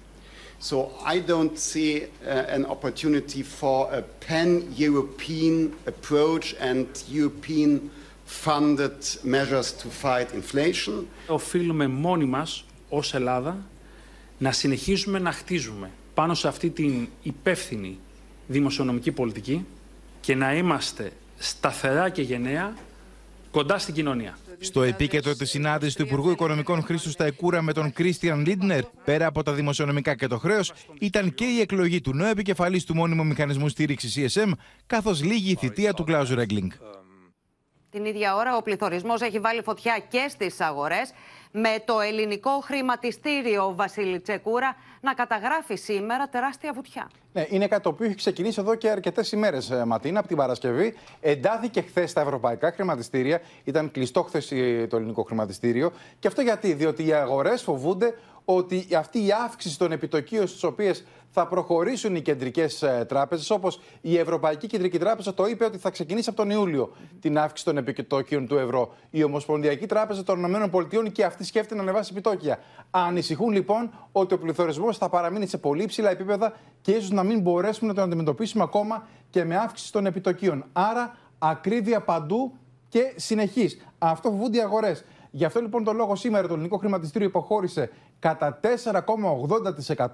So 0.60 0.90
I 1.06 1.20
don't 1.20 1.56
see 1.58 2.02
uh, 2.02 2.56
an 2.56 2.66
opportunity 2.66 3.42
for 3.42 3.78
a 3.92 4.02
pan-European 4.26 5.74
approach 5.86 6.54
and 6.60 6.86
European 7.08 7.90
funded 8.26 8.98
measures 9.22 9.72
to 9.72 9.88
fight 9.88 10.28
inflation. 10.34 11.06
Οφείλουμε 11.26 11.86
μόνοι 11.86 12.24
μας 12.24 12.64
ως 12.88 13.14
Ελλάδα 13.14 13.66
να 14.38 14.52
συνεχίσουμε 14.52 15.18
να 15.18 15.32
χτίζουμε 15.32 15.90
πάνω 16.14 16.34
σε 16.34 16.48
αυτή 16.48 16.70
την 16.70 17.08
υπεύθυνη 17.22 17.98
δημοσιονομική 18.46 19.12
πολιτική 19.12 19.66
και 20.20 20.34
να 20.34 20.54
είμαστε 20.54 21.12
σταθερά 21.38 22.08
και 22.08 22.22
γενναία 22.22 22.76
κοντά 23.50 23.78
στην 23.78 23.94
κοινωνία. 23.94 24.38
Στο 24.62 24.82
επίκεντρο 24.82 25.34
της 25.34 25.50
συνάντησης 25.50 25.94
του 25.94 26.02
Υπουργού 26.02 26.30
Οικονομικών 26.30 26.82
Χρήστου 26.82 27.10
Σταϊκούρα 27.10 27.62
με 27.62 27.72
τον 27.72 27.92
Κρίστιαν 27.92 28.40
Λίντνερ, 28.46 28.82
πέρα 29.04 29.26
από 29.26 29.42
τα 29.42 29.52
δημοσιονομικά 29.52 30.14
και 30.14 30.26
το 30.26 30.38
χρέος, 30.38 30.72
ήταν 31.00 31.34
και 31.34 31.44
η 31.44 31.60
εκλογή 31.60 32.00
του 32.00 32.14
νέου 32.14 32.30
επικεφαλής 32.30 32.84
του 32.84 32.94
μόνιμου 32.94 33.26
μηχανισμού 33.26 33.68
στήριξης 33.68 34.34
ESM, 34.34 34.52
καθώς 34.86 35.22
λίγη 35.22 35.50
η 35.50 35.54
θητεία 35.54 35.92
του 35.92 36.04
Κλάουζου 36.04 36.34
Ρέγκλινγκ. 36.34 36.70
Την 37.90 38.04
ίδια 38.04 38.34
ώρα 38.34 38.56
ο 38.56 38.62
πληθωρισμός 38.62 39.20
έχει 39.20 39.38
βάλει 39.38 39.62
φωτιά 39.62 40.04
και 40.08 40.26
στις 40.28 40.60
αγορές 40.60 41.12
με 41.52 41.82
το 41.84 42.00
ελληνικό 42.00 42.50
χρηματιστήριο 42.50 43.74
Βασίλη 43.74 44.20
Τσεκούρα 44.20 44.76
να 45.00 45.14
καταγράφει 45.14 45.76
σήμερα 45.76 46.28
τεράστια 46.28 46.72
βουτιά. 46.72 47.10
Ναι, 47.32 47.46
είναι 47.48 47.68
κάτι 47.68 47.82
το 47.82 47.88
οποίο 47.88 48.06
έχει 48.06 48.14
ξεκινήσει 48.14 48.60
εδώ 48.60 48.74
και 48.74 48.90
αρκετές 48.90 49.32
ημέρες, 49.32 49.72
Ματίνα, 49.86 50.18
από 50.18 50.28
την 50.28 50.36
Παρασκευή. 50.36 50.94
Εντάθηκε 51.20 51.80
χθες 51.80 52.10
στα 52.10 52.20
ευρωπαϊκά 52.20 52.72
χρηματιστήρια. 52.72 53.40
Ήταν 53.64 53.90
κλειστό 53.90 54.22
χθες 54.22 54.48
το 54.88 54.96
ελληνικό 54.96 55.22
χρηματιστήριο. 55.22 55.92
Και 56.18 56.28
αυτό 56.28 56.40
γιατί, 56.40 56.72
διότι 56.72 57.06
οι 57.06 57.12
αγορές 57.12 57.62
φοβούνται 57.62 58.14
ότι 58.44 58.86
αυτή 58.96 59.26
η 59.26 59.32
αύξηση 59.44 59.78
των 59.78 59.92
επιτοκίων 59.92 60.46
στις 60.46 60.62
οποίες 60.62 61.04
θα 61.32 61.46
προχωρήσουν 61.46 62.14
οι 62.16 62.20
κεντρικές 62.20 62.84
τράπεζες, 63.08 63.50
όπως 63.50 63.80
η 64.00 64.18
Ευρωπαϊκή 64.18 64.66
Κεντρική 64.66 64.98
Τράπεζα 64.98 65.34
το 65.34 65.46
είπε 65.46 65.64
ότι 65.64 65.78
θα 65.78 65.90
ξεκινήσει 65.90 66.28
από 66.28 66.38
τον 66.38 66.50
Ιούλιο 66.50 66.92
την 67.20 67.38
αύξηση 67.38 67.64
των 67.64 67.76
επιτοκίων 67.76 68.46
του 68.46 68.56
ευρώ. 68.56 68.94
Η 69.10 69.22
Ομοσπονδιακή 69.24 69.86
Τράπεζα 69.86 70.22
των 70.22 70.44
ΗΠΑ 70.64 71.08
και 71.12 71.24
αυτή 71.24 71.44
σκέφτεται 71.44 71.74
να 71.74 71.82
ανεβάσει 71.82 72.10
επιτόκια. 72.12 72.58
Ανησυχούν 72.90 73.52
λοιπόν 73.52 73.90
ότι 74.12 74.34
ο 74.34 74.38
πληθωρισμός 74.38 74.96
θα 74.98 75.08
παραμείνει 75.08 75.46
σε 75.46 75.58
πολύ 75.58 75.82
υψηλά 75.82 76.10
επίπεδα 76.10 76.52
και 76.80 76.92
ίσως 76.92 77.10
να 77.10 77.22
μην 77.22 77.40
μπορέσουμε 77.40 77.88
να 77.88 77.94
τον 77.94 78.04
αντιμετωπίσουμε 78.04 78.62
ακόμα 78.62 79.06
και 79.30 79.44
με 79.44 79.56
αύξηση 79.56 79.92
των 79.92 80.06
επιτοκίων. 80.06 80.64
Άρα 80.72 81.16
ακρίβεια 81.38 82.00
παντού 82.00 82.52
και 82.88 83.12
συνεχής. 83.16 83.86
Αυτό 83.98 84.30
φοβούνται 84.30 84.58
οι 84.58 84.60
αγορές. 84.60 85.04
Γι' 85.30 85.44
αυτό 85.44 85.60
λοιπόν 85.60 85.84
το 85.84 85.92
λόγο 85.92 86.16
σήμερα 86.16 86.46
το 86.48 86.52
ελληνικό 86.54 86.76
χρηματιστήριο 86.76 87.28
υποχώρησε 87.28 87.90
κατά 88.18 88.60
4,80%. 89.96 90.06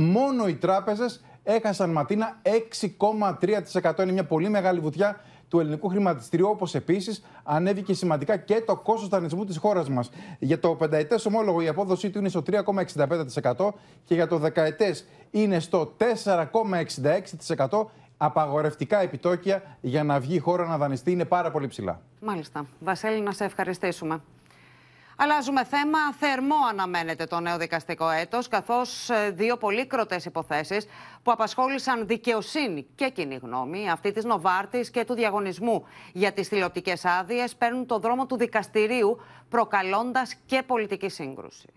Μόνο 0.00 0.48
οι 0.48 0.54
τράπεζες 0.54 1.24
έχασαν 1.42 1.90
ματίνα 1.90 2.40
6,3%. 2.42 4.02
Είναι 4.02 4.12
μια 4.12 4.24
πολύ 4.24 4.48
μεγάλη 4.48 4.80
βουτιά 4.80 5.20
του 5.48 5.60
ελληνικού 5.60 5.88
χρηματιστηρίου, 5.88 6.48
όπως 6.48 6.74
επίσης 6.74 7.24
ανέβηκε 7.42 7.94
σημαντικά 7.94 8.36
και 8.36 8.62
το 8.66 8.76
κόστος 8.76 9.08
δανεισμού 9.08 9.44
της 9.44 9.56
χώρας 9.56 9.88
μας. 9.88 10.10
Για 10.38 10.58
το 10.58 10.74
πενταετές 10.74 11.26
ομόλογο 11.26 11.60
η 11.60 11.68
απόδοσή 11.68 12.10
του 12.10 12.18
είναι 12.18 12.28
στο 12.28 12.42
3,65% 12.42 13.74
και 14.04 14.14
για 14.14 14.26
το 14.26 14.38
δεκαετές 14.38 15.06
είναι 15.30 15.60
στο 15.60 15.94
4,66%. 15.96 17.84
Απαγορευτικά 18.16 19.00
επιτόκια 19.00 19.62
για 19.80 20.04
να 20.04 20.20
βγει 20.20 20.34
η 20.34 20.38
χώρα 20.38 20.66
να 20.66 20.78
δανειστεί 20.78 21.10
είναι 21.10 21.24
πάρα 21.24 21.50
πολύ 21.50 21.66
ψηλά. 21.66 22.00
Μάλιστα. 22.20 22.66
Βασίλη, 22.80 23.20
να 23.20 23.32
σε 23.32 23.44
ευχαριστήσουμε. 23.44 24.20
Αλλάζουμε 25.20 25.64
θέμα. 25.64 25.98
Θερμό 26.18 26.56
αναμένεται 26.70 27.24
το 27.24 27.40
νέο 27.40 27.58
δικαστικό 27.58 28.08
έτος, 28.08 28.48
καθώς 28.48 29.10
ε, 29.10 29.30
δύο 29.30 29.56
πολύκροτες 29.56 30.24
υποθέσεις 30.24 30.86
που 31.22 31.32
απασχόλησαν 31.32 32.06
δικαιοσύνη 32.06 32.86
και 32.94 33.08
κοινή 33.08 33.38
γνώμη, 33.42 33.90
αυτή 33.90 34.12
της 34.12 34.24
Νοβάρτης 34.24 34.90
και 34.90 35.04
του 35.04 35.14
διαγωνισμού 35.14 35.84
για 36.12 36.32
τις 36.32 36.48
τηλεοπτικές 36.48 37.04
άδειες, 37.04 37.56
παίρνουν 37.56 37.86
το 37.86 37.98
δρόμο 37.98 38.26
του 38.26 38.36
δικαστηρίου, 38.36 39.20
προκαλώντας 39.48 40.34
και 40.46 40.62
πολιτική 40.66 41.08
σύγκρουση. 41.08 41.68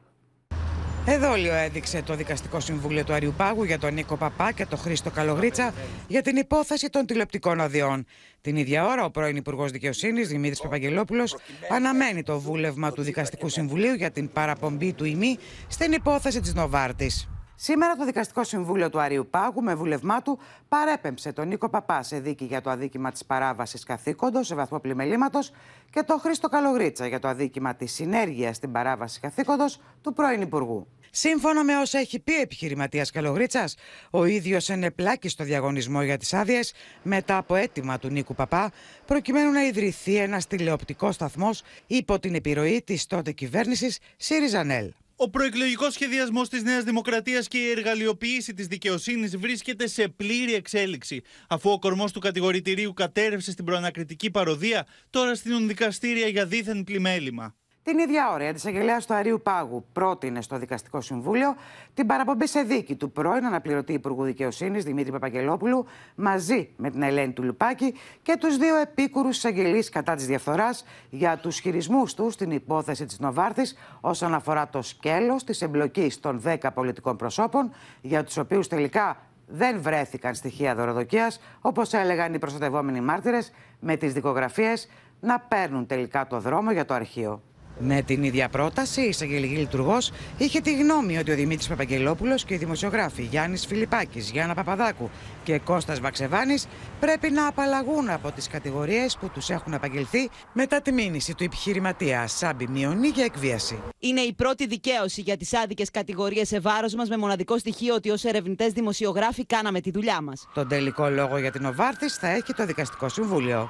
Εδόλιο 1.05 1.53
έδειξε 1.53 2.01
το 2.01 2.15
Δικαστικό 2.15 2.59
Συμβούλιο 2.59 3.03
του 3.03 3.13
Αριουπάγου 3.13 3.63
για 3.63 3.79
τον 3.79 3.93
Νίκο 3.93 4.17
Παπά 4.17 4.51
και 4.51 4.65
τον 4.65 4.79
Χρήστο 4.79 5.09
Καλογρίτσα 5.09 5.73
για 6.07 6.21
την 6.21 6.35
υπόθεση 6.35 6.89
των 6.89 7.05
τηλεοπτικών 7.05 7.61
αδειών. 7.61 8.05
Την 8.41 8.55
ίδια 8.55 8.85
ώρα, 8.85 9.05
ο 9.05 9.11
πρώην 9.11 9.35
Υπουργός 9.35 9.71
Δικαιοσύνης 9.71 10.27
Δημήτρης 10.27 10.61
Παπαγγελόπουλος 10.61 11.35
αναμένει 11.71 12.23
το 12.23 12.39
βούλευμα 12.39 12.91
του 12.91 13.01
Δικαστικού 13.01 13.49
Συμβουλίου 13.49 13.93
για 13.93 14.11
την 14.11 14.31
παραπομπή 14.31 14.93
του 14.93 15.05
ημί 15.05 15.37
στην 15.67 15.91
υπόθεση 15.91 16.39
της 16.39 16.53
Νοβάρτης. 16.53 17.29
Σήμερα 17.55 17.95
το 17.95 18.05
Δικαστικό 18.05 18.43
Συμβούλιο 18.43 18.89
του 18.89 18.99
Αρίου 18.99 19.27
Πάγου 19.29 19.63
με 19.63 19.75
βουλευμά 19.75 20.21
του 20.21 20.39
παρέπεμψε 20.67 21.33
τον 21.33 21.47
Νίκο 21.47 21.69
Παπά 21.69 22.03
σε 22.03 22.19
δίκη 22.19 22.45
για 22.45 22.61
το 22.61 22.69
αδίκημα 22.69 23.11
της 23.11 23.25
παράβασης 23.25 23.83
καθήκοντος 23.83 24.47
σε 24.47 24.55
βαθμό 24.55 24.79
πλημελήματος 24.79 25.51
και 25.89 26.03
τον 26.03 26.19
Χρήστο 26.19 26.47
Καλογρίτσα 26.47 27.07
για 27.07 27.19
το 27.19 27.27
αδίκημα 27.27 27.75
της 27.75 27.91
συνέργειας 27.91 28.55
στην 28.55 28.71
παράβαση 28.71 29.19
καθήκοντος 29.19 29.79
του 30.01 30.13
πρώην 30.13 30.41
Υπουργού. 30.41 30.87
Σύμφωνα 31.13 31.63
με 31.63 31.77
όσα 31.77 31.99
έχει 31.99 32.19
πει 32.19 32.31
ο 32.31 32.41
επιχειρηματίας 32.41 33.11
Καλογρίτσας, 33.11 33.75
ο 34.09 34.25
ίδιος 34.25 34.69
ενεπλάκη 34.69 35.29
στο 35.29 35.43
διαγωνισμό 35.43 36.03
για 36.03 36.17
τις 36.17 36.33
άδειες 36.33 36.73
μετά 37.03 37.37
από 37.37 37.55
αίτημα 37.55 37.99
του 37.99 38.09
Νίκου 38.09 38.35
Παπά, 38.35 38.71
προκειμένου 39.05 39.51
να 39.51 39.63
ιδρυθεί 39.63 40.15
ένας 40.15 40.47
τηλεοπτικός 40.47 41.15
σταθμός 41.15 41.61
υπό 41.87 42.19
την 42.19 42.35
επιρροή 42.35 42.81
της 42.85 43.05
τότε 43.05 43.31
κυβέρνησης 43.31 43.99
ΣΥΡΙΖΑΝΕΛ. 44.17 44.91
Ο 45.23 45.29
προεκλογικός 45.29 45.93
σχεδιασμός 45.93 46.49
της 46.49 46.63
Νέας 46.63 46.83
Δημοκρατίας 46.83 47.47
και 47.47 47.57
η 47.57 47.69
εργαλειοποίηση 47.69 48.53
της 48.53 48.67
δικαιοσύνης 48.67 49.37
βρίσκεται 49.37 49.87
σε 49.87 50.07
πλήρη 50.07 50.53
εξέλιξη. 50.53 51.21
Αφού 51.47 51.71
ο 51.71 51.79
κορμός 51.79 52.11
του 52.11 52.19
κατηγορητηρίου 52.19 52.93
κατέρευσε 52.93 53.51
στην 53.51 53.65
προανακριτική 53.65 54.31
παροδία, 54.31 54.87
τώρα 55.09 55.35
στείλουν 55.35 55.67
δικαστήρια 55.67 56.27
για 56.27 56.45
δίθεν 56.45 56.83
πλημέλημα. 56.83 57.55
Την 57.83 57.99
ίδια 57.99 58.31
ώρα, 58.33 58.43
η 58.43 58.47
αντισαγγελέα 58.47 58.97
του 58.97 59.13
Αρίου 59.13 59.41
Πάγου 59.43 59.85
πρότεινε 59.93 60.41
στο 60.41 60.57
Δικαστικό 60.57 61.01
Συμβούλιο 61.01 61.55
την 61.93 62.07
παραπομπή 62.07 62.47
σε 62.47 62.61
δίκη 62.61 62.95
του 62.95 63.11
πρώην 63.11 63.45
αναπληρωτή 63.45 63.93
Υπουργού 63.93 64.23
Δικαιοσύνης 64.23 64.83
Δημήτρη 64.83 65.11
Παπαγγελόπουλου 65.11 65.85
μαζί 66.15 66.69
με 66.77 66.89
την 66.89 67.01
Ελένη 67.01 67.31
του 67.31 67.43
Λουπάκη 67.43 67.93
και 68.21 68.37
τους 68.39 68.57
δύο 68.57 68.75
επίκουρους 68.75 69.37
εισαγγελείς 69.37 69.89
κατά 69.89 70.15
της 70.15 70.25
διαφθοράς 70.25 70.85
για 71.09 71.37
τους 71.37 71.59
χειρισμούς 71.59 72.13
τους 72.13 72.33
στην 72.33 72.51
υπόθεση 72.51 73.05
της 73.05 73.19
Νοβάρτης 73.19 73.77
όσον 74.01 74.33
αφορά 74.33 74.69
το 74.69 74.81
σκέλος 74.81 75.43
της 75.43 75.61
εμπλοκής 75.61 76.19
των 76.19 76.41
10 76.45 76.57
πολιτικών 76.73 77.15
προσώπων, 77.17 77.71
για 78.01 78.23
τους 78.23 78.37
οποίους 78.37 78.67
τελικά 78.67 79.17
δεν 79.47 79.81
βρέθηκαν 79.81 80.35
στοιχεία 80.35 80.75
δωροδοκίας, 80.75 81.39
όπως 81.61 81.93
έλεγαν 81.93 82.33
οι 82.33 82.39
προστατευόμενοι 82.39 83.01
μάρτυρες, 83.01 83.51
με 83.79 83.95
τις 83.95 84.13
δικογραφίες 84.13 84.89
να 85.19 85.39
παίρνουν 85.39 85.85
τελικά 85.85 86.27
το 86.27 86.39
δρόμο 86.39 86.71
για 86.71 86.85
το 86.85 86.93
αρχείο. 86.93 87.41
Με 87.83 88.01
την 88.01 88.23
ίδια 88.23 88.49
πρόταση, 88.49 89.01
η 89.01 89.07
εισαγγελική 89.07 89.55
λειτουργός 89.55 90.11
είχε 90.37 90.59
τη 90.59 90.75
γνώμη 90.75 91.17
ότι 91.17 91.31
ο 91.31 91.35
Δημήτρης 91.35 91.67
Παπαγγελόπουλος 91.67 92.45
και 92.45 92.53
οι 92.53 92.57
δημοσιογράφοι 92.57 93.21
Γιάννης 93.21 93.65
Φιλιπάκη, 93.65 94.19
Γιάννα 94.19 94.53
Παπαδάκου 94.53 95.09
και 95.43 95.59
Κώστας 95.59 95.99
Βαξεβάνης 95.99 96.67
πρέπει 96.99 97.31
να 97.31 97.47
απαλλαγούν 97.47 98.09
από 98.09 98.31
τις 98.31 98.47
κατηγορίες 98.47 99.17
που 99.17 99.29
τους 99.29 99.49
έχουν 99.49 99.73
απαγγελθεί 99.73 100.29
μετά 100.53 100.81
τη 100.81 100.91
μήνυση 100.91 101.35
του 101.35 101.43
επιχειρηματία 101.43 102.27
Σάμπι 102.27 102.67
Μιονί 102.67 103.07
για 103.07 103.23
εκβίαση. 103.23 103.79
Είναι 103.99 104.21
η 104.21 104.33
πρώτη 104.33 104.67
δικαίωση 104.67 105.21
για 105.21 105.37
τις 105.37 105.53
άδικες 105.53 105.91
κατηγορίες 105.91 106.47
σε 106.47 106.59
βάρος 106.59 106.93
μας, 106.93 107.09
με 107.09 107.17
μοναδικό 107.17 107.57
στοιχείο 107.57 107.95
ότι 107.95 108.09
ως 108.09 108.23
ερευνητές 108.23 108.71
δημοσιογράφοι 108.71 109.45
κάναμε 109.45 109.81
τη 109.81 109.91
δουλειά 109.91 110.21
μας. 110.21 110.47
Τον 110.53 110.67
τελικό 110.67 111.09
λόγο 111.09 111.37
για 111.37 111.51
την 111.51 111.65
Οβάρτης 111.65 112.15
θα 112.15 112.27
έχει 112.27 112.53
το 112.53 112.65
Δικαστικό 112.65 113.09
Συμβούλιο. 113.09 113.69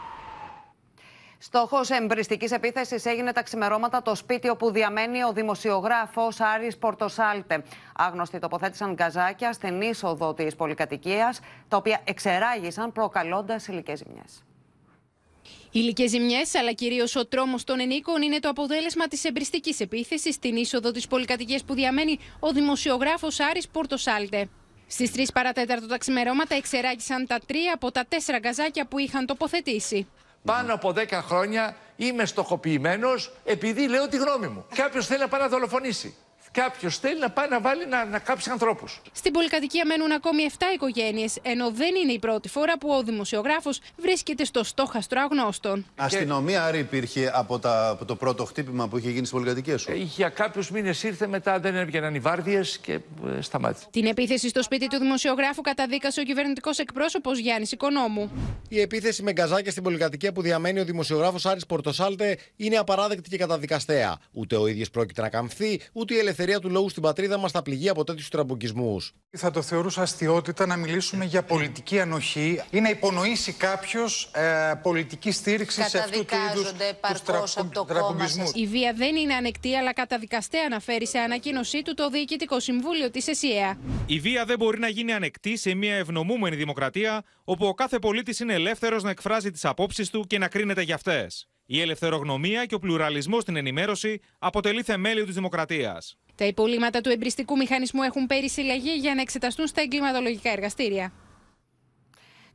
Στόχος 1.43 1.89
εμπριστικής 1.89 2.51
επίθεσης 2.51 3.05
έγινε 3.05 3.31
τα 3.31 3.43
ξημερώματα 3.43 4.01
το 4.01 4.15
σπίτι 4.15 4.49
όπου 4.49 4.71
διαμένει 4.71 5.23
ο 5.23 5.33
δημοσιογράφος 5.33 6.39
Άρης 6.39 6.77
Πορτοσάλτε. 6.77 7.63
Άγνωστοι 7.95 8.39
τοποθέτησαν 8.39 8.93
γκαζάκια 8.93 9.53
στην 9.53 9.81
είσοδο 9.81 10.33
της 10.33 10.55
πολυκατοικίας, 10.55 11.39
τα 11.67 11.77
οποία 11.77 12.01
εξεράγησαν 12.03 12.91
προκαλώντας 12.91 13.67
υλικέ 13.67 13.95
ζημιές. 13.95 14.43
Οι 15.43 15.69
υλικέ 15.71 16.07
ζημιές, 16.07 16.55
αλλά 16.55 16.71
κυρίως 16.71 17.15
ο 17.15 17.27
τρόμος 17.27 17.63
των 17.63 17.79
ενίκων, 17.79 18.21
είναι 18.21 18.39
το 18.39 18.49
αποτέλεσμα 18.49 19.07
της 19.07 19.23
εμπριστικής 19.23 19.79
επίθεσης 19.79 20.35
στην 20.35 20.55
είσοδο 20.55 20.91
της 20.91 21.07
πολυκατοικίας 21.07 21.63
που 21.63 21.73
διαμένει 21.73 22.19
ο 22.39 22.51
δημοσιογράφος 22.51 23.39
Άρης 23.39 23.67
Πορτοσάλτε. 23.67 24.49
Στις 24.87 25.11
3 25.11 25.31
παρατέταρτο 25.33 25.87
τα 25.87 25.97
ξημερώματα 25.97 26.55
εξεράγησαν 26.55 27.27
τα 27.27 27.39
τρία 27.45 27.73
από 27.73 27.91
τα 27.91 28.05
τέσσερα 28.07 28.39
γκαζάκια 28.39 28.87
που 28.87 28.97
είχαν 28.97 29.25
τοποθετήσει. 29.25 30.07
Πάνω 30.45 30.73
από 30.73 30.93
10 30.95 31.11
χρόνια 31.11 31.75
είμαι 31.95 32.25
στοχοποιημένος 32.25 33.33
επειδή 33.43 33.87
λέω 33.87 34.07
τη 34.07 34.17
γνώμη 34.17 34.47
μου. 34.47 34.65
Κάποιος 34.75 35.07
θέλει 35.07 35.19
να 35.19 35.27
πάει 35.27 35.41
να 35.41 35.47
δολοφονήσει. 35.47 36.15
Κάποιος 36.51 36.97
θέλει 36.97 37.19
να 37.19 37.29
πάει 37.29 37.49
να 37.49 37.61
βάλει 37.61 37.87
να, 37.87 38.05
να 38.05 38.19
κάψει 38.19 38.49
ανθρώπους. 38.49 39.01
Στην 39.11 39.31
πολυκατοικία 39.31 39.85
μένουν 39.85 40.11
ακόμη 40.11 40.43
7 40.57 40.61
οικογένειες, 40.73 41.37
ενώ 41.41 41.71
δεν 41.71 41.95
είναι 42.03 42.11
η 42.11 42.19
πρώτη 42.19 42.49
φορά 42.49 42.77
που 42.77 42.89
ο 42.89 43.03
δημοσιογράφος 43.03 43.79
βρίσκεται 43.97 44.45
στο 44.45 44.63
στόχαστρο 44.63 45.21
αγνώστων. 45.21 45.85
Αστυνομία, 45.95 46.63
άρα 46.65 46.77
υπήρχε 46.77 47.31
από, 47.33 47.59
τα, 47.59 47.89
από 47.89 48.05
το 48.05 48.15
πρώτο 48.15 48.45
χτύπημα 48.45 48.87
που 48.87 48.97
είχε 48.97 49.09
γίνει 49.09 49.25
στην 49.25 49.37
πολυκατοικία 49.37 49.77
σου; 49.77 49.91
Ε, 49.91 49.95
για 49.95 50.29
κάποιους 50.29 50.71
μήνες 50.71 51.03
ήρθε, 51.03 51.27
μετά 51.27 51.59
δεν 51.59 51.75
έβγαιναν 51.75 52.15
οι 52.15 52.19
βάρδιες 52.19 52.77
και 52.77 52.93
ε, 52.93 53.41
σταμάτησε. 53.41 53.85
Την 53.91 54.05
επίθεση 54.05 54.49
στο 54.49 54.63
σπίτι 54.63 54.87
του 54.87 54.97
δημοσιογράφου 54.97 55.61
καταδίκασε 55.61 56.19
ο 56.19 56.23
κυβερνητικός 56.23 56.79
εκπρόσωπος 56.79 57.39
Γιάννης 57.39 57.71
Οικονόμου. 57.71 58.31
Η 58.69 58.81
επίθεση 58.81 59.23
με 59.23 59.31
γκαζάκια 59.31 59.71
στην 59.71 59.83
πολυκατοικία 59.83 60.31
που 60.31 60.41
διαμένει 60.41 60.79
ο 60.79 60.85
δημοσιογράφος 60.85 61.45
Άρης 61.45 61.65
Πορτοσάλτε 61.65 62.37
είναι 62.55 62.75
απαράδεκτη 62.75 63.29
και 63.29 63.37
καταδικαστέα. 63.37 64.17
Ούτε 64.31 64.55
ο 64.55 64.67
ίδιος 64.67 64.89
πρόκειται 64.89 65.21
να 65.21 65.29
καμφθεί, 65.29 65.81
ούτε 65.93 66.13
η 66.13 66.17
ελευθερία 66.17 66.40
ελευθερία 66.41 66.69
του 66.69 66.69
λόγου 66.69 66.89
στην 66.89 67.01
πατρίδα 67.01 67.37
μας 67.37 67.51
θα 67.51 67.61
πληγεί 67.61 67.89
από 67.89 68.03
τέτοιους 68.03 68.29
τραμπουκισμούς. 68.29 68.97
Θα 69.29 69.51
το 69.51 69.61
θεωρούσα 69.61 70.01
αστειότητα 70.01 70.65
να 70.65 70.75
μιλήσουμε 70.75 71.25
για 71.25 71.43
πολιτική 71.43 71.99
ανοχή 71.99 72.61
ή 72.71 72.79
να 72.79 72.89
υπονοήσει 72.89 73.53
κάποιος 73.53 74.31
ε, 74.33 74.73
πολιτική 74.81 75.31
στήριξη 75.31 75.81
σε 75.83 75.97
αυτού 75.97 76.25
του 76.25 76.35
είδους 76.51 76.71
τους 77.11 77.85
τραμπουκισμούς. 77.87 78.51
Η 78.53 78.67
βία 78.67 78.93
δεν 78.93 79.15
είναι 79.15 79.33
ανεκτή, 79.33 79.75
αλλά 79.75 79.93
καταδικαστέα 79.93 80.63
αναφέρει 80.65 81.07
σε 81.07 81.17
ανακοίνωσή 81.17 81.81
του 81.81 81.93
το 81.93 82.09
Διοικητικό 82.09 82.59
Συμβούλιο 82.59 83.11
της 83.11 83.27
ΕΣΗΕΑ. 83.27 83.77
Η 84.05 84.19
βία 84.19 84.45
δεν 84.45 84.57
μπορεί 84.57 84.79
να 84.79 84.87
γίνει 84.87 85.13
ανεκτή 85.13 85.57
σε 85.57 85.73
μια 85.73 85.95
ευνομούμενη 85.95 86.55
δημοκρατία, 86.55 87.23
όπου 87.43 87.65
ο 87.65 87.73
κάθε 87.73 87.99
πολίτης 87.99 88.39
είναι 88.39 88.53
ελεύθερος 88.53 89.03
να 89.03 89.09
εκφράζει 89.09 89.51
τις 89.51 89.65
απόψεις 89.65 90.09
του 90.09 90.25
και 90.27 90.37
να 90.37 90.47
κρίνεται 90.47 90.81
για 90.81 90.95
αυτές. 90.95 91.45
Η 91.65 91.81
ελευθερογνωμία 91.81 92.65
και 92.65 92.75
ο 92.75 92.79
πλουραλισμός 92.79 93.41
στην 93.41 93.55
ενημέρωση 93.55 94.19
αποτελεί 94.39 94.83
θεμέλιο 94.83 95.25
της 95.25 95.35
δημοκρατίας. 95.35 96.17
Τα 96.41 96.47
υπολείμματα 96.47 97.01
του 97.01 97.09
εμπριστικού 97.09 97.57
μηχανισμού 97.57 98.01
έχουν 98.01 98.27
περισυλλαγεί 98.27 98.91
για 98.91 99.15
να 99.15 99.21
εξεταστούν 99.21 99.67
στα 99.67 99.81
εγκληματολογικά 99.81 100.49
εργαστήρια. 100.49 101.11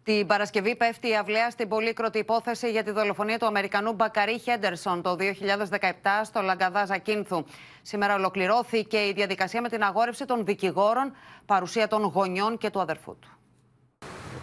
Την 0.03 0.27
Παρασκευή 0.27 0.77
πέφτει 0.77 1.09
η 1.09 1.17
αυλαία 1.17 1.51
στην 1.51 1.69
πολύκροτη 1.69 2.19
υπόθεση 2.19 2.71
για 2.71 2.83
τη 2.83 2.91
δολοφονία 2.91 3.39
του 3.39 3.47
Αμερικανού 3.47 3.93
Μπακαρί 3.93 4.39
Χέντερσον 4.39 5.03
το 5.03 5.17
2017 5.19 5.91
στο 6.25 6.41
Λαγκαδά 6.41 6.85
Ζακίνθου. 6.85 7.45
Σήμερα 7.83 8.15
ολοκληρώθηκε 8.15 8.97
η 8.97 9.13
διαδικασία 9.13 9.61
με 9.61 9.69
την 9.69 9.83
αγόρευση 9.83 10.25
των 10.25 10.45
δικηγόρων, 10.45 11.13
παρουσία 11.47 11.89
των 11.89 12.03
γονιών 12.03 12.59
και 12.59 12.71
του 12.71 12.81
αδερφού 12.81 13.19
του. 13.19 13.36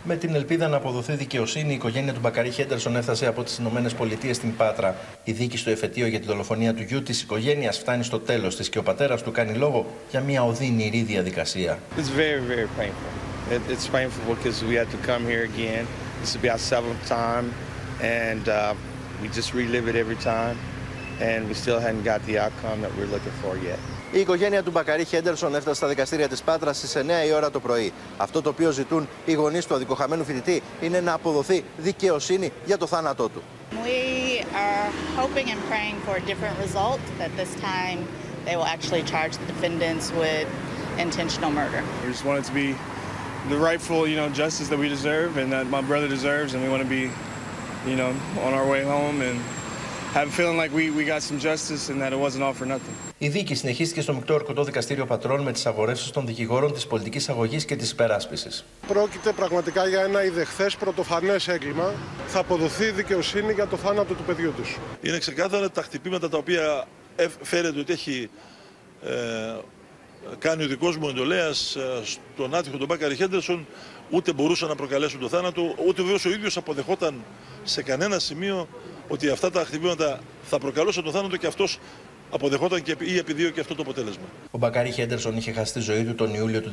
Με 0.06 0.16
την 0.16 0.36
ελπίδα 0.36 0.68
να 0.68 0.76
αποδοθεί 0.76 1.14
δικαιοσύνη, 1.14 1.72
η 1.72 1.76
οικογένεια 1.76 2.14
του 2.14 2.20
Μπακαρί 2.20 2.50
Χέντερσον 2.50 2.96
έφτασε 2.96 3.28
από 3.28 3.44
τις 3.44 3.58
ΗΠΑ 3.58 4.34
στην 4.34 4.56
Πάτρα. 4.56 4.96
Η 5.24 5.32
δίκη 5.32 5.58
στο 5.58 5.70
εφετείο 5.70 6.08
για 6.08 6.20
τη 6.20 6.26
δολοφονία 6.26 6.74
του 6.74 6.84
γιού 6.84 7.04
της 7.04 7.22
οικογένειας 7.22 7.78
φτάνει 7.78 8.04
στο 8.04 8.20
τέλος 8.20 8.56
της 8.56 8.70
και 8.70 8.78
ο 8.78 8.84
πατέρας 8.84 9.24
του 9.24 9.32
κάνει 9.32 9.54
λόγο 9.54 9.86
για 10.10 10.20
μια 10.20 10.44
οδύνηρη 10.44 11.02
διαδικασία. 11.02 11.80
It's 11.98 12.10
very, 12.10 12.42
very 12.54 12.68
painful. 12.80 13.12
It, 13.52 13.62
it's 13.74 13.88
painful 13.88 14.36
because 14.36 14.64
we 14.70 14.76
had 14.76 14.90
to 14.96 15.00
come 15.10 15.24
here 15.32 15.44
again. 15.54 15.86
This 16.22 16.34
will 16.34 16.44
be 16.48 16.52
our 16.56 16.64
seventh 16.74 17.02
time, 17.08 17.48
and 18.02 18.44
uh, 18.50 18.74
we 19.22 19.28
just 19.40 19.50
relive 19.54 19.86
it 19.92 19.96
every 20.04 20.20
time, 20.34 20.58
and 21.30 21.40
we 21.50 21.54
still 21.64 21.80
hadn't 21.86 22.06
got 22.12 22.20
the 22.30 22.36
outcome 22.44 22.78
that 22.84 22.92
we're 22.98 23.12
looking 23.16 23.36
for 23.44 23.54
yet. 23.70 23.80
Η 24.16 24.20
οικογένεια 24.20 24.64
του 24.64 24.72
Μπακαρί 24.72 25.06
Χέντερσον 25.06 25.56
έφτασε 25.56 25.76
στα 25.76 25.88
δικαστήρια 25.88 26.28
τη 26.28 26.42
Πάτρα 26.46 26.74
στι 26.74 27.00
9 27.26 27.28
η 27.28 27.34
ώρα 27.34 27.52
το 27.52 27.60
πρωί. 27.60 27.94
Αυτό 28.18 28.42
το 28.42 28.50
οποίο 28.50 28.72
ζητούν 28.72 29.08
οι 29.26 29.34
γονεί 29.34 29.64
του 29.64 29.74
αδικοχαμένου 29.76 30.24
φοιτητή 30.24 30.62
είναι 30.82 31.02
να 31.02 31.14
αποδοθεί 31.14 31.64
δικαιοσύνη 31.78 32.52
για 32.66 32.78
το 32.78 32.88
θάνατό 32.88 33.30
του. 33.30 33.42
We 33.72 34.46
are 34.66 34.92
hoping 35.22 35.48
and 35.54 35.60
praying 35.72 35.98
for 36.06 36.14
a 36.22 36.24
different 36.30 36.56
result, 36.66 37.00
that 37.22 37.32
this 37.42 37.52
time 37.74 38.00
they 38.46 38.56
will 38.58 38.70
actually 38.76 39.04
charge 39.14 39.34
the 39.42 39.48
defendants 39.54 40.06
with 40.24 40.46
intentional 41.06 41.52
murder. 41.60 41.82
We 42.04 42.12
just 42.16 42.26
want 42.30 42.38
it 42.42 42.46
to 42.52 42.56
be 42.64 42.70
the 43.52 43.60
rightful, 43.70 44.00
you 44.12 44.18
know, 44.20 44.30
justice 44.44 44.68
that 44.72 44.80
we 44.84 44.90
deserve 44.98 45.32
and 45.42 45.48
that 45.56 45.66
my 45.78 45.84
brother 45.92 46.08
deserves, 46.18 46.50
and 46.54 46.60
we 46.66 46.70
want 46.74 46.84
to 46.88 46.92
be, 47.00 47.04
you 47.90 47.98
know, 48.02 48.12
on 48.46 48.52
our 48.60 48.68
way 48.74 48.82
home 48.96 49.18
and 49.28 49.38
Η 53.18 53.28
δίκη 53.28 53.56
συνεχίστηκε 53.56 54.02
στο 54.02 54.14
Μικτό 54.14 54.34
Ορκωτό 54.34 54.64
Δικαστήριο 54.64 55.06
Πατρών 55.06 55.42
με 55.42 55.52
τις 55.52 55.66
αγορεύσεις 55.66 56.12
των 56.12 56.26
δικηγόρων 56.26 56.74
της 56.74 56.88
πολιτικής 56.88 57.30
αγωγής 57.30 57.66
και 57.66 57.76
της 57.76 57.92
υπεράσπισης. 57.92 58.66
Πρόκειται 58.88 59.32
πραγματικά 59.32 59.88
για 59.88 60.02
ένα 60.02 60.24
ιδεχθές 60.24 60.76
πρωτοφανές 60.76 61.48
έγκλημα. 61.48 61.94
Θα 62.28 62.40
αποδοθεί 62.40 62.92
δικαιοσύνη 62.92 63.54
για 63.54 63.68
το 63.68 63.78
θάνατο 63.78 64.14
του 64.14 64.24
παιδιού 64.24 64.54
τους. 64.56 64.78
Είναι 65.02 65.18
ξεκάθαρα 65.18 65.70
τα 65.70 65.82
χτυπήματα 65.82 66.30
τα 66.30 66.38
οποία 66.38 66.88
φέρεται 67.42 67.80
ότι 67.80 67.94
έχει 67.94 68.30
ε, 69.04 69.12
κάνει 70.40 70.64
ο 70.64 70.68
δικός 70.68 70.98
μου 70.98 71.08
εντολέας 71.08 71.78
στον 72.04 72.56
άτυχο 72.56 72.78
τον 72.78 72.88
Μπάκαρη 72.88 73.16
Χέντερσον, 73.16 73.68
ούτε 74.10 74.34
μπορούσαν 74.34 74.70
να 74.70 74.76
προκαλέσουν 74.76 75.20
το 75.20 75.30
θάνατο, 75.30 75.76
ούτε 75.88 76.02
βέβαια 76.02 76.20
ο 76.26 76.30
ίδιος 76.30 76.58
αποδεχόταν 76.58 77.24
σε 77.64 77.84
κανένα 77.84 78.20
σημείο 78.20 78.68
ότι 79.08 79.30
αυτά 79.30 79.52
τα 79.52 79.64
χτυπήματα 79.66 80.20
θα 80.44 80.60
προκαλούσαν 80.60 81.04
το 81.04 81.12
θάνατο 81.12 81.38
και 81.38 81.48
αυτός 81.48 81.80
αποδεχόταν 82.34 82.82
και, 82.82 82.96
ή 83.00 83.18
επιδίωκε 83.18 83.60
αυτό 83.60 83.76
το 83.76 83.82
αποτέλεσμα. 83.82 84.24
Ο 84.52 84.58
Μπακάρη 84.58 84.92
Χέντερσον 84.92 85.38
είχε 85.38 85.52
χάσει 85.52 85.74
τη 85.74 85.80
ζωή 85.80 86.04
του 86.04 86.16
τον 86.16 86.34
Ιούλιο 86.34 86.62
του 86.62 86.72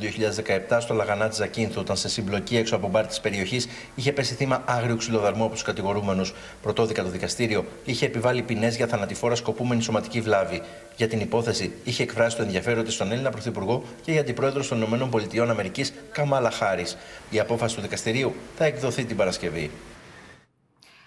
2017 0.69 0.77
στο 0.79 0.93
Λαγανά 0.93 1.27
τη 1.27 1.35
Ζακίνθου, 1.35 1.79
όταν 1.79 1.97
σε 1.97 2.09
συμπλοκή 2.09 2.57
έξω 2.57 2.75
από 2.75 2.87
μπαρ 2.87 3.07
της 3.07 3.19
περιοχής 3.19 3.67
είχε 3.95 4.11
πέσει 4.11 4.33
θύμα 4.33 4.63
άγριου 4.65 4.95
ξυλοδαρμού 4.97 5.43
από 5.43 5.53
τους 5.53 5.61
κατηγορούμενους. 5.61 6.33
Πρωτόδικα 6.61 7.03
το 7.03 7.09
δικαστήριο 7.09 7.65
είχε 7.85 8.05
επιβάλει 8.05 8.41
ποινές 8.41 8.75
για 8.75 8.87
θανατηφόρα 8.87 9.35
σκοπούμενη 9.35 9.81
σωματική 9.81 10.21
βλάβη. 10.21 10.61
Για 10.95 11.07
την 11.07 11.19
υπόθεση 11.19 11.71
είχε 11.83 12.03
εκφράσει 12.03 12.35
το 12.35 12.41
ενδιαφέρον 12.41 12.83
της 12.83 12.93
στον 12.93 13.11
Έλληνα 13.11 13.29
Πρωθυπουργό 13.29 13.83
και 14.01 14.11
για 14.11 14.21
αντιπρόεδρος 14.21 14.67
των 14.67 14.81
ΗΠΑ 14.81 15.83
Καμάλα 16.11 16.51
Χάρη. 16.51 16.85
Η 17.29 17.39
απόφαση 17.39 17.75
του 17.75 17.81
δικαστηρίου 17.81 18.33
θα 18.57 18.65
εκδοθεί 18.65 19.05
την 19.05 19.15
Παρασκευή. 19.15 19.71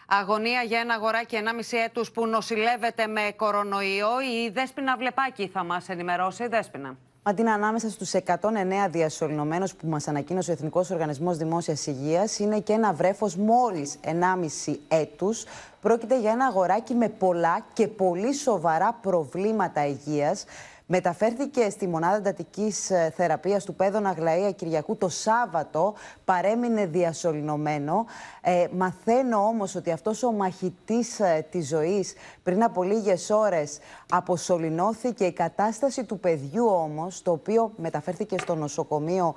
Αγωνία 0.09 0.63
για 0.63 0.81
ένα 0.81 0.95
αγοράκι 0.95 1.37
1,5 1.37 1.79
έτους 1.85 2.11
που 2.11 2.27
νοσηλεύεται 2.27 3.07
με 3.07 3.21
κορονοϊό. 3.37 4.21
Η 4.21 4.51
Δέσποινα 4.51 4.97
Βλεπάκη 4.97 5.49
θα 5.49 5.65
μας 5.65 5.89
ενημερώσει. 5.89 6.47
Δέσποινα. 6.49 6.97
Μαντίνα, 7.27 7.53
ανάμεσα 7.53 7.91
στους 7.91 8.13
109 8.13 8.89
διασωληνωμένους 8.89 9.75
που 9.75 9.87
μας 9.87 10.09
ανακοίνωσε 10.09 10.51
ο 10.51 10.53
Εθνικός 10.53 10.91
Οργανισμός 10.91 11.37
Δημόσιας 11.37 11.87
Υγείας 11.87 12.39
είναι 12.39 12.61
και 12.61 12.73
ένα 12.73 12.93
βρέφος 12.93 13.37
μόλις 13.37 13.99
1,5 14.01 14.81
έτους. 14.89 15.45
Πρόκειται 15.81 16.19
για 16.19 16.31
ένα 16.31 16.47
αγοράκι 16.47 16.95
με 16.95 17.09
πολλά 17.09 17.67
και 17.73 17.89
πολύ 17.89 18.35
σοβαρά 18.35 18.99
προβλήματα 19.03 19.87
υγείας. 19.87 20.45
Μεταφέρθηκε 20.87 21.71
στη 21.71 21.87
μονάδα 21.87 22.17
εντατικής 22.17 22.91
ε, 22.91 23.13
θεραπείας 23.17 23.65
του 23.65 23.75
Πέδων 23.75 24.07
Αγλαία 24.07 24.51
Κυριακού 24.51 24.97
το 24.97 25.09
Σάββατο. 25.09 25.95
Παρέμεινε 26.25 26.87
διασωληνωμένο. 26.87 28.07
Ε, 28.41 28.67
μαθαίνω 28.73 29.39
όμως 29.39 29.75
ότι 29.75 29.91
αυτός 29.91 30.23
ο 30.23 30.33
μαχητής 30.33 31.21
ε, 31.21 31.47
της 31.51 31.69
ζωής 31.69 32.15
πριν 32.43 32.63
από 32.63 32.83
λίγες 32.83 33.31
ώρες 33.31 33.79
αποσωληνώθηκε. 34.11 35.25
Η 35.25 35.33
κατάσταση 35.33 36.05
του 36.05 36.19
παιδιού 36.19 36.67
όμως, 36.67 37.23
το 37.23 37.31
οποίο 37.31 37.73
μεταφέρθηκε 37.77 38.39
στο 38.39 38.55
νοσοκομείο 38.55 39.35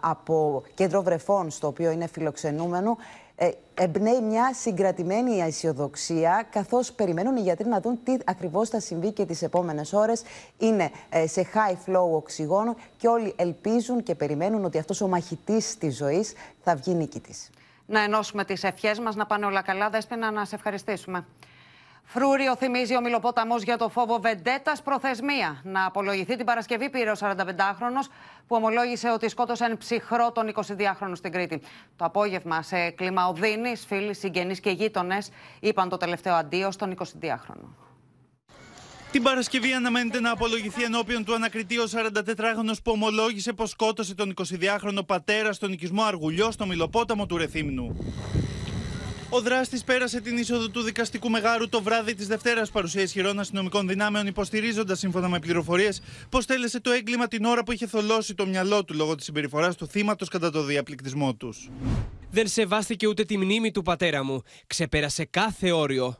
από 0.00 0.62
κέντρο 0.74 1.02
βρεφών, 1.02 1.50
στο 1.50 1.66
οποίο 1.66 1.90
είναι 1.90 2.06
φιλοξενούμενο, 2.06 2.96
ε, 3.36 3.50
εμπνέει 3.74 4.20
μια 4.20 4.54
συγκρατημένη 4.54 5.40
αισιοδοξία, 5.40 6.46
καθώς 6.50 6.92
περιμένουν 6.92 7.36
οι 7.36 7.40
γιατροί 7.40 7.68
να 7.68 7.80
δουν 7.80 7.98
τι 8.04 8.16
ακριβώς 8.24 8.68
θα 8.68 8.80
συμβεί 8.80 9.12
και 9.12 9.24
τις 9.24 9.42
επόμενες 9.42 9.92
ώρες. 9.92 10.22
Είναι 10.58 10.90
ε, 11.08 11.26
σε 11.26 11.46
high 11.54 11.90
flow 11.90 12.10
οξυγόνο 12.14 12.76
και 12.96 13.08
όλοι 13.08 13.34
ελπίζουν 13.36 14.02
και 14.02 14.14
περιμένουν 14.14 14.64
ότι 14.64 14.78
αυτός 14.78 15.00
ο 15.00 15.08
μαχητής 15.08 15.78
της 15.78 15.96
ζωής 15.96 16.32
θα 16.62 16.76
βγει 16.76 16.94
νικητή. 16.94 17.34
Να 17.86 18.00
ενώσουμε 18.00 18.44
τις 18.44 18.64
ευχές 18.64 18.98
μας, 18.98 19.14
να 19.14 19.26
πάνε 19.26 19.46
όλα 19.46 19.62
καλά. 19.62 19.90
Δέσπινα, 19.90 20.30
να 20.30 20.44
σε 20.44 20.54
ευχαριστήσουμε. 20.54 21.26
Φρούριο 22.08 22.56
θυμίζει 22.56 22.96
ο 22.96 23.00
Μιλοπόταμος 23.00 23.62
για 23.62 23.76
το 23.76 23.88
φόβο 23.88 24.18
βεντέτας 24.20 24.82
προθεσμία. 24.82 25.60
Να 25.64 25.84
απολογηθεί 25.84 26.36
την 26.36 26.46
Παρασκευή 26.46 26.90
πήρε 26.90 27.10
ο 27.10 27.14
45χρονο 27.20 28.10
που 28.46 28.56
ομολόγησε 28.56 29.10
ότι 29.10 29.28
σκότωσαν 29.28 29.78
ψυχρό 29.78 30.32
τον 30.32 30.52
22χρονο 30.54 31.12
στην 31.12 31.32
Κρήτη. 31.32 31.60
Το 31.96 32.04
απόγευμα 32.04 32.62
σε 32.62 32.90
κλίμα 32.90 33.28
οδύνης, 33.28 33.84
φίλοι, 33.86 34.14
συγγενείς 34.14 34.60
και 34.60 34.70
γείτονες 34.70 35.30
είπαν 35.60 35.88
το 35.88 35.96
τελευταίο 35.96 36.34
αντίο 36.34 36.70
στον 36.70 36.96
22χρονο. 36.98 37.86
Την 39.12 39.22
Παρασκευή 39.22 39.72
αναμένεται 39.72 40.20
να 40.20 40.30
απολογηθεί 40.30 40.82
ενώπιον 40.82 41.24
του 41.24 41.34
ανακριτή 41.34 41.78
ο 41.78 41.84
44χρονο 41.84 42.72
που 42.82 42.92
ομολόγησε 42.92 43.52
πως 43.52 43.70
σκότωσε 43.70 44.14
τον 44.14 44.34
22χρονο 44.36 45.06
πατέρα 45.06 45.52
στον 45.52 45.72
οικισμό 45.72 46.02
Αργουλιό 46.02 46.50
στο 46.50 46.66
Μιλοπόταμο 46.66 47.26
του 47.26 47.36
Ρεθύμνου. 47.36 47.96
Ο 49.30 49.40
δράστης 49.40 49.84
πέρασε 49.84 50.20
την 50.20 50.36
είσοδο 50.36 50.68
του 50.68 50.82
δικαστικού 50.82 51.30
μεγάρου 51.30 51.68
το 51.68 51.82
βράδυ 51.82 52.14
της 52.14 52.26
Δευτέρας 52.26 52.70
παρουσία 52.70 53.02
ισχυρών 53.02 53.38
αστυνομικών 53.38 53.88
δυνάμεων, 53.88 54.26
υποστηρίζοντας 54.26 54.98
σύμφωνα 54.98 55.28
με 55.28 55.38
πληροφορίες 55.38 56.02
πως 56.30 56.46
τέλεσε 56.46 56.80
το 56.80 56.90
έγκλημα 56.90 57.28
την 57.28 57.44
ώρα 57.44 57.62
που 57.62 57.72
είχε 57.72 57.86
θολώσει 57.86 58.34
το 58.34 58.46
μυαλό 58.46 58.84
του 58.84 58.94
λόγω 58.94 59.14
της 59.14 59.24
συμπεριφοράς 59.24 59.76
του 59.76 59.86
θύματος 59.86 60.28
κατά 60.28 60.50
το 60.50 60.62
διαπληκτισμό 60.62 61.34
τους. 61.34 61.70
Δεν 62.30 62.46
σεβάστηκε 62.46 63.06
ούτε 63.06 63.24
τη 63.24 63.38
μνήμη 63.38 63.70
του 63.70 63.82
πατέρα 63.82 64.24
μου. 64.24 64.42
Ξεπέρασε 64.66 65.24
κάθε 65.24 65.72
όριο 65.72 66.16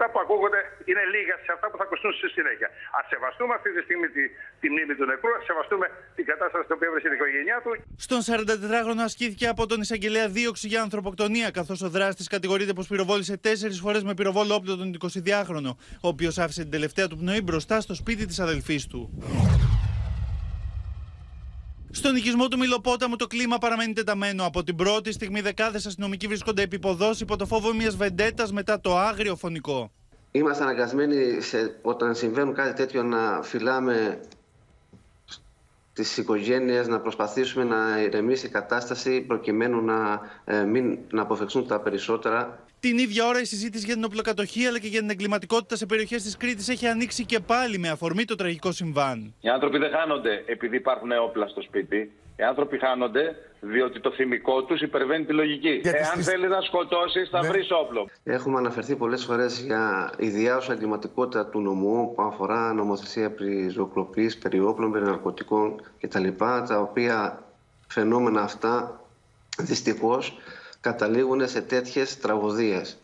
αυτά 0.00 0.10
που 0.12 0.20
ακούγονται 0.24 0.57
είναι 0.90 1.04
λίγα 1.14 1.34
σε 1.44 1.50
αυτά 1.56 1.66
που 1.70 1.76
θα 1.80 1.84
ακουστούν 1.88 2.12
στη 2.18 2.28
συνέχεια. 2.36 2.68
Α 2.98 3.00
σεβαστούμε 3.12 3.52
αυτή 3.58 3.70
τη 3.76 3.80
στιγμή 3.86 4.08
τη, 4.16 4.22
τη 4.60 4.66
μνήμη 4.72 4.94
του 4.98 5.06
νεκρού, 5.10 5.30
ας 5.38 5.44
σεβαστούμε 5.50 5.86
την 6.18 6.24
κατάσταση 6.30 6.62
στην 6.66 6.74
οποία 6.76 6.88
βρίσκεται 6.92 7.14
η 7.16 7.18
οικογένειά 7.20 7.58
του. 7.64 7.70
Στον 8.06 8.20
44χρονο 8.28 9.02
ασκήθηκε 9.08 9.46
από 9.54 9.62
τον 9.70 9.78
εισαγγελέα 9.84 10.26
δίωξη 10.36 10.66
για 10.72 10.80
ανθρωποκτονία, 10.86 11.48
καθώς 11.58 11.78
ο 11.86 11.88
δράστης 11.96 12.26
κατηγορείται 12.34 12.72
πως 12.78 12.86
πυροβόλησε 12.92 13.34
τέσσερις 13.48 13.78
φορές 13.84 14.02
με 14.08 14.14
πυροβόλο 14.18 14.54
όπλο 14.58 14.72
τον 14.80 14.88
22χρονο, 15.02 15.72
ο 16.06 16.08
οποίος 16.14 16.34
άφησε 16.38 16.62
την 16.62 16.70
τελευταία 16.70 17.06
του 17.08 17.16
πνοή 17.16 17.40
μπροστά 17.42 17.76
στο 17.80 17.94
σπίτι 17.94 18.24
της 18.26 18.38
αδελφής 18.40 18.86
του. 18.86 19.00
Στον 21.90 22.16
οικισμό 22.16 22.48
του 22.48 22.58
Μιλοπόταμου 22.58 23.16
το 23.16 23.26
κλίμα 23.26 23.58
παραμένει 23.58 23.92
τεταμένο. 23.92 24.44
Από 24.44 24.62
την 24.62 24.76
πρώτη 24.76 25.12
στιγμή 25.12 25.40
δεκάδες 25.40 25.86
αστυνομικοί 25.86 26.26
βρίσκονται 26.26 26.62
επί 26.62 26.80
υπό 27.20 27.36
το 27.36 27.46
φόβο 27.46 27.74
μιας 27.74 27.96
βεντέτας 27.96 28.52
μετά 28.52 28.80
το 28.80 28.98
άγριο 28.98 29.36
φωνικό. 29.36 29.92
Είμαστε 30.30 30.62
αναγκασμένοι 30.62 31.40
σε, 31.40 31.78
όταν 31.82 32.14
συμβαίνουν 32.14 32.54
κάτι 32.54 32.74
τέτοιο 32.74 33.02
να 33.02 33.42
φυλάμε 33.42 34.20
τις 35.92 36.16
οικογένειες, 36.16 36.88
να 36.88 37.00
προσπαθήσουμε 37.00 37.64
να 37.64 38.00
ηρεμήσει 38.02 38.46
η 38.46 38.48
κατάσταση 38.48 39.20
προκειμένου 39.20 39.84
να, 39.84 40.20
ε, 40.44 40.62
μην, 40.62 40.98
να 41.10 41.22
αποφεξούν 41.22 41.66
τα 41.66 41.80
περισσότερα. 41.80 42.66
Την 42.80 42.98
ίδια 42.98 43.26
ώρα 43.26 43.40
η 43.40 43.44
συζήτηση 43.44 43.84
για 43.84 43.94
την 43.94 44.04
οπλοκατοχή 44.04 44.66
αλλά 44.66 44.78
και 44.78 44.86
για 44.86 45.00
την 45.00 45.10
εγκληματικότητα 45.10 45.76
σε 45.76 45.86
περιοχές 45.86 46.22
της 46.22 46.36
Κρήτης 46.36 46.68
έχει 46.68 46.86
ανοίξει 46.86 47.24
και 47.24 47.40
πάλι 47.40 47.78
με 47.78 47.88
αφορμή 47.88 48.24
το 48.24 48.34
τραγικό 48.34 48.72
συμβάν. 48.72 49.34
Οι 49.40 49.48
άνθρωποι 49.48 49.78
δεν 49.78 49.90
χάνονται 49.90 50.42
επειδή 50.46 50.76
υπάρχουν 50.76 51.10
όπλα 51.22 51.48
στο 51.48 51.62
σπίτι. 51.62 52.12
Οι 52.36 52.42
άνθρωποι 52.42 52.78
χάνονται 52.78 53.36
διότι 53.60 54.00
το 54.00 54.10
θυμικό 54.10 54.64
τους 54.64 54.80
υπερβαίνει 54.80 55.24
τη 55.24 55.32
λογική. 55.32 55.68
Γιατί 55.68 55.98
Εάν 55.98 56.12
στις... 56.12 56.26
θέλεις 56.26 56.48
να 56.48 56.60
σκοτώσεις, 56.60 57.28
θα 57.28 57.42
ναι. 57.42 57.48
βρεις 57.48 57.68
όπλο. 57.70 58.08
Έχουμε 58.24 58.58
αναφερθεί 58.58 58.96
πολλές 58.96 59.24
φορές 59.24 59.60
για 59.60 60.12
ιδιάζουσα 60.18 60.72
εγκληματικότητα 60.72 61.46
του 61.46 61.60
νομού 61.60 62.14
που 62.14 62.22
αφορά 62.22 62.72
νομοθεσία 62.72 63.30
περί 63.30 63.68
ζωοκλοπής, 63.68 64.38
περί 64.38 64.60
όπλων, 64.60 64.92
περί 64.92 65.04
ναρκωτικών 65.04 65.82
κτλ. 66.00 66.28
Τα 66.38 66.80
οποία 66.80 67.42
φαινόμενα 67.88 68.40
αυτά 68.42 69.00
δυστυχώς 69.58 70.38
καταλήγουν 70.80 71.48
σε 71.48 71.60
τέτοιες 71.60 72.18
τραγωδίες. 72.18 72.98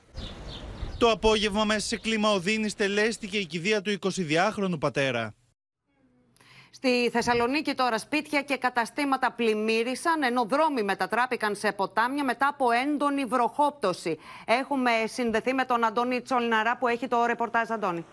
Το 0.98 1.10
απόγευμα 1.10 1.64
μέσα 1.64 1.86
σε 1.86 1.96
κλίμα 1.96 2.30
οδύνη 2.30 2.70
τελέστηκε 2.72 3.36
η 3.36 3.46
κηδεία 3.46 3.82
του 3.82 3.98
22χρονου 4.00 4.78
πατέρα. 4.80 5.34
Στη 6.76 7.10
Θεσσαλονίκη 7.12 7.74
τώρα 7.74 7.98
σπίτια 7.98 8.42
και 8.42 8.56
καταστήματα 8.56 9.32
πλημμύρισαν, 9.32 10.22
ενώ 10.22 10.44
δρόμοι 10.44 10.82
μετατράπηκαν 10.82 11.54
σε 11.54 11.72
ποτάμια 11.72 12.24
μετά 12.24 12.48
από 12.48 12.70
έντονη 12.70 13.24
βροχόπτωση. 13.24 14.18
Έχουμε 14.44 14.90
συνδεθεί 15.04 15.52
με 15.52 15.64
τον 15.64 15.84
Αντώνη 15.84 16.20
Τσολναρά 16.22 16.76
που 16.76 16.88
έχει 16.88 17.08
το 17.08 17.24
ρεπορτάζ 17.26 17.70
Αντώνη. 17.70 18.04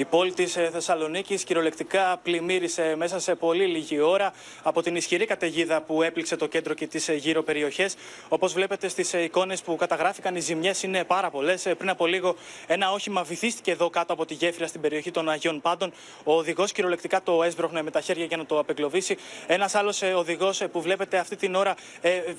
Η 0.00 0.04
πόλη 0.04 0.32
της 0.32 0.56
ε, 0.56 0.70
Θεσσαλονίκης 0.72 1.44
κυριολεκτικά 1.44 2.20
πλημμύρισε 2.22 2.94
μέσα 2.96 3.18
σε 3.18 3.34
πολύ 3.34 3.66
λίγη 3.66 4.00
ώρα 4.00 4.32
από 4.62 4.82
την 4.82 4.96
ισχυρή 4.96 5.26
καταιγίδα 5.26 5.80
που 5.80 6.02
έπληξε 6.02 6.36
το 6.36 6.46
κέντρο 6.46 6.74
και 6.74 6.86
τις 6.86 7.08
ε, 7.08 7.14
γύρω 7.14 7.42
περιοχές. 7.42 7.94
Όπως 8.28 8.52
βλέπετε 8.52 8.88
στις 8.88 9.14
ε, 9.14 9.22
εικόνες 9.22 9.62
που 9.62 9.76
καταγράφηκαν, 9.76 10.36
οι 10.36 10.40
ζημιές 10.40 10.82
είναι 10.82 11.04
πάρα 11.04 11.30
πολλές. 11.30 11.68
Πριν 11.78 11.90
από 11.90 12.06
λίγο, 12.06 12.34
ένα 12.66 12.92
όχημα 12.92 13.22
βυθίστηκε 13.22 13.70
εδώ 13.70 13.90
κάτω 13.90 14.12
από 14.12 14.24
τη 14.24 14.34
γέφυρα 14.34 14.66
στην 14.66 14.80
περιοχή 14.80 15.10
των 15.10 15.28
Αγίων 15.28 15.60
Πάντων. 15.60 15.92
Ο 16.24 16.34
οδηγός 16.34 16.72
κυριολεκτικά 16.72 17.22
το 17.22 17.42
έσπροχνε 17.42 17.82
με 17.82 17.90
τα 17.90 18.00
χέρια 18.00 18.24
για 18.24 18.36
να 18.36 18.46
το 18.46 18.58
απεγκλωβίσει. 18.58 19.16
Ένας 19.46 19.74
άλλος 19.74 20.02
οδηγός 20.02 20.62
που 20.72 20.80
βλέπετε 20.80 21.18
αυτή 21.18 21.36
την 21.36 21.54
ώρα 21.54 21.74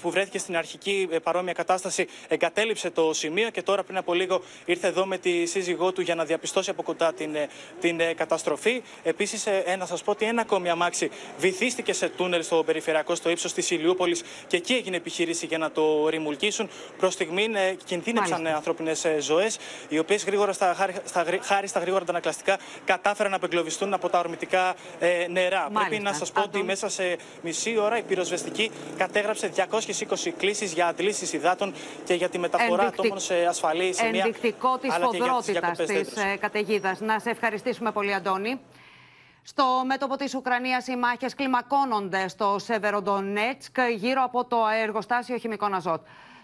που 0.02 0.10
βρέθηκε 0.12 0.38
στην 0.38 0.58
αρχική 0.58 1.10
παρόμοια 1.24 1.54
κατάσταση 1.54 2.08
εγκατέλειψε 2.28 2.90
το 2.90 3.14
σημείο 3.14 3.50
και 3.50 3.62
τώρα 3.62 3.84
πριν 3.84 3.98
από 3.98 4.14
λίγο 4.14 4.42
ήρθε 4.66 4.88
εδώ 4.88 5.06
με 5.06 5.18
τη 5.18 5.46
σύζυγό 5.46 5.92
του 5.92 6.02
για 6.02 6.16
να 6.16 6.26
διαπιστώσει 6.26 6.70
από 6.70 6.84
κοντά 6.84 7.14
την 7.14 7.36
την 7.80 8.00
ε, 8.00 8.14
καταστροφή. 8.14 8.82
Επίσης, 9.04 9.46
ε, 9.46 9.76
να 9.80 9.86
σας 9.86 10.04
πω 10.04 10.12
ότι 10.12 10.26
ένα 10.26 10.42
ακόμη 10.42 10.70
αμάξι 10.70 11.10
βυθίστηκε 11.38 11.94
σε 11.94 12.10
τούνελ 12.10 12.44
στο 12.44 12.64
περιφερειακό 12.64 13.16
στο 13.16 13.30
ύψος 13.30 13.54
της 13.54 13.72
Ηλιούπολης 13.72 14.22
και 14.48 14.58
εκεί 14.58 14.74
έγινε 14.74 14.96
επιχείρηση 14.96 15.46
για 15.46 15.58
να 15.58 15.72
το 15.72 16.08
ρημουλκίσουν. 16.10 16.70
Προς 16.98 17.14
στιγμή 17.14 17.48
ε, 17.54 17.76
κινδύνευσαν 17.86 18.48
ανθρώπινες 18.48 19.06
ζωές, 19.20 19.58
οι 19.90 20.00
οποίες 20.00 20.26
γρήγορα 20.26 20.54
στα, 20.54 20.92
στα, 21.04 21.26
χάρη 21.42 21.68
στα 21.68 21.80
γρήγορα 21.80 22.02
αντανακλαστικά 22.02 22.58
κατάφεραν 22.86 23.32
να 23.32 23.38
απεγκλωβιστούν 23.38 23.94
από 23.94 24.10
τα 24.10 24.20
ορμητικά 24.20 24.76
νερά. 25.30 25.60
Μάλιστα. 25.60 25.86
Πρέπει 25.88 26.04
να 26.04 26.14
σας 26.14 26.32
πω 26.32 26.42
ότι 26.42 26.64
μέσα 26.64 26.90
σε 26.90 27.18
μισή 27.42 27.78
ώρα 27.78 27.98
η 27.98 28.02
πυροσβεστική 28.02 28.72
κατέγραψε 28.98 29.52
220 29.56 30.32
κλήσεις 30.38 30.74
για 30.74 30.88
αντλήσεις 30.88 31.34
υδάτων 31.34 31.74
και 32.04 32.14
για 32.14 32.30
τη 32.30 32.38
μεταφορά 32.40 32.84
ατόμων 32.84 33.20
σε 33.20 33.46
ασφαλή 33.46 33.94
σημεία. 33.94 34.24
Ενδεικτικό 34.26 34.78
της 34.78 34.94
φοδρότητα 35.02 35.72
της 35.72 36.14
καταιγίδας. 36.40 37.00
Να 37.00 37.20
σε 37.20 37.31
ευχαριστήσουμε 37.32 37.92
πολύ, 37.92 38.14
Αντώνη. 38.14 38.60
Στο 39.44 39.66
μέτωπο 39.86 40.16
της 40.16 40.36
Ουκρανίας 40.36 40.88
οι 40.88 40.96
μάχες 40.96 41.36
κλιμακώνονται 41.36 42.28
στο 42.28 42.56
Σεβεροντονέτσκ 42.60 43.78
γύρω 43.96 44.24
από 44.24 44.46
το 44.46 44.58
εργοστάσιο 44.84 45.38
χημικών 45.38 45.74
αζότ. 45.74 46.02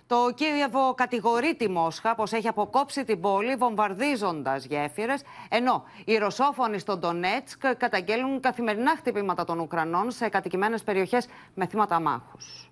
Το 0.07 0.31
Κίεβο 0.35 0.93
κατηγορεί 0.93 1.55
τη 1.55 1.69
Μόσχα 1.69 2.15
πως 2.15 2.31
έχει 2.31 2.47
αποκόψει 2.47 3.03
την 3.03 3.21
πόλη 3.21 3.55
βομβαρδίζοντας 3.55 4.65
γέφυρες, 4.65 5.21
ενώ 5.49 5.83
οι 6.05 6.17
ρωσόφωνοι 6.17 6.79
στο 6.79 6.97
Ντονέτσκ 6.97 7.67
καταγγέλνουν 7.77 8.39
καθημερινά 8.39 8.95
χτυπήματα 8.97 9.43
των 9.43 9.59
Ουκρανών 9.59 10.11
σε 10.11 10.29
κατοικημένες 10.29 10.83
περιοχές 10.83 11.27
με 11.53 11.65
θύματα 11.65 11.99
μάχους. 11.99 12.69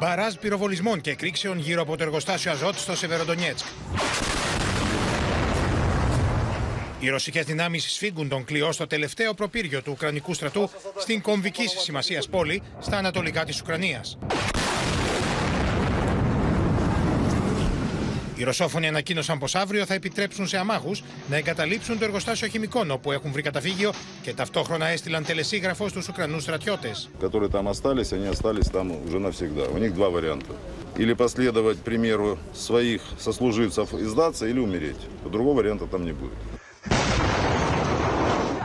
Μπαράζ 0.00 0.34
πυροβολισμών 0.34 1.00
και 1.00 1.10
εκρήξεων 1.10 1.58
γύρω 1.58 1.82
από 1.82 1.96
το 1.96 2.02
εργοστάσιο 2.02 2.50
Αζότ 2.50 2.74
στο 2.74 2.96
Σεβεροντονιέτσκ. 2.96 3.66
Οι 7.00 7.08
ρωσικές 7.08 7.44
δυνάμεις 7.44 7.92
σφίγγουν 7.92 8.28
τον 8.28 8.44
κλειό 8.44 8.72
στο 8.72 8.86
τελευταίο 8.86 9.34
προπύργιο 9.34 9.82
του 9.82 9.92
Ουκρανικού 9.94 10.34
στρατού 10.34 10.70
στην 10.98 11.20
κομβική 11.20 11.66
σημασίας 11.66 12.28
πόλη 12.28 12.62
στα 12.80 12.96
ανατολικά 12.96 13.44
της 13.44 13.60
Ουκρανίας. 13.60 14.18
Οι 18.39 18.43
Ρωσόφωνοι 18.43 18.87
ανακοίνωσαν 18.87 19.37
πω 19.39 19.47
αύριο 19.53 19.85
θα 19.85 19.93
επιτρέψουν 19.93 20.47
σε 20.47 20.57
αμάχου 20.57 20.91
να 21.29 21.35
εγκαταλείψουν 21.35 21.99
το 21.99 22.05
εργοστάσιο 22.05 22.47
χημικών 22.47 22.91
όπου 22.91 23.11
έχουν 23.11 23.31
βρει 23.31 23.41
καταφύγιο 23.41 23.93
και 24.21 24.33
ταυτόχρονα 24.33 24.85
έστειλαν 24.85 25.25
τελεσίγραφο 25.25 25.87
στου 25.87 26.01
Ουκρανού 26.09 26.39
στρατιώτε. 26.39 26.91
Которые 27.21 27.49
там 27.49 27.67
остались, 27.67 28.11
они 28.13 28.27
остались 28.27 28.67
там 28.69 28.91
уже 29.07 29.19
навсегда. 29.19 29.63
У 29.75 29.77
них 29.77 29.93
два 29.93 30.09
варианта. 30.09 30.53
Или 30.97 31.13
последовать 31.13 31.77
примеру 31.77 32.37
своих 32.53 33.01
сослуживцев 33.17 33.93
и 33.93 34.05
сдаться, 34.05 34.47
или 34.47 34.59
умереть. 34.59 35.01
Другого 35.33 35.55
варианта 35.55 35.85
там 35.85 36.03
не 36.05 36.13
будет. 36.13 36.37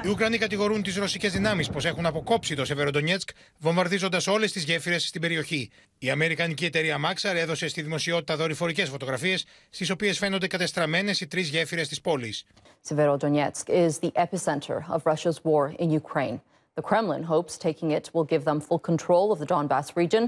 οι 0.05 0.07
Ουκρανοί 0.07 0.37
κατηγορούν 0.37 0.83
τις 0.83 0.95
ρωσικές 0.95 1.31
δυνάμεις 1.31 1.69
πως 1.69 1.85
έχουν 1.85 2.05
αποκόψει 2.05 2.55
το 2.55 2.65
Σεβεροντονιέτσκ, 2.65 3.29
βομβαρδίζοντας 3.59 4.27
όλες 4.27 4.51
τις 4.51 4.63
γέφυρες 4.63 5.07
στην 5.07 5.21
περιοχή. 5.21 5.69
Η 5.99 6.09
Αμερικανική 6.09 6.65
εταιρεία 6.65 6.97
Maxar 6.97 7.35
έδωσε 7.35 7.67
στη 7.67 7.81
δημοσιότητα 7.81 8.35
δορυφορικές 8.35 8.89
φωτογραφίες, 8.89 9.45
στις 9.69 9.89
οποίες 9.89 10.17
φαίνονται 10.17 10.47
κατεστραμμένες 10.47 11.21
οι 11.21 11.27
τρεις 11.27 11.49
γέφυρες 11.49 11.87
της 11.87 12.01
πόλης. 12.01 12.45
Severodonetsk 12.89 13.67
is 13.67 13.89
the 13.99 14.11
epicenter 14.15 14.77
of 14.89 15.01
Russia's 15.05 15.39
war 15.43 15.73
in 15.79 15.89
Ukraine. 15.89 16.39
The 16.75 16.85
Kremlin 16.89 17.23
hopes 17.23 17.57
taking 17.57 17.91
it 17.91 18.09
will 18.13 18.27
give 18.33 18.43
them 18.43 18.59
full 18.67 18.81
control 18.91 19.31
of 19.33 19.39
the 19.39 19.47
Donbass 19.53 19.87
region. 19.95 20.23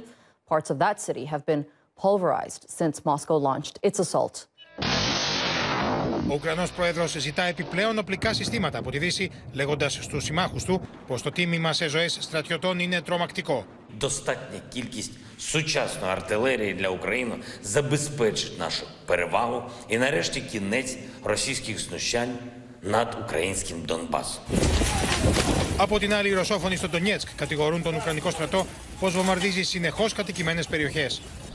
Parts 0.53 0.69
of 0.73 0.77
that 0.79 0.97
city 1.07 1.25
have 1.33 1.43
been 1.51 1.63
pulverized 2.03 2.63
since 2.79 2.95
Moscow 3.09 3.37
launched 3.49 3.75
its 3.87 3.99
assault. 4.05 4.35
Ο 6.28 6.34
Ουκρανό 6.34 6.64
πρόεδρο 6.76 7.06
ζητά 7.06 7.42
επιπλέον 7.42 7.98
οπλικά 7.98 8.32
συστήματα 8.32 8.78
από 8.78 8.90
τη 8.90 8.98
Δύση, 8.98 9.30
λέγοντα 9.52 9.88
στου 9.88 10.20
συμμάχου 10.20 10.56
του 10.66 10.88
πω 11.06 11.20
το 11.20 11.30
τίμημα 11.30 11.72
σε 11.72 11.88
ζωέ 11.88 12.08
στρατιωτών 12.08 12.78
είναι 12.78 13.00
τρομακτικό. 13.00 13.66
Достатня 13.98 14.60
кількість 14.68 15.12
сучасної 15.38 16.12
артилерії 16.12 16.74
для 16.74 16.88
України 16.88 17.34
забезпечить 17.62 18.58
нашу 18.58 18.84
перевагу 19.06 19.62
і 19.88 19.98
нарешті 19.98 20.40
кінець 20.40 20.96
російських 21.22 21.78
знущань 21.80 22.36
над 22.82 23.16
українським 23.24 23.76
Донбасом. 23.86 24.42
Από 25.76 25.98
την 25.98 26.14
άλλη, 26.14 26.28
οι 26.28 26.32
Ρωσόφωνοι 26.32 26.76
στο 26.76 26.88
Ντονιέτσκ 26.88 27.28
κατηγορούν 27.36 27.82
τον 27.82 27.94
Ουκρανικό 27.94 28.30
στρατό 28.30 28.66
πω 29.00 29.08
βομβαρδίζει 29.08 29.62
συνεχώ 29.62 30.06
κατοικημένε 30.16 30.62
περιοχέ. 30.70 31.06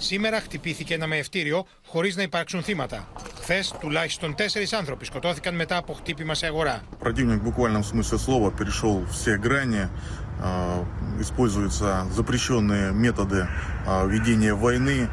Σήμερα 0.02 0.40
χτυπήθηκε 0.40 0.94
ένα 0.94 1.08
μεευτήριο 1.08 1.66
χωρί 1.88 2.14
να 2.16 2.22
υπάρξουν 2.22 2.64
θύματα. 2.64 3.08
Χθε, 3.42 3.64
τουλάχιστον 3.80 4.36
τέσσερι 4.36 4.68
άνθρωποι 4.72 5.06
σκοτώθηκαν 5.06 5.56
μετά 5.56 5.78
από 5.78 5.94
χτύπημα 5.94 6.34
σε 6.34 6.46
αγορά. 6.46 6.82
Противник 7.00 7.40
в 7.42 7.44
буквальном 7.44 7.84
смысле 7.84 8.18
слова 8.18 8.52
перешел 8.52 9.06
все 9.10 9.38
грани. 9.38 9.90
Используются 11.20 12.08
запрещенные 12.12 12.92
методы 12.92 13.48
ведения 14.06 14.54
войны. 14.54 15.10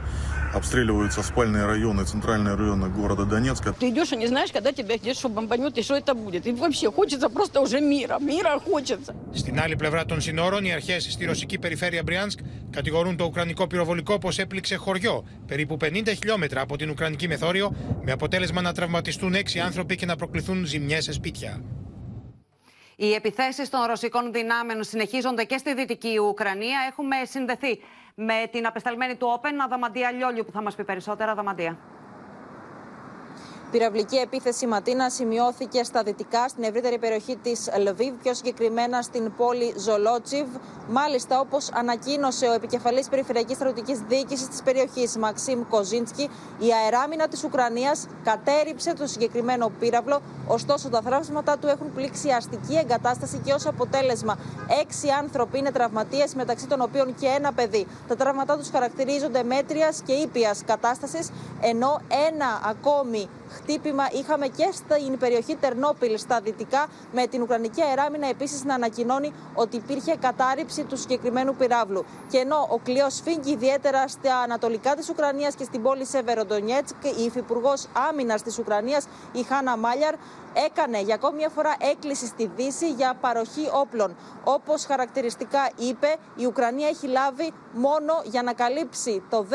Обстреливаются 0.54 1.22
спальные 1.22 1.66
районы, 1.66 2.04
центральные 2.04 2.54
районы 2.54 2.88
города 2.88 3.24
Донецка. 3.24 3.72
Ты 3.72 3.88
идешь 3.88 4.12
и 4.12 4.16
не 4.16 4.26
знаешь, 4.26 4.52
когда 4.52 4.72
тебя 4.72 4.96
где 4.96 5.14
что 5.14 5.28
бомбанет 5.28 5.76
и 5.78 5.82
что 5.82 5.94
это 5.96 6.14
будет. 6.14 6.46
И 6.46 6.52
вообще 6.52 6.90
хочется 6.90 7.28
просто 7.28 7.60
уже 7.60 7.80
мира. 7.80 8.18
Мира 8.20 8.60
хочется. 8.70 9.14
Στην 9.32 9.60
άλλη 9.60 9.76
πλευρά 9.76 10.04
των 10.04 10.20
συνόρων, 10.20 10.64
οι 10.64 10.72
αρχέ 10.72 10.98
στη 11.00 11.24
ρωσική 11.24 11.58
περιφέρεια 11.58 12.02
Μπριάνσκ 12.02 12.38
κατηγορούν 12.70 13.16
το 13.16 13.24
ουκρανικό 13.24 13.66
πυροβολικό 13.66 14.18
πω 14.18 14.28
έπληξε 14.36 14.76
χωριό 14.76 15.24
περίπου 15.46 15.76
50 15.80 16.06
χιλιόμετρα 16.06 16.60
από 16.60 16.76
την 16.76 16.90
ουκρανική 16.90 17.28
μεθόριο, 17.28 17.74
με 18.02 18.12
αποτέλεσμα 18.12 18.60
να 18.60 18.72
τραυματιστούν 18.72 19.34
6 19.34 19.58
άνθρωποι 19.64 19.96
και 19.96 20.06
να 20.06 20.16
προκληθούν 20.16 20.64
ζημιέ 20.64 21.00
σε 21.00 21.12
σπίτια. 21.12 21.62
Οι 22.96 23.12
επιθέσει 23.12 23.70
των 23.70 23.80
ρωσικών 23.86 24.32
δυνάμεων 24.32 24.84
συνεχίζονται 24.84 25.44
και 25.44 25.58
στη 25.58 25.74
δυτική 25.74 26.18
Ουκρανία. 26.18 26.78
Έχουμε 26.90 27.16
συνδεθεί 27.24 27.80
με 28.21 28.47
την 28.51 28.65
απεσταλμένη 28.65 29.15
του 29.15 29.27
Όπεν, 29.33 29.61
Αδαμαντία 29.61 30.11
Λιόλιου, 30.11 30.43
που 30.45 30.51
θα 30.51 30.61
μας 30.61 30.75
πει 30.75 30.83
περισσότερα. 30.83 31.31
Αδαμαντία. 31.31 31.77
Πυραυλική 33.71 34.15
επίθεση 34.15 34.67
Ματίνα 34.67 35.09
σημειώθηκε 35.09 35.83
στα 35.83 36.03
δυτικά, 36.03 36.47
στην 36.47 36.63
ευρύτερη 36.63 36.97
περιοχή 36.97 37.35
της 37.35 37.69
Λβίβ, 37.77 38.13
πιο 38.23 38.33
συγκεκριμένα 38.33 39.01
στην 39.01 39.31
πόλη 39.37 39.73
Ζολότσιβ. 39.77 40.47
Μάλιστα, 40.89 41.39
όπως 41.39 41.69
ανακοίνωσε 41.73 42.45
ο 42.45 42.53
επικεφαλής 42.53 43.09
Περιφερειακής 43.09 43.55
Στρατιωτικής 43.55 43.99
Διοίκησης 44.07 44.47
της 44.47 44.61
περιοχής, 44.63 45.17
Μαξίμ 45.17 45.67
Κοζίνσκι, 45.69 46.29
η 46.59 46.67
αεράμινα 46.83 47.27
της 47.27 47.43
Ουκρανίας 47.43 48.07
κατέριψε 48.23 48.93
το 48.93 49.07
συγκεκριμένο 49.07 49.71
πύραυλο. 49.79 50.21
Ωστόσο, 50.47 50.89
τα 50.89 51.01
θράψματα 51.01 51.57
του 51.57 51.67
έχουν 51.67 51.93
πλήξει 51.93 52.29
αστική 52.29 52.75
εγκατάσταση 52.75 53.41
και 53.45 53.53
ως 53.53 53.65
αποτέλεσμα 53.65 54.37
έξι 54.81 55.07
άνθρωποι 55.21 55.57
είναι 55.57 55.71
τραυματίες, 55.71 56.35
μεταξύ 56.35 56.67
των 56.67 56.81
οποίων 56.81 57.15
και 57.19 57.27
ένα 57.27 57.53
παιδί. 57.53 57.87
Τα 58.07 58.15
τραύματά 58.15 58.57
τους 58.57 58.69
χαρακτηρίζονται 58.69 59.43
μέτριας 59.43 60.01
και 60.05 60.13
ήπιας 60.13 60.61
κατάστασης, 60.65 61.29
ενώ 61.61 62.01
ένα 62.27 62.61
ακόμη 62.69 63.29
χτύπημα 63.49 64.03
είχαμε 64.11 64.47
και 64.47 64.69
στην 64.73 65.17
περιοχή 65.17 65.55
Τερνόπιλ 65.55 66.17
στα 66.17 66.39
δυτικά, 66.39 66.87
με 67.13 67.27
την 67.27 67.41
Ουκρανική 67.41 67.81
αεράμινα 67.81 68.27
επίσης 68.27 68.63
να 68.63 68.73
ανακοινώνει 68.73 69.33
ότι 69.53 69.75
υπήρχε 69.75 70.15
κατάρριψη 70.15 70.83
του 70.83 70.97
συγκεκριμένου 70.97 71.55
πυράβλου. 71.55 72.05
Και 72.29 72.37
ενώ 72.37 72.67
ο 72.69 72.77
κλειός 72.83 73.21
φύγει 73.23 73.51
ιδιαίτερα 73.51 74.07
στα 74.07 74.37
ανατολικά 74.37 74.95
της 74.95 75.09
Ουκρανίας 75.09 75.55
και 75.55 75.63
στην 75.63 75.81
πόλη 75.81 76.05
Σεβεροντονιέτσκ, 76.05 76.95
η 77.19 77.23
υφυπουργός 77.23 77.87
άμυνας 78.09 78.41
της 78.41 78.57
Ουκρανίας, 78.59 79.07
η 79.31 79.43
Χάνα 79.43 79.77
Μάλιαρ, 79.77 80.15
έκανε 80.53 81.01
για 81.01 81.15
ακόμη 81.15 81.35
μια 81.35 81.49
φορά 81.49 81.75
έκκληση 81.79 82.25
στη 82.25 82.51
Δύση 82.55 82.89
για 82.91 83.13
παροχή 83.21 83.69
όπλων. 83.73 84.15
Όπως 84.43 84.85
χαρακτηριστικά 84.85 85.69
είπε, 85.75 86.15
η 86.35 86.45
Ουκρανία 86.45 86.87
έχει 86.87 87.07
λάβει 87.07 87.53
μόνο 87.73 88.21
για 88.23 88.43
να 88.43 88.53
καλύψει 88.53 89.23
το 89.29 89.45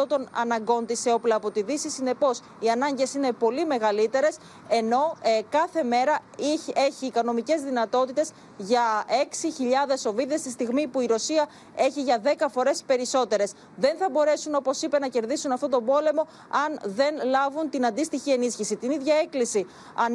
10% 0.00 0.04
των 0.08 0.28
αναγκών 0.32 0.86
της 0.86 1.00
σε 1.00 1.12
όπλα 1.12 1.34
από 1.34 1.50
τη 1.50 1.62
Δύση. 1.62 1.90
Συνεπώς, 1.90 2.40
οι 2.58 2.70
ανάγκες 2.70 3.14
είναι 3.14 3.32
πολύ 3.32 3.66
μεγαλύτερες, 3.66 4.36
ενώ 4.68 5.16
ε, 5.22 5.40
κάθε 5.50 5.82
μέρα 5.82 6.18
έχει, 6.38 6.72
έχει 6.76 7.06
οικονομικές 7.06 7.62
δυνατότητες 7.62 8.30
για 8.56 9.04
6.000 9.08 10.10
οβίδε, 10.10 10.34
τη 10.34 10.50
στιγμή 10.50 10.86
που 10.86 11.00
η 11.00 11.06
Ρωσία 11.06 11.46
έχει 11.74 12.02
για 12.02 12.20
10 12.24 12.46
φορές 12.50 12.82
περισσότερες. 12.86 13.52
Δεν 13.76 13.96
θα 13.96 14.08
μπορέσουν, 14.10 14.54
όπως 14.54 14.82
είπε, 14.82 14.98
να 14.98 15.08
κερδίσουν 15.08 15.52
αυτόν 15.52 15.70
τον 15.70 15.84
πόλεμο 15.84 16.26
αν 16.64 16.78
δεν 16.84 17.14
λάβουν 17.24 17.70
την 17.70 17.86
αντίστοιχη 17.86 18.30
ενίσχυση. 18.30 18.76
Την 18.76 18.90
ίδια 18.90 19.14
έκκληση 19.14 19.66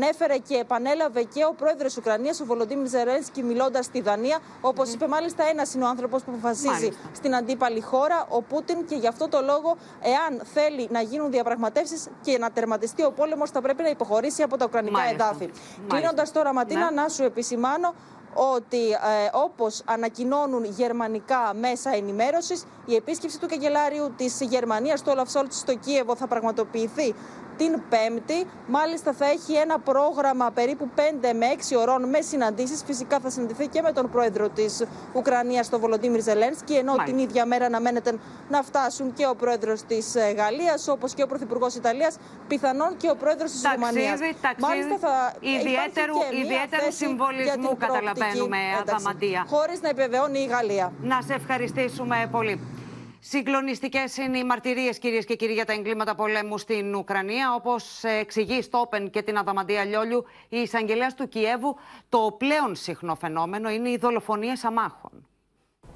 ανέφερε 0.10 0.38
και 0.38 0.56
επανέλαβε 0.56 1.24
και 1.24 1.46
ο 1.46 1.54
πρόεδρος 1.54 1.98
Ουκρανίας, 1.98 2.40
ο 2.40 2.46
Βολοντίμι 2.46 2.88
Ζερένσκι, 2.88 3.44
μιλώντας 3.44 3.86
στη 3.86 4.02
Δανία. 4.02 4.40
Όπως 4.62 4.94
είπε, 4.94 5.08
μάλιστα, 5.08 5.44
ένας 5.50 5.74
είναι 5.74 5.84
ο 5.84 5.88
άνθρωπος 5.88 6.24
που 6.24 6.32
αποφασίζει 6.32 6.68
μάλιστα. 6.68 7.10
στην 7.14 7.36
αντίπαλη 7.36 7.82
χώρα, 7.82 8.26
ο 8.30 8.42
Πούτιν, 8.42 8.86
και 8.86 8.96
γι' 8.96 9.08
αυτό 9.08 9.28
το 9.28 9.42
λόγο, 9.42 9.78
εάν 10.02 10.42
θέλει 10.54 10.88
να 10.92 11.02
γίνουν 11.02 11.32
διαπραγματεύσεις 11.32 12.08
και 12.22 12.38
να 12.38 12.52
τερματιστεί 12.52 13.04
ο 13.04 13.12
πόλεμος, 13.12 13.50
θα 13.50 13.62
πρέπει 13.62 13.82
να 13.82 13.90
υποχωρήσει 13.90 14.42
από 14.44 14.58
τα 14.58 14.66
ουκρανικά 14.66 15.02
εδάφη. 15.14 15.50
Κλείνοντας 15.88 16.32
τώρα, 16.32 16.54
Ματίνα, 16.54 16.92
ναι. 16.92 17.02
να 17.02 17.10
σου 17.10 17.24
επισημάνω 17.24 17.94
ότι 18.34 18.90
ε, 18.90 19.30
όπως 19.32 19.82
ανακοινώνουν 19.86 20.64
γερμανικά 20.66 21.54
μέσα 21.60 21.96
ενημέρωσης, 21.96 22.66
η 22.86 22.96
επίσκεψη 22.96 23.40
του 23.40 23.48
καγκελάριου 23.48 24.14
της 24.18 24.42
Γερμανίας, 24.42 25.02
του 25.02 25.10
Όλαφ 25.12 25.30
Σόλτ, 25.30 25.52
στο 25.52 25.76
Κίεβο 25.76 26.16
θα 26.16 26.28
πραγματοποιηθεί 26.28 27.16
την 27.62 27.82
Πέμπτη. 27.90 28.46
Μάλιστα 28.68 29.14
θα 29.14 29.26
έχει 29.26 29.54
ένα 29.54 29.80
πρόγραμμα 29.80 30.52
περίπου 30.52 30.90
5 30.96 31.00
με 31.34 31.46
6 31.72 31.76
ωρών 31.80 32.10
με 32.10 32.22
συναντήσεις. 32.22 32.84
Φυσικά 32.86 33.20
θα 33.20 33.30
συναντηθεί 33.30 33.68
και 33.68 33.82
με 33.82 33.92
τον 33.92 34.10
πρόεδρο 34.10 34.50
της 34.50 34.84
Ουκρανίας, 35.14 35.70
τον 35.70 35.80
Βολοντίμιρ 35.80 36.22
Ζελένσκι, 36.22 36.74
ενώ 36.74 36.92
Μάλιστα. 36.96 37.12
την 37.12 37.18
ίδια 37.18 37.46
μέρα 37.46 37.66
αναμένεται 37.66 38.18
να 38.50 38.62
φτάσουν 38.62 39.14
και 39.14 39.26
ο 39.28 39.36
πρόεδρος 39.36 39.82
της 39.82 40.16
Γαλλίας, 40.38 40.88
όπως 40.88 41.14
και 41.14 41.24
ο 41.24 41.28
πρωθυπουργός 41.28 41.76
Ιταλίας, 41.76 42.18
πιθανόν 42.48 42.98
και 42.98 43.10
ο 43.10 43.16
πρόεδρος 43.16 43.52
της 43.52 43.62
Ρουμανίας. 43.74 44.20
Μάλιστα 44.58 44.98
θα 45.00 45.34
ιδιαίτερου, 45.40 46.16
ιδιαίτερου 46.44 46.92
συμβολισμού 46.92 47.78
καταλαβαίνουμε, 47.78 48.58
Αδαμαντία. 48.82 49.46
Χωρίς 49.50 49.82
να 49.82 49.90
επιβεβαιώνει 49.90 50.40
η 50.40 50.46
Γαλλία. 50.46 50.92
Να 51.02 51.22
σε 51.28 51.34
ευχαριστήσουμε 51.34 52.30
πολύ. 52.32 52.79
Συγκλονιστικέ 53.21 54.05
είναι 54.25 54.39
οι 54.39 54.45
μαρτυρίε, 54.45 54.91
κυρίε 54.91 55.23
και 55.23 55.35
κύριοι, 55.37 55.53
για 55.53 55.65
τα 55.65 55.73
εγκλήματα 55.73 56.15
πολέμου 56.15 56.59
στην 56.59 56.95
Ουκρανία. 56.95 57.55
Όπω 57.55 57.77
εξηγεί 58.21 58.63
στο 58.63 58.79
Όπεν 58.79 59.11
και 59.11 59.23
την 59.23 59.39
Αδαμαντία 59.39 59.85
Λιόλιου, 59.85 60.25
η 60.49 60.57
εισαγγελέα 60.61 61.15
του 61.15 61.29
Κιέβου, 61.29 61.77
το 62.09 62.35
πλέον 62.39 62.75
συχνό 62.75 63.15
φαινόμενο 63.15 63.71
είναι 63.71 63.89
οι 63.91 63.97
δολοφονίε 63.97 64.53
αμάχων. 64.63 65.27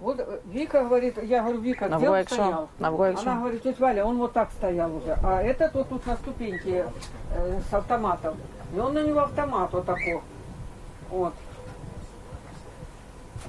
Вот 0.01 0.17
Вика 0.53 0.85
говорит, 0.85 1.21
я 1.25 1.43
говорю, 1.43 1.61
Вика, 1.61 1.89
где 1.89 2.09
он 2.09 2.25
стоял? 2.25 2.69
Она 2.79 2.91
говорит, 3.41 3.63
тетя 3.65 3.81
Валя, 3.81 4.05
он 4.05 4.19
вот 4.19 4.33
так 4.33 4.53
стоял 4.53 4.95
уже. 4.95 5.19
А 5.25 5.43
этот 5.43 5.75
вот 5.75 5.89
тут 5.89 6.07
на 6.07 6.17
ступеньке 6.17 6.87
э, 7.35 7.61
с 7.69 7.75
автоматом. 7.75 8.37
И 8.75 8.79
он 8.79 8.95
на 8.95 9.03
него 9.03 9.21
автомат 9.21 9.73
вот 9.73 9.87
такой. 9.87 10.21
Вот. 11.11 11.35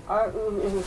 А 0.07 0.31
э, 0.33 0.81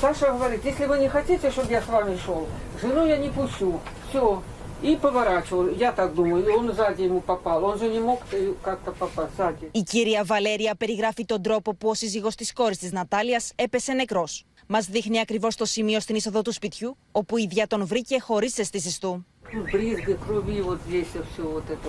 Саша 0.00 0.32
говорит, 0.32 0.64
если 0.64 0.86
вы 0.86 0.98
не 0.98 1.08
хотите, 1.08 1.50
чтобы 1.50 1.70
я 1.70 1.82
с 1.82 1.88
вами 1.88 2.16
шел, 2.24 2.46
жену 2.80 3.06
я 3.06 3.16
не 3.16 3.30
пущу. 3.30 3.80
Все. 4.08 4.42
И 4.80 4.96
поворачивал, 4.96 5.68
я 5.70 5.90
так 5.92 6.14
думаю, 6.14 6.46
и 6.46 6.50
он 6.50 6.72
сзади 6.72 7.02
ему 7.02 7.20
попал. 7.20 7.64
Он 7.64 7.78
же 7.78 7.88
не 7.88 7.98
мог 7.98 8.20
как-то 8.62 8.92
попасть 8.92 9.34
сзади. 9.36 9.68
Η 9.72 9.82
κυρία 9.82 10.24
Βαλέρια 10.24 10.74
περιγράφει 10.74 11.24
τον 11.24 11.42
τρόπο 11.42 11.74
που 11.74 11.88
ο 11.88 11.94
σύζυγος 11.94 12.34
της 12.34 12.52
κόρης 12.52 12.78
της 12.78 12.92
Νατάλιας 12.92 13.52
έπεσε 13.56 13.92
νεκρός. 13.92 14.44
Μας 14.66 14.86
δείχνει 14.86 15.20
ακριβώς 15.20 15.56
το 15.56 15.64
σημείο 15.64 16.00
στην 16.00 16.14
είσοδο 16.14 16.42
του 16.42 16.52
σπιτιού, 16.52 16.96
όπου 17.12 17.36
η 17.36 17.42
ίδια 17.42 17.66
τον 17.66 17.86
βρήκε 17.86 18.20
χωρίς 18.20 18.58
αισθήσεις 18.58 18.98
του. 18.98 19.26
Брызги 19.72 20.14
крови, 20.26 20.60
вот 20.60 20.78
здесь 20.86 21.06
все 21.32 21.42
вот 21.56 21.66
это 21.74 21.88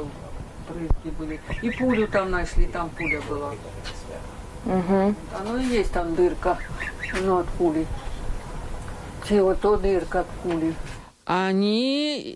брызги 0.70 1.10
были. 1.20 1.36
И 1.62 1.70
пулю 1.78 2.08
там 2.08 2.32
нашли, 2.32 2.66
там 2.68 2.90
пуля 2.98 3.22
была. 3.30 3.52
Угу. 4.66 5.16
Оно 5.40 5.58
и 5.58 5.66
есть 5.80 5.92
там 5.92 6.16
дырка, 6.16 6.58
ну, 7.26 7.38
от 7.40 7.48
пули. 7.58 7.86
Вот 9.30 9.60
то 9.62 9.78
дырка 9.78 10.20
от 10.20 10.28
пули. 10.44 10.74
Они 11.26 12.36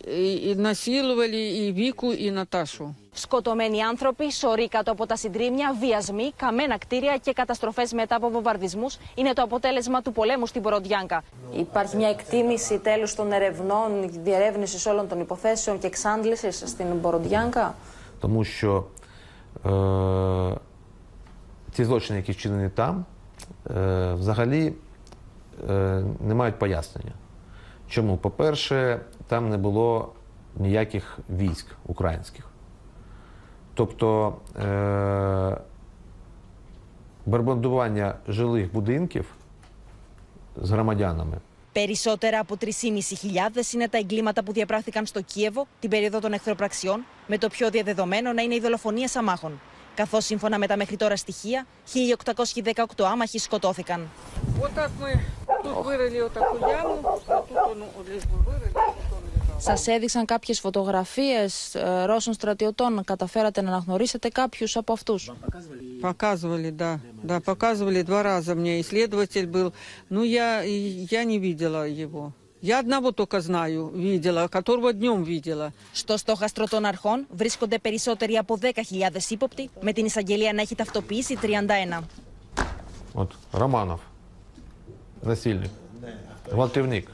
насиловали 0.56 1.36
и 1.36 1.72
Вику, 1.72 2.12
и 2.12 2.30
Наташу. 2.30 2.96
Σκοτωμένοι 3.14 3.82
άνθρωποι, 3.82 4.32
σωροί 4.32 4.68
κάτω 4.68 4.92
από 4.92 5.06
τα 5.06 5.16
συντρίμια, 5.16 5.76
βιασμοί, 5.80 6.32
καμένα 6.36 6.78
κτίρια 6.78 7.18
και 7.18 7.34
καταστροφέ 7.34 7.88
μετά 7.94 8.16
από 8.16 8.30
βομβαρδισμού 8.30 8.88
είναι 9.16 9.34
το 9.34 9.42
αποτέλεσμα 9.42 10.02
του 10.02 10.12
πολέμου 10.12 10.46
στην 10.46 10.62
Ποροντιάνκα. 10.62 11.24
Υπάρχει 11.58 11.96
μια 11.96 12.10
εκτίμηση 12.10 12.78
τέλου 12.80 13.08
των 13.16 13.32
ερευνών, 13.32 14.10
διερεύνηση 14.24 14.90
όλων 14.90 15.08
των 15.08 15.20
υποθέσεων 15.20 15.80
και 15.80 15.88
εξάντληση 15.88 16.52
στην 16.52 17.02
Ποροντιάνκα. 17.02 17.76
Тому 18.22 18.44
що 18.44 18.86
е, 19.66 19.70
ці 21.78 21.86
злочини, 21.86 22.20
які 22.20 22.32
вчинені 22.32 22.70
там, 22.70 23.06
е, 23.76 24.14
взагалі 24.14 24.74
е, 25.70 26.04
не 26.20 26.34
мають 26.36 26.60
пояснення. 26.60 27.12
Чому? 27.88 28.18
По-перше, 28.18 29.00
там 29.28 29.50
не 29.50 29.58
було 29.58 30.14
ніяких 30.56 31.20
військ 31.30 31.68
українських. 31.86 32.46
Тобто 33.74 34.36
е, 34.60 35.58
бомбардування 37.26 38.16
жилих 38.28 38.74
будинків 38.74 39.26
з 40.56 40.72
громадянами 40.72 41.38
Περισσότερα 41.74 42.40
από 42.40 42.56
3.500 42.60 43.74
είναι 43.74 43.88
τα 43.88 43.98
εγκλήματα 43.98 44.44
που 44.44 44.52
διαπράχθηκαν 44.52 45.06
στο 45.06 45.22
Κίεβο 45.22 45.68
την 45.80 45.90
περίοδο 45.90 46.20
των 46.20 46.34
εχθροπραξιών, 46.34 47.06
με 47.28 47.38
το 47.38 47.50
πιο 47.50 47.70
διαδεδομένο 47.70 48.34
να 48.34 48.42
είναι 48.42 48.56
οι 48.56 48.60
δολοφονίες 48.60 49.16
αμάχων. 49.16 49.60
Καθώς 49.98 50.26
σύμφωνα 50.26 50.58
με 50.58 50.68
τα 50.68 50.78
μέχρι 50.78 50.98
τώρα 50.98 51.16
στοιχεία, 51.16 51.66
1.818 51.94 53.04
άμαχοι 53.12 53.40
σκοτώθηκαν. 53.40 54.10
Вот 54.60 54.72
так 54.76 54.90
мы 55.00 55.20
тут 55.64 55.86
вырыли 55.86 56.22
вот 56.22 56.34
такую 56.34 56.62
яму, 56.62 56.96
вот 57.02 57.26
тут 57.26 57.58
он 57.72 57.84
лишь 58.08 58.24
бы 58.24 58.38
вырыли, 58.48 58.74
тут 58.74 59.12
он 59.18 59.24
лежал. 59.36 59.60
Σας 59.60 59.88
έδειξαν 59.88 60.26
κάποιες 60.26 60.60
φωτογραφίες 60.60 61.76
ε, 61.76 62.06
Ρώσων 62.06 62.34
στρατιωτών. 62.34 63.04
Καταφέρατε 63.04 63.62
να 63.62 63.68
αναγνωρίσετε 63.70 64.30
κάποιους 64.30 64.78
από 64.78 64.94
αυτούς. 64.94 65.32
Показывали, 66.02 66.70
да. 66.82 67.00
Да, 67.30 67.40
показывали 67.40 68.02
два 68.02 68.22
раза 68.24 68.56
мне. 68.56 68.74
Исследователь 68.82 69.48
был. 69.48 69.74
Ну, 70.10 70.22
я, 70.24 70.50
я 71.18 71.24
не 71.24 71.38
видела 71.40 71.84
его. 72.06 72.34
Я 72.62 72.80
одного 72.80 73.12
только 73.12 73.42
знаю, 73.42 73.92
видела, 73.94 74.48
которого 74.48 74.94
днем 74.94 75.24
видела. 75.24 75.74
Στο 75.94 76.18
στόχαστρο 76.18 76.68
των 76.68 76.86
αρχών 76.86 77.26
βρίσκονται 77.30 77.80
περισσότεροι 77.80 78.38
από 78.38 78.58
10.000 78.62 78.72
ύποπτοι, 79.30 79.70
με 79.82 79.94
την 79.94 80.06
εισαγγελία 80.06 80.54
να 80.54 80.62
έχει 80.62 80.76
ταυτοποιήσει 80.76 81.38
31. 81.42 82.04
От 83.16 83.28
Романов, 83.52 84.00
насильник, 85.22 85.72
гвалтівник, 86.52 87.10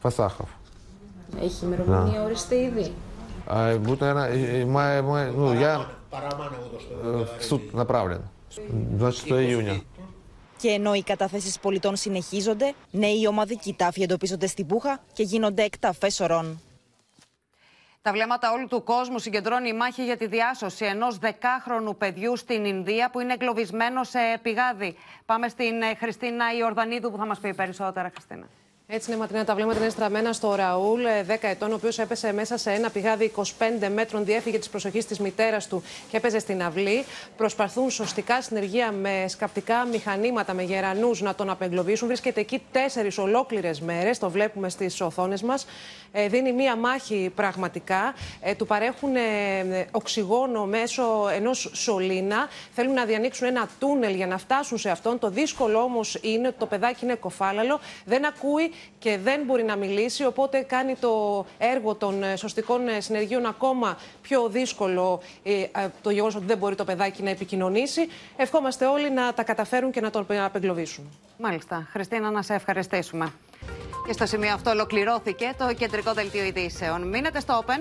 Фасахов. 0.00 0.48
Έχει 1.40 1.64
ημερομηνία 1.64 2.22
οριστεί 2.22 2.54
ήδη. 2.54 2.92
А, 3.48 3.78
будто 3.78 4.10
она, 4.10 4.28
э, 4.28 4.64
мая, 4.64 5.02
мая, 5.02 5.30
ну, 5.30 5.54
я 5.54 5.86
э, 6.10 7.26
в 7.38 7.44
суд 7.44 7.72
направлен 7.72 8.22
26 8.56 9.30
июня. 9.32 9.80
Και 10.61 10.69
ενώ 10.69 10.93
οι 10.93 11.03
καταθέσεις 11.03 11.59
πολιτών 11.59 11.95
συνεχίζονται, 11.95 12.73
νέοι 12.91 13.27
ομαδικοί 13.27 13.73
τάφοι 13.73 14.01
εντοπίζονται 14.01 14.47
στην 14.47 14.67
Πούχα 14.67 14.99
και 15.13 15.23
γίνονται 15.23 15.63
εκταφές 15.63 16.19
ορών. 16.19 16.61
Τα 18.01 18.11
βλέμματα 18.11 18.51
όλου 18.51 18.67
του 18.67 18.83
κόσμου 18.83 19.19
συγκεντρώνει 19.19 19.69
η 19.69 19.73
μάχη 19.73 20.03
για 20.03 20.17
τη 20.17 20.27
διάσωση 20.27 20.85
ενός 20.85 21.17
δεκάχρονου 21.17 21.95
παιδιού 21.95 22.37
στην 22.37 22.65
Ινδία 22.65 23.09
που 23.09 23.19
είναι 23.19 23.33
εγκλωβισμένο 23.33 24.03
σε 24.03 24.19
πηγάδι. 24.41 24.95
Πάμε 25.25 25.47
στην 25.47 25.81
ε, 25.81 25.95
Χριστίνα 25.95 26.45
Ιορδανίδου 26.57 27.11
που 27.11 27.17
θα 27.17 27.25
μας 27.25 27.39
πει 27.39 27.53
περισσότερα, 27.53 28.09
Χριστίνα. 28.09 28.47
Έτσι 28.93 29.11
είναι, 29.11 29.19
Ματρινά, 29.19 29.45
τα 29.45 29.55
βλέμματα 29.55 29.79
είναι 29.79 29.89
στραμμένα 29.89 30.33
στο 30.33 30.55
Ραούλ, 30.55 31.01
10 31.27 31.35
ετών, 31.41 31.71
ο 31.71 31.75
οποίος 31.75 31.99
έπεσε 31.99 32.33
μέσα 32.33 32.57
σε 32.57 32.71
ένα 32.71 32.89
πηγάδι 32.89 33.31
25 33.35 33.43
μέτρων, 33.93 34.25
διέφυγε 34.25 34.57
της 34.57 34.69
προσοχής 34.69 35.05
της 35.05 35.19
μητέρας 35.19 35.67
του 35.67 35.83
και 36.09 36.17
έπαιζε 36.17 36.39
στην 36.39 36.63
αυλή. 36.63 37.05
Προσπαθούν 37.37 37.89
σωστικά 37.89 38.41
συνεργεία 38.41 38.91
με 38.91 39.25
σκαπτικά 39.27 39.85
μηχανήματα, 39.85 40.53
με 40.53 40.63
γερανούς 40.63 41.21
να 41.21 41.35
τον 41.35 41.49
απεγκλωβίσουν. 41.49 42.07
Βρίσκεται 42.07 42.39
εκεί 42.39 42.61
τέσσερις 42.71 43.17
ολόκληρες 43.17 43.81
μέρες, 43.81 44.19
το 44.19 44.29
βλέπουμε 44.29 44.69
στις 44.69 45.01
οθόνες 45.01 45.41
μας. 45.41 45.65
Ε, 46.11 46.27
δίνει 46.27 46.53
μία 46.53 46.75
μάχη 46.75 47.31
πραγματικά. 47.35 48.13
Ε, 48.41 48.55
του 48.55 48.65
παρέχουν 48.65 49.15
ε, 49.15 49.87
οξυγόνο 49.91 50.65
μέσω 50.65 51.03
ενός 51.35 51.71
σωλήνα. 51.73 52.47
Θέλουν 52.73 52.93
να 52.93 53.05
διανοίξουν 53.05 53.47
ένα 53.47 53.69
τούνελ 53.79 54.15
για 54.15 54.27
να 54.27 54.37
φτάσουν 54.37 54.77
σε 54.77 54.89
αυτόν. 54.89 55.19
Το 55.19 55.29
δύσκολο 55.29 55.79
όμως 55.79 56.17
είναι 56.21 56.47
ότι 56.47 56.57
το 56.59 56.65
παιδάκι 56.65 57.05
είναι 57.05 57.15
κοφάλαλο, 57.15 57.79
δεν 58.05 58.25
ακούει 58.25 58.71
και 58.99 59.17
δεν 59.17 59.41
μπορεί 59.45 59.63
να 59.63 59.75
μιλήσει. 59.75 60.25
Οπότε 60.25 60.61
κάνει 60.61 60.95
το 60.95 61.45
έργο 61.57 61.95
των 61.95 62.23
ε, 62.23 62.35
σωστικών 62.35 62.87
ε, 62.87 62.99
συνεργείων 62.99 63.45
ακόμα 63.45 63.97
πιο 64.21 64.49
δύσκολο 64.49 65.21
ε, 65.43 65.65
το 66.01 66.09
γεγονός 66.09 66.35
ότι 66.35 66.45
δεν 66.45 66.57
μπορεί 66.57 66.75
το 66.75 66.83
παιδάκι 66.83 67.23
να 67.23 67.29
επικοινωνήσει. 67.29 68.07
Ευχόμαστε 68.35 68.85
όλοι 68.85 69.11
να 69.11 69.33
τα 69.33 69.43
καταφέρουν 69.43 69.91
και 69.91 70.01
να 70.01 70.09
τον 70.09 70.25
απεγκλωβίσουν. 70.45 71.09
Μάλιστα. 71.37 71.87
Χριστίνα, 71.91 72.31
να 72.31 72.41
σε 72.41 72.53
ευχαριστήσουμε. 72.53 73.33
Και 74.07 74.13
στο 74.13 74.25
σημείο 74.25 74.53
αυτό 74.53 74.69
ολοκληρώθηκε 74.69 75.53
το 75.57 75.73
κεντρικό 75.73 76.13
δελτίο 76.13 76.43
ειδήσεων. 76.43 77.07
Μείνετε 77.07 77.39
στο 77.39 77.63
Open. 77.65 77.79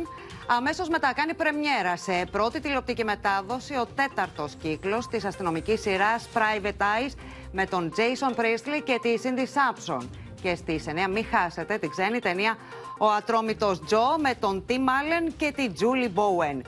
Αμέσως 0.56 0.88
μετά 0.88 1.12
κάνει 1.14 1.34
πρεμιέρα 1.34 1.96
σε 1.96 2.24
πρώτη 2.30 2.60
τηλεοπτική 2.60 3.04
μετάδοση 3.04 3.74
ο 3.74 3.86
τέταρτος 3.94 4.54
κύκλος 4.54 5.08
της 5.08 5.24
αστυνομικής 5.24 5.80
σειράς 5.80 6.28
Private 6.34 6.80
Eyes 6.80 7.12
με 7.52 7.66
τον 7.66 7.92
Jason 7.96 8.40
Priestley 8.40 8.80
και 8.84 8.98
τη 9.02 9.14
Cindy 9.22 9.46
Sampson. 9.46 10.06
Και 10.42 10.54
στις 10.54 10.84
9 10.88 11.08
μην 11.10 11.24
χάσετε 11.24 11.78
την 11.78 11.90
ξένη 11.90 12.18
ταινία 12.18 12.56
«Ο 12.98 13.06
Ατρόμητος 13.06 13.80
Τζο» 13.84 14.16
με 14.20 14.34
τον 14.40 14.64
Tim 14.68 14.72
Allen 14.72 15.32
και 15.36 15.52
τη 15.56 15.66
Julie 15.66 16.08
Bowen. 16.14 16.60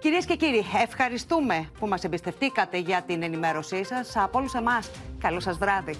Κυρίες 0.00 0.24
και 0.24 0.36
κύριοι, 0.36 0.64
ευχαριστούμε 0.82 1.70
που 1.78 1.86
μας 1.86 2.04
εμπιστευτήκατε 2.04 2.78
για 2.78 3.02
την 3.06 3.22
ενημέρωσή 3.22 3.84
σας. 3.84 4.16
Από 4.16 4.38
όλους 4.38 4.54
εμάς, 4.54 4.90
καλό 5.18 5.40
σας 5.40 5.58
βράδυ. 5.58 5.96